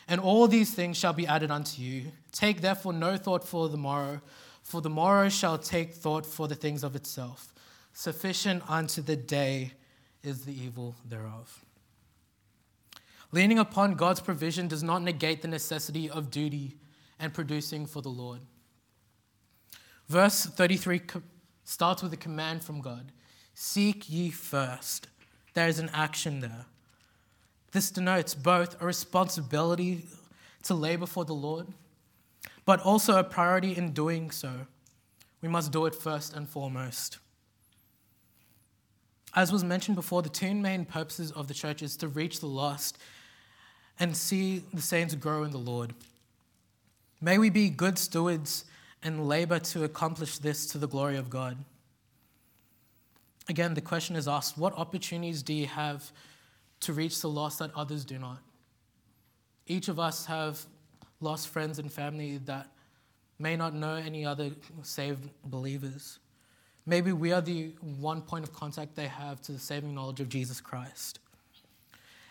And 0.09 0.21
all 0.21 0.49
these 0.49 0.73
things 0.73 0.97
shall 0.97 1.13
be 1.13 1.27
added 1.27 1.51
unto 1.51 1.83
you. 1.83 2.13
Take 2.33 2.61
therefore 2.61 2.93
no 2.93 3.17
thought 3.17 3.47
for 3.47 3.69
the 3.69 3.77
morrow, 3.77 4.21
for 4.63 4.81
the 4.81 4.91
morrow 4.91 5.29
shall 5.29 5.59
take 5.59 5.93
thought 5.93 6.27
for 6.27 6.49
the 6.49 6.55
things 6.55 6.83
of 6.83 6.97
itself. 6.97 7.53
Sufficient 7.93 8.63
unto 8.69 9.03
the 9.03 9.17
day 9.17 9.73
is 10.23 10.45
the 10.45 10.53
evil 10.53 10.95
thereof. 11.09 11.65
Leaning 13.33 13.59
upon 13.59 13.95
God's 13.95 14.21
provision 14.21 14.69
does 14.69 14.83
not 14.83 15.03
negate 15.03 15.43
the 15.43 15.49
necessity 15.49 16.11
of 16.11 16.31
duty 16.31 16.77
and 17.19 17.33
producing 17.33 17.87
for 17.87 18.03
the 18.03 18.09
Lord. 18.09 18.41
Verse 20.09 20.47
33 20.47 21.03
starts 21.65 22.03
with 22.03 22.13
a 22.13 22.17
command 22.17 22.65
from 22.65 22.81
God 22.81 23.13
Seek 23.55 24.09
ye 24.09 24.31
first. 24.31 25.09
There 25.55 25.69
is 25.69 25.79
an 25.79 25.91
action 25.93 26.41
there. 26.41 26.67
This 27.73 27.91
denotes 27.91 28.35
both 28.35 28.81
a 28.81 28.87
responsibility 28.87 30.07
to 30.63 30.75
labor 30.75 31.07
for 31.07 31.25
the 31.25 31.35
Lord, 31.35 31.67
but 32.65 32.81
also 32.81 33.19
a 33.19 33.25
priority 33.25 33.77
in 33.77 33.93
doing 33.93 34.31
so. 34.31 34.67
We 35.43 35.49
must 35.49 35.73
do 35.73 35.87
it 35.87 35.95
first 35.95 36.35
and 36.35 36.49
foremost. 36.49 37.19
As 39.35 39.53
was 39.53 39.63
mentioned 39.63 39.97
before, 39.97 40.23
the 40.23 40.29
two 40.29 40.55
main 40.55 40.85
purposes 40.85 41.31
of 41.33 41.47
the 41.47 41.55
church 41.55 41.83
is 41.83 41.97
to 41.97 42.09
reach 42.09 42.41
the 42.41 42.47
lost 42.47 42.99
and 43.99 44.17
see 44.17 44.65
the 44.73 44.83
saints 44.83 45.15
grow 45.15 45.45
in 45.45 45.51
the 45.51 45.59
Lord. 45.59 45.95
May 47.21 47.39
we 47.39 47.51
be 47.51 47.71
good 47.71 47.99
stewards 47.99 48.65
and 49.03 49.29
labor 49.29 49.59
to 49.59 49.85
accomplish 49.85 50.39
this 50.39 50.67
to 50.67 50.79
the 50.79 50.89
glory 50.89 51.17
of 51.17 51.31
God. 51.31 51.57
Again, 53.49 53.75
the 53.75 53.81
question 53.81 54.17
is 54.17 54.27
asked 54.27 54.57
what 54.59 54.77
opportunities 54.77 55.43
do 55.43 55.53
you 55.53 55.67
have 55.67 56.11
to 56.81 56.93
reach 56.93 57.21
the 57.21 57.29
lost 57.29 57.59
that 57.59 57.71
others 57.75 58.05
do 58.05 58.19
not? 58.19 58.39
Each 59.67 59.89
of 59.89 59.99
us 59.99 60.27
have 60.27 60.65
lost 61.21 61.49
friends 61.49 61.79
and 61.79 61.93
family 61.93 62.39
that 62.47 62.69
may 63.39 63.57
not 63.57 63.75
know 63.75 63.95
any 63.95 64.25
other 64.25 64.51
saved 64.83 65.29
believers. 65.45 66.19
Maybe 66.91 67.13
we 67.13 67.31
are 67.31 67.41
the 67.41 67.69
one 68.01 68.21
point 68.21 68.43
of 68.43 68.53
contact 68.53 68.97
they 68.97 69.07
have 69.07 69.41
to 69.43 69.53
the 69.53 69.61
saving 69.61 69.95
knowledge 69.95 70.19
of 70.19 70.29
Jesus 70.29 70.61
Christ. 70.61 71.21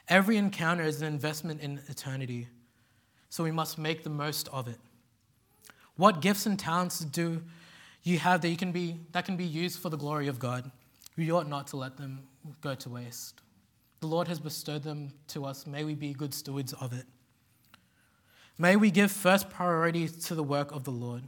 Every 0.09 0.35
encounter 0.35 0.83
is 0.83 1.01
an 1.01 1.07
investment 1.07 1.61
in 1.61 1.79
eternity, 1.87 2.49
so 3.29 3.41
we 3.41 3.51
must 3.51 3.77
make 3.77 4.03
the 4.03 4.09
most 4.09 4.49
of 4.49 4.67
it. 4.67 4.75
What 5.95 6.19
gifts 6.19 6.45
and 6.45 6.59
talents 6.59 6.99
do 6.99 7.41
you 8.03 8.19
have 8.19 8.41
that, 8.41 8.49
you 8.49 8.57
can 8.57 8.73
be, 8.73 8.97
that 9.13 9.23
can 9.23 9.37
be 9.37 9.45
used 9.45 9.79
for 9.79 9.87
the 9.87 9.97
glory 9.97 10.27
of 10.27 10.39
God? 10.39 10.69
We 11.15 11.31
ought 11.31 11.47
not 11.47 11.67
to 11.67 11.77
let 11.77 11.95
them 11.95 12.23
go 12.59 12.75
to 12.75 12.89
waste. 12.89 13.39
The 14.01 14.07
Lord 14.07 14.27
has 14.27 14.41
bestowed 14.41 14.83
them 14.83 15.13
to 15.29 15.45
us. 15.45 15.65
May 15.67 15.85
we 15.85 15.95
be 15.95 16.11
good 16.11 16.33
stewards 16.33 16.73
of 16.73 16.91
it. 16.91 17.05
May 18.57 18.75
we 18.75 18.91
give 18.91 19.09
first 19.09 19.49
priority 19.49 20.09
to 20.09 20.35
the 20.35 20.43
work 20.43 20.73
of 20.73 20.83
the 20.83 20.91
Lord. 20.91 21.23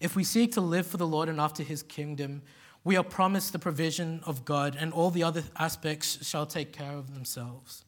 If 0.00 0.14
we 0.14 0.24
seek 0.24 0.52
to 0.52 0.60
live 0.60 0.86
for 0.86 0.96
the 0.96 1.06
Lord 1.06 1.28
and 1.28 1.40
after 1.40 1.62
his 1.62 1.82
kingdom, 1.82 2.42
we 2.84 2.96
are 2.96 3.04
promised 3.04 3.52
the 3.52 3.58
provision 3.58 4.20
of 4.24 4.44
God, 4.44 4.76
and 4.78 4.92
all 4.92 5.10
the 5.10 5.24
other 5.24 5.42
aspects 5.58 6.24
shall 6.24 6.46
take 6.46 6.72
care 6.72 6.92
of 6.92 7.14
themselves. 7.14 7.84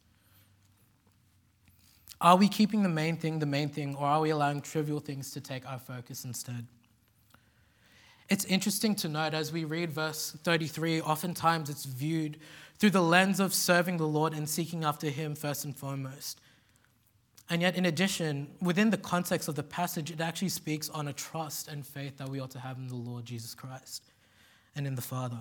Are 2.19 2.35
we 2.35 2.49
keeping 2.49 2.83
the 2.83 2.89
main 2.89 3.15
thing 3.15 3.39
the 3.39 3.45
main 3.45 3.69
thing, 3.69 3.95
or 3.95 4.05
are 4.05 4.19
we 4.19 4.29
allowing 4.29 4.59
trivial 4.59 4.99
things 4.99 5.31
to 5.31 5.39
take 5.39 5.65
our 5.65 5.79
focus 5.79 6.25
instead? 6.25 6.67
It's 8.27 8.43
interesting 8.45 8.93
to 8.95 9.07
note 9.07 9.33
as 9.33 9.53
we 9.53 9.63
read 9.63 9.89
verse 9.89 10.35
33, 10.43 11.01
oftentimes 11.01 11.69
it's 11.69 11.85
viewed 11.85 12.37
through 12.77 12.91
the 12.91 13.01
lens 13.01 13.39
of 13.39 13.53
serving 13.53 13.97
the 13.97 14.07
Lord 14.07 14.33
and 14.33 14.49
seeking 14.49 14.83
after 14.83 15.09
Him 15.09 15.33
first 15.33 15.63
and 15.63 15.75
foremost. 15.75 16.41
And 17.49 17.63
yet, 17.63 17.75
in 17.75 17.85
addition, 17.85 18.47
within 18.61 18.91
the 18.91 18.97
context 18.97 19.47
of 19.47 19.55
the 19.55 19.63
passage, 19.63 20.11
it 20.11 20.21
actually 20.21 20.49
speaks 20.49 20.87
on 20.89 21.07
a 21.07 21.13
trust 21.13 21.67
and 21.67 21.85
faith 21.85 22.17
that 22.17 22.29
we 22.29 22.39
ought 22.39 22.51
to 22.51 22.59
have 22.59 22.77
in 22.77 22.87
the 22.87 22.95
Lord 22.95 23.25
Jesus 23.25 23.55
Christ 23.55 24.03
and 24.75 24.85
in 24.85 24.95
the 24.95 25.01
Father. 25.01 25.39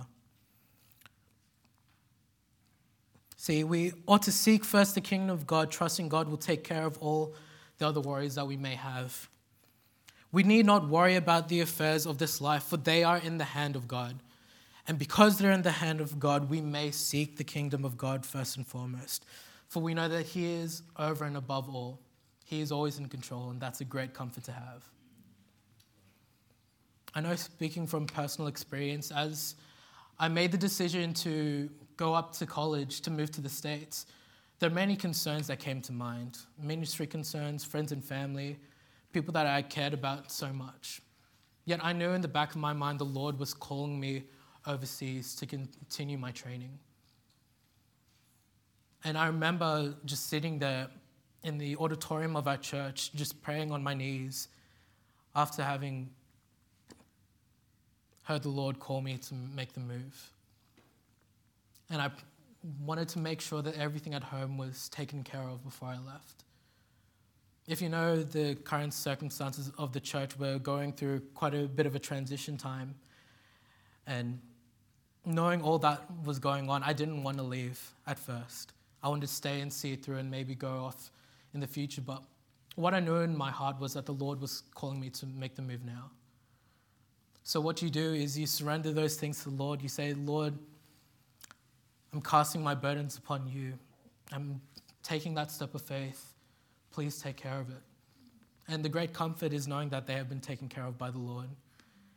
See, 3.37 3.63
we 3.63 3.93
ought 4.07 4.23
to 4.23 4.33
seek 4.33 4.65
first 4.65 4.95
the 4.95 5.01
kingdom 5.01 5.31
of 5.31 5.47
God, 5.47 5.71
trusting 5.71 6.09
God 6.09 6.29
will 6.29 6.39
take 6.39 6.65
care 6.65 6.87
of 6.87 6.99
all 6.99 7.35
the 7.77 7.87
other 7.87 8.01
worries 8.01 8.35
that 8.37 8.47
we 8.47 8.57
may 8.57 8.75
have. 8.75 9.29
We 10.33 10.43
need 10.43 10.67
not 10.67 10.89
worry 10.89 11.15
about 11.15 11.49
the 11.49 11.61
affairs 11.61 12.07
of 12.07 12.19
this 12.19 12.41
life, 12.41 12.65
for 12.65 12.77
they 12.79 13.05
are 13.05 13.19
in 13.19 13.39
the 13.39 13.45
hand 13.45 13.77
of 13.77 13.87
God. 13.87 14.17
And 14.87 14.99
because 14.99 15.39
they're 15.39 15.53
in 15.53 15.63
the 15.63 15.71
hand 15.71 16.01
of 16.01 16.19
God, 16.19 16.49
we 16.49 16.61
may 16.63 16.91
seek 16.91 17.37
the 17.37 17.45
kingdom 17.45 17.85
of 17.85 17.99
God 17.99 18.25
first 18.25 18.57
and 18.57 18.67
foremost 18.67 19.25
for 19.69 19.83
we 19.83 19.95
know 19.95 20.09
that 20.09 20.27
He 20.27 20.53
is 20.53 20.83
over 20.99 21.25
and 21.25 21.37
above 21.37 21.69
all. 21.75 22.01
He 22.45 22.61
is 22.61 22.73
always 22.73 22.99
in 22.99 23.09
control, 23.09 23.51
and 23.51 23.61
that's 23.61 23.81
a 23.81 23.85
great 23.85 24.15
comfort 24.15 24.45
to 24.45 24.53
have. 24.53 24.89
I 27.15 27.21
know, 27.21 27.37
speaking 27.37 27.87
from 27.87 28.07
personal 28.07 28.49
experience, 28.49 29.11
as 29.11 29.55
I 30.19 30.29
made 30.29 30.53
the 30.53 30.59
decision 30.59 31.15
to 31.15 31.69
go 31.97 32.15
up 32.15 32.33
to 32.35 32.47
college, 32.47 33.01
to 33.03 33.11
move 33.11 33.31
to 33.33 33.41
the 33.41 33.49
States, 33.49 34.07
there 34.59 34.71
are 34.71 34.75
many 34.75 34.97
concerns 34.97 35.47
that 35.47 35.59
came 35.59 35.81
to 35.83 35.93
mind 35.93 36.39
ministry 36.61 37.07
concerns, 37.07 37.65
friends 37.65 37.93
and 37.93 38.05
family, 38.05 38.59
people 39.13 39.33
that 39.33 39.47
I 39.47 39.63
cared 39.63 39.95
about 39.95 40.33
so 40.33 40.53
much. 40.53 41.01
Yet 41.65 41.81
I 41.83 41.93
knew 41.93 42.11
in 42.11 42.21
the 42.21 42.29
back 42.29 42.51
of 42.51 42.57
my 42.57 42.73
mind 42.73 42.99
the 42.99 43.05
Lord 43.05 43.39
was 43.39 43.55
calling 43.55 44.01
me 44.01 44.25
overseas 44.67 45.35
to 45.37 45.47
continue 45.47 46.19
my 46.19 46.33
training. 46.33 46.79
And 49.05 49.17
I 49.17 49.27
remember 49.27 49.95
just 50.05 50.29
sitting 50.29 50.59
there 50.59 50.89
in 51.45 51.59
the 51.59 51.77
auditorium 51.77 52.37
of 52.37 52.49
our 52.49 52.57
church, 52.57 53.13
just 53.15 53.41
praying 53.43 53.71
on 53.71 53.83
my 53.83 53.95
knees 53.95 54.49
after 55.35 55.63
having 55.63 56.11
heard 58.25 58.43
the 58.43 58.49
Lord 58.49 58.79
call 58.79 59.01
me 59.01 59.17
to 59.17 59.35
make 59.35 59.73
the 59.73 59.81
move. 59.81 60.33
And 61.91 62.03
I 62.03 62.11
wanted 62.85 63.09
to 63.11 63.19
make 63.19 63.41
sure 63.41 63.63
that 63.63 63.77
everything 63.77 64.15
at 64.15 64.23
home 64.23 64.59
was 64.59 64.89
taken 64.91 65.23
care 65.23 65.43
of 65.43 65.65
before 65.65 65.89
I 65.89 65.99
left. 65.99 66.45
If 67.67 67.81
you 67.81 67.89
know 67.89 68.23
the 68.23 68.55
current 68.57 68.95
circumstances 68.95 69.71
of 69.79 69.93
the 69.93 70.01
church, 70.01 70.39
we're 70.39 70.59
going 70.59 70.93
through 70.93 71.21
quite 71.35 71.55
a 71.55 71.67
bit 71.67 71.87
of 71.87 71.95
a 71.95 71.99
transition 71.99 72.57
time. 72.57 72.95
And 74.07 74.41
knowing 75.25 75.63
all 75.63 75.79
that 75.81 76.03
was 76.25 76.39
going 76.39 76.69
on, 76.69 76.83
I 76.83 76.95
didn't 76.95 77.23
want 77.23 77.37
to 77.37 77.43
leave 77.43 77.95
at 78.07 78.19
first. 78.19 78.73
I 79.03 79.09
wanted 79.09 79.23
to 79.23 79.27
stay 79.29 79.61
and 79.61 79.73
see 79.73 79.93
it 79.93 80.05
through 80.05 80.17
and 80.17 80.31
maybe 80.31 80.55
go 80.55 80.85
off 80.85 81.11
in 81.55 81.61
the 81.61 81.67
future. 81.67 82.01
But 82.01 82.23
what 82.75 82.95
I 82.95 83.01
knew 83.01 83.17
in 83.17 83.37
my 83.37 83.51
heart 83.51 83.81
was 83.81 83.95
that 83.95 84.07
the 84.07 84.15
Lord 84.15 84.41
was 84.41 84.63
calling 84.75 85.01
me 85.01 85.11
to 85.11 85.27
make 85.27 85.55
the 85.55 85.63
move 85.63 85.85
now. 85.85 86.11
So, 87.45 87.61
what 87.61 87.81
you 87.81 87.89
do 87.89 88.13
is 88.13 88.39
you 88.39 88.47
surrender 88.47 88.93
those 88.93 89.17
things 89.17 89.43
to 89.43 89.51
the 89.51 89.57
Lord. 89.57 89.81
You 89.81 89.89
say, 89.89 90.13
Lord, 90.13 90.55
I'm 92.13 92.21
casting 92.21 92.63
my 92.63 92.75
burdens 92.75 93.17
upon 93.17 93.49
you. 93.49 93.75
I'm 94.33 94.61
taking 95.03 95.35
that 95.35 95.51
step 95.51 95.75
of 95.75 95.83
faith. 95.83 96.35
Please 96.91 97.21
take 97.21 97.37
care 97.37 97.59
of 97.59 97.71
it. 97.71 97.83
And 98.69 98.85
the 98.85 98.89
great 98.91 99.15
comfort 99.15 99.55
is 99.55 99.67
knowing 99.67 99.89
that 99.91 100.07
they 100.07 100.13
have 100.13 100.29
been 100.29 100.41
taken 100.41 100.69
care 100.69 100.85
of 100.85 100.99
by 100.99 101.11
the 101.11 101.19
Lord 101.19 101.49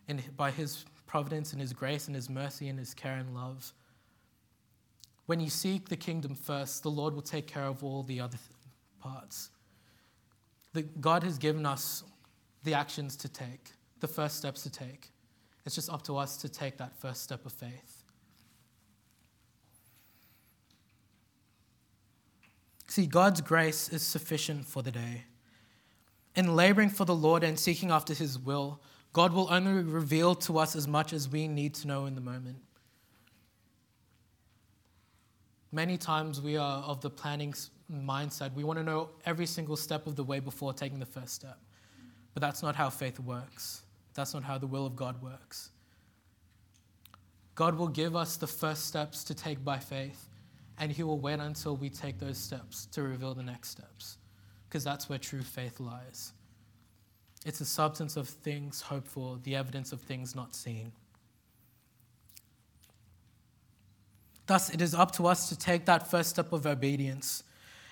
and 0.10 0.22
by 0.36 0.52
His 0.52 0.84
providence 1.08 1.54
and 1.54 1.62
His 1.62 1.72
grace 1.72 2.08
and 2.08 2.16
His 2.16 2.30
mercy 2.30 2.68
and 2.68 2.78
His 2.78 2.94
care 2.94 3.16
and 3.16 3.34
love. 3.34 3.72
When 5.32 5.40
you 5.40 5.50
seek 5.50 5.88
the 5.88 5.96
kingdom 5.96 6.36
first, 6.36 6.84
the 6.84 6.92
Lord 6.92 7.14
will 7.14 7.22
take 7.22 7.48
care 7.48 7.64
of 7.64 7.86
all 7.86 8.04
the 8.04 8.20
other 8.20 8.38
parts. 9.00 9.50
God 11.00 11.24
has 11.24 11.38
given 11.38 11.66
us 11.66 12.04
the 12.66 12.74
actions 12.74 13.16
to 13.16 13.30
take, 13.30 13.72
the 14.02 14.10
first 14.10 14.36
steps 14.36 14.64
to 14.64 14.70
take. 14.70 15.10
It's 15.66 15.74
just 15.74 15.90
up 15.90 16.02
to 16.02 16.18
us 16.18 16.36
to 16.36 16.50
take 16.50 16.78
that 16.80 17.00
first 17.00 17.24
step 17.24 17.46
of 17.46 17.54
faith. 17.54 18.04
See, 22.90 23.06
God's 23.06 23.40
grace 23.40 23.88
is 23.88 24.06
sufficient 24.06 24.66
for 24.66 24.84
the 24.84 24.92
day. 24.92 25.24
In 26.36 26.58
laboring 26.58 26.90
for 26.90 27.06
the 27.06 27.16
Lord 27.16 27.46
and 27.46 27.58
seeking 27.58 27.90
after 27.90 28.14
His 28.14 28.38
will, 28.38 28.82
God 29.14 29.32
will 29.32 29.48
only 29.50 29.82
reveal 29.82 30.36
to 30.36 30.60
us 30.60 30.76
as 30.76 30.90
much 30.90 31.14
as 31.14 31.30
we 31.30 31.48
need 31.48 31.74
to 31.76 31.88
know 31.88 32.06
in 32.06 32.16
the 32.16 32.20
moment. 32.20 32.58
Many 35.72 35.98
times 35.98 36.42
we 36.42 36.58
are 36.58 36.84
of 36.84 37.00
the 37.02 37.10
planning 37.10 37.54
mindset. 37.92 38.54
We 38.54 38.64
want 38.64 38.80
to 38.80 38.84
know 38.84 39.10
every 39.26 39.46
single 39.46 39.78
step 39.78 40.06
of 40.06 40.16
the 40.16 40.24
way 40.24 40.40
before 40.40 40.74
taking 40.74 41.00
the 41.00 41.06
first 41.06 41.34
step. 41.34 41.58
But 42.34 42.42
that's 42.42 42.62
not 42.62 42.76
how 42.76 42.90
faith 42.90 43.20
works. 43.20 43.84
That's 44.14 44.34
not 44.34 44.44
how 44.44 44.58
the 44.58 44.68
will 44.68 44.86
of 44.86 44.96
God 44.96 45.22
works. 45.22 45.70
God 47.56 47.78
will 47.78 47.88
give 47.88 48.16
us 48.16 48.38
the 48.38 48.48
first 48.48 48.86
steps 48.88 49.24
to 49.26 49.34
take 49.34 49.64
by 49.64 49.78
faith, 49.78 50.30
and 50.78 50.92
He 50.92 51.04
will 51.04 51.20
wait 51.20 51.40
until 51.40 51.76
we 51.76 51.90
take 51.90 52.20
those 52.20 52.38
steps 52.38 52.86
to 52.88 53.04
reveal 53.04 53.34
the 53.34 53.44
next 53.44 53.70
steps, 53.70 54.18
because 54.68 54.84
that's 54.84 55.10
where 55.10 55.20
true 55.20 55.42
faith 55.42 55.80
lies. 55.80 56.34
It's 57.46 57.60
the 57.60 57.66
substance 57.66 58.18
of 58.18 58.28
things 58.28 58.82
hoped 58.82 59.08
for, 59.08 59.38
the 59.44 59.56
evidence 59.56 59.92
of 59.92 60.02
things 60.02 60.36
not 60.36 60.56
seen. 60.56 60.92
Thus, 64.52 64.70
it 64.70 64.82
is 64.82 64.94
up 64.94 65.12
to 65.12 65.28
us 65.28 65.48
to 65.48 65.58
take 65.58 65.86
that 65.86 66.12
first 66.12 66.32
step 66.32 66.52
of 66.52 66.66
obedience, 66.66 67.44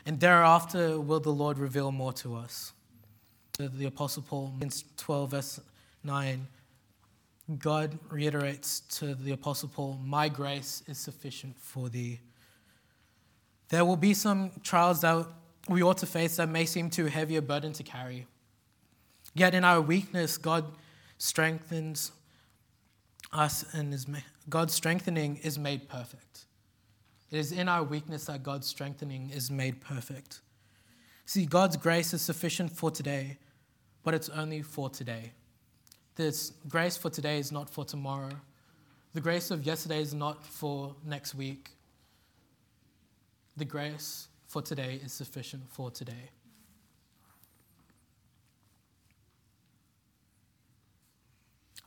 and 0.05 0.20
thereafter 0.20 0.99
will 0.99 1.22
the 1.22 1.30
Lord 1.30 1.57
reveal 1.57 1.89
more 1.89 2.12
to 2.12 2.36
us. 2.36 2.74
The 3.57 3.86
Apostle 3.86 4.24
Paul 4.24 4.53
in 4.60 4.70
12, 4.97 5.32
verse 5.32 5.62
9, 6.03 6.47
God 7.60 7.97
reiterates 8.10 8.82
to 8.97 9.16
the 9.16 9.32
Apostle 9.32 9.70
Paul, 9.74 10.01
My 10.03 10.28
grace 10.28 10.84
is 10.86 10.97
sufficient 10.97 11.57
for 11.57 11.88
thee. 11.88 12.20
There 13.70 13.86
will 13.86 13.95
be 13.95 14.14
some 14.14 14.51
trials 14.62 14.99
that 14.99 15.28
we 15.70 15.82
ought 15.82 15.99
to 15.99 16.05
face 16.05 16.36
that 16.36 16.49
may 16.49 16.66
seem 16.66 16.89
too 16.89 17.05
heavy 17.05 17.38
a 17.38 17.41
burden 17.41 17.72
to 17.72 17.84
carry. 17.84 18.28
Yet 19.34 19.55
in 19.55 19.64
our 19.64 19.80
weakness, 19.80 20.38
God 20.38 20.66
strengthens 21.20 22.12
us, 23.32 23.64
and 23.74 23.93
is 23.93 24.07
God's 24.49 24.74
strengthening 24.74 25.38
is 25.38 25.57
made 25.57 25.88
perfect. 25.88 26.47
It 27.32 27.38
is 27.38 27.52
in 27.52 27.68
our 27.68 27.84
weakness 27.84 28.26
that 28.26 28.44
God's 28.44 28.68
strengthening 28.68 29.30
is 29.30 29.52
made 29.52 29.82
perfect. 29.82 30.42
See, 31.26 31.46
God's 31.46 31.78
grace 31.78 32.14
is 32.14 32.22
sufficient 32.22 32.72
for 32.72 32.90
today, 32.90 33.38
but 34.04 34.14
it's 34.14 34.30
only 34.30 34.64
for 34.64 34.90
today. 34.90 35.34
This 36.16 36.54
grace 36.68 36.98
for 36.98 37.10
today 37.10 37.38
is 37.38 37.52
not 37.52 37.70
for 37.70 37.86
tomorrow. 37.86 38.32
The 39.14 39.22
grace 39.22 39.52
of 39.52 39.66
yesterday 39.66 40.02
is 40.02 40.14
not 40.14 40.44
for 40.44 40.96
next 41.06 41.36
week. 41.36 41.72
The 43.58 43.66
grace 43.66 44.28
for 44.48 44.62
today 44.62 45.00
is 45.04 45.14
sufficient 45.14 45.70
for 45.70 45.92
today. 45.92 46.32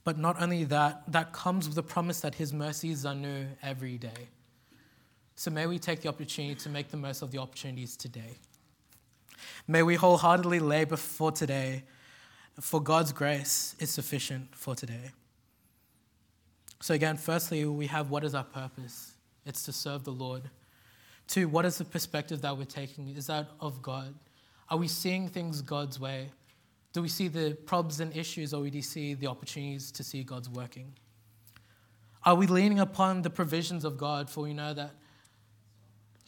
But 0.05 0.19
not 0.19 0.41
only 0.41 0.65
that, 0.65 1.03
that 1.11 1.33
comes 1.33 1.67
with 1.67 1.75
the 1.77 1.83
promise 1.83 2.21
that 2.21 2.37
His 2.37 2.53
mercies 2.53 3.05
are 3.05 3.15
new 3.15 3.47
every 3.63 3.99
day. 3.99 4.29
So 5.35 5.51
may 5.51 5.67
we 5.67 5.79
take 5.79 6.03
the 6.03 6.09
opportunity 6.09 6.55
to 6.55 6.69
make 6.69 6.91
the 6.91 6.97
most 6.97 7.23
of 7.23 7.31
the 7.31 7.39
opportunities 7.39 7.97
today. 7.97 8.39
May 9.67 9.83
we 9.83 9.95
wholeheartedly 9.95 10.61
labor 10.61 10.97
for 10.97 11.33
today, 11.33 11.85
for 12.61 12.83
God's 12.83 13.13
grace 13.13 13.75
is 13.79 13.91
sufficient 13.91 14.55
for 14.55 14.75
today. 14.75 15.13
So, 16.81 16.95
again, 16.95 17.17
firstly, 17.17 17.65
we 17.65 17.87
have 17.87 18.11
what 18.11 18.25
is 18.25 18.35
our 18.35 18.45
purpose? 18.45 19.13
It's 19.47 19.63
to 19.65 19.73
serve 19.73 20.05
the 20.05 20.11
Lord. 20.11 20.43
Two, 21.29 21.49
what 21.49 21.65
is 21.65 21.79
the 21.79 21.85
perspective 21.85 22.43
that 22.43 22.57
we're 22.57 22.65
taking? 22.65 23.09
Is 23.09 23.29
that 23.29 23.49
of 23.61 23.81
God? 23.83 24.15
Are 24.69 24.77
we 24.77 24.89
seeing 24.89 25.29
things 25.29 25.63
God's 25.63 26.01
way? 26.01 26.31
Do 26.93 27.01
we 27.01 27.09
see 27.09 27.29
the 27.29 27.57
problems 27.67 28.01
and 28.01 28.15
issues, 28.17 28.53
or 28.53 28.65
do 28.65 28.71
we 28.71 28.83
see 28.83 29.15
the 29.15 29.29
opportunities 29.29 29.91
to 29.93 30.05
see 30.05 30.23
God's 30.23 30.49
working? 30.49 30.93
Are 32.25 32.35
we 32.35 32.47
leaning 32.47 32.81
upon 32.81 33.23
the 33.23 33.31
provisions 33.31 33.85
of 33.85 33.97
God, 33.97 34.29
for 34.29 34.43
we 34.43 34.53
know 34.53 34.75
that 34.75 34.91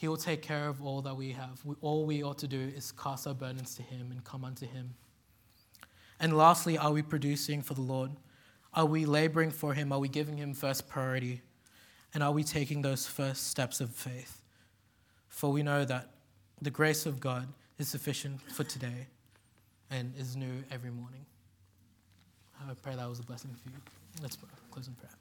He 0.05 0.09
will 0.09 0.19
take 0.19 0.43
care 0.43 0.69
of 0.69 0.83
all 0.83 1.01
that 1.01 1.17
we 1.17 1.33
have? 1.33 1.63
All 1.81 2.05
we 2.05 2.23
ought 2.23 2.37
to 2.41 2.47
do 2.47 2.61
is 2.61 2.93
cast 2.93 3.27
our 3.27 3.33
burdens 3.33 3.75
to 3.77 3.83
Him 3.83 4.11
and 4.11 4.23
come 4.23 4.45
unto 4.45 4.67
Him. 4.67 4.93
And 6.21 6.37
lastly, 6.37 6.77
are 6.77 6.93
we 6.93 7.01
producing 7.01 7.63
for 7.63 7.73
the 7.73 7.81
Lord? 7.81 8.11
Are 8.75 8.85
we 8.85 9.07
laboring 9.07 9.51
for 9.51 9.73
Him? 9.73 9.93
Are 9.93 9.99
we 9.99 10.09
giving 10.11 10.37
Him 10.37 10.53
first 10.53 10.89
priority? 10.89 11.41
And 12.13 12.23
are 12.23 12.33
we 12.33 12.45
taking 12.45 12.83
those 12.83 13.07
first 13.07 13.47
steps 13.47 13.81
of 13.81 13.95
faith? 13.95 14.43
For 15.29 15.51
we 15.51 15.63
know 15.63 15.87
that 15.87 16.11
the 16.61 16.71
grace 16.71 17.07
of 17.07 17.19
God 17.19 17.49
is 17.79 17.89
sufficient 17.89 18.43
for 18.53 18.63
today 18.63 19.07
and 19.91 20.13
is 20.19 20.37
new 20.37 20.65
every 20.71 20.91
morning. 20.91 21.25
I 22.61 22.75
pray 22.75 22.95
that 22.95 23.09
was 23.09 23.21
a 23.21 23.23
blessing 23.23 23.53
for 23.55 23.71
you. 23.71 23.77
Let's 24.21 24.37
close 24.71 24.87
in 24.87 24.93
prayer. 24.97 25.13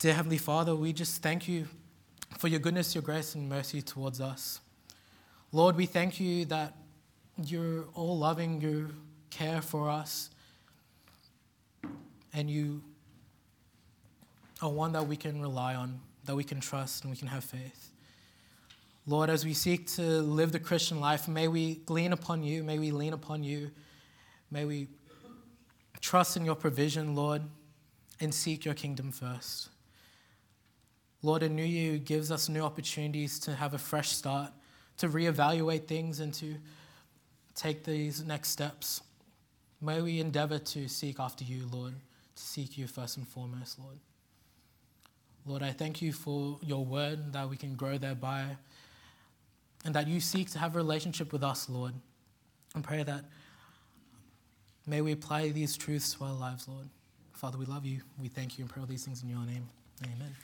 Dear 0.00 0.14
Heavenly 0.14 0.38
Father, 0.38 0.74
we 0.74 0.92
just 0.92 1.22
thank 1.22 1.46
you 1.46 1.68
for 2.38 2.48
your 2.48 2.60
goodness, 2.60 2.94
your 2.94 3.02
grace, 3.02 3.34
and 3.34 3.48
mercy 3.48 3.82
towards 3.82 4.20
us. 4.20 4.60
Lord, 5.52 5.76
we 5.76 5.86
thank 5.86 6.18
you 6.20 6.44
that 6.46 6.74
you're 7.42 7.84
all 7.94 8.18
loving, 8.18 8.60
you 8.60 8.90
care 9.30 9.62
for 9.62 9.88
us, 9.88 10.30
and 12.32 12.50
you 12.50 12.82
are 14.60 14.70
one 14.70 14.92
that 14.92 15.06
we 15.06 15.16
can 15.16 15.40
rely 15.40 15.74
on, 15.74 16.00
that 16.24 16.34
we 16.34 16.44
can 16.44 16.60
trust, 16.60 17.04
and 17.04 17.10
we 17.10 17.16
can 17.16 17.28
have 17.28 17.44
faith. 17.44 17.90
Lord, 19.06 19.28
as 19.28 19.44
we 19.44 19.52
seek 19.52 19.86
to 19.92 20.02
live 20.02 20.52
the 20.52 20.58
Christian 20.58 20.98
life, 20.98 21.28
may 21.28 21.46
we 21.46 21.80
lean 21.88 22.12
upon 22.12 22.42
you. 22.42 22.62
May 22.62 22.78
we 22.78 22.90
lean 22.90 23.12
upon 23.12 23.44
you. 23.44 23.70
May 24.50 24.64
we 24.64 24.88
trust 26.00 26.36
in 26.36 26.44
your 26.44 26.54
provision, 26.54 27.14
Lord, 27.14 27.42
and 28.20 28.32
seek 28.32 28.64
your 28.64 28.74
kingdom 28.74 29.12
first. 29.12 29.68
Lord, 31.24 31.42
a 31.42 31.48
new 31.48 31.64
year 31.64 31.96
gives 31.96 32.30
us 32.30 32.50
new 32.50 32.60
opportunities 32.60 33.38
to 33.40 33.54
have 33.54 33.72
a 33.72 33.78
fresh 33.78 34.10
start, 34.10 34.52
to 34.98 35.08
reevaluate 35.08 35.86
things, 35.86 36.20
and 36.20 36.34
to 36.34 36.56
take 37.54 37.82
these 37.82 38.22
next 38.22 38.50
steps. 38.50 39.00
May 39.80 40.02
we 40.02 40.20
endeavor 40.20 40.58
to 40.58 40.86
seek 40.86 41.18
after 41.18 41.42
you, 41.42 41.66
Lord, 41.72 41.94
to 42.36 42.42
seek 42.42 42.76
you 42.76 42.86
first 42.86 43.16
and 43.16 43.26
foremost, 43.26 43.78
Lord. 43.78 43.96
Lord, 45.46 45.62
I 45.62 45.70
thank 45.70 46.02
you 46.02 46.12
for 46.12 46.58
your 46.62 46.84
word 46.84 47.32
that 47.32 47.48
we 47.48 47.56
can 47.56 47.74
grow 47.74 47.96
thereby 47.96 48.44
and 49.86 49.94
that 49.94 50.06
you 50.06 50.20
seek 50.20 50.50
to 50.50 50.58
have 50.58 50.74
a 50.74 50.78
relationship 50.78 51.32
with 51.32 51.42
us, 51.42 51.70
Lord. 51.70 51.94
And 52.74 52.84
pray 52.84 53.02
that 53.02 53.24
may 54.86 55.00
we 55.00 55.12
apply 55.12 55.48
these 55.50 55.74
truths 55.74 56.12
to 56.14 56.24
our 56.24 56.34
lives, 56.34 56.68
Lord. 56.68 56.90
Father, 57.32 57.56
we 57.56 57.64
love 57.64 57.86
you. 57.86 58.02
We 58.20 58.28
thank 58.28 58.58
you 58.58 58.64
and 58.64 58.70
pray 58.70 58.82
all 58.82 58.86
these 58.86 59.06
things 59.06 59.22
in 59.22 59.30
your 59.30 59.46
name. 59.46 59.66
Amen. 60.02 60.34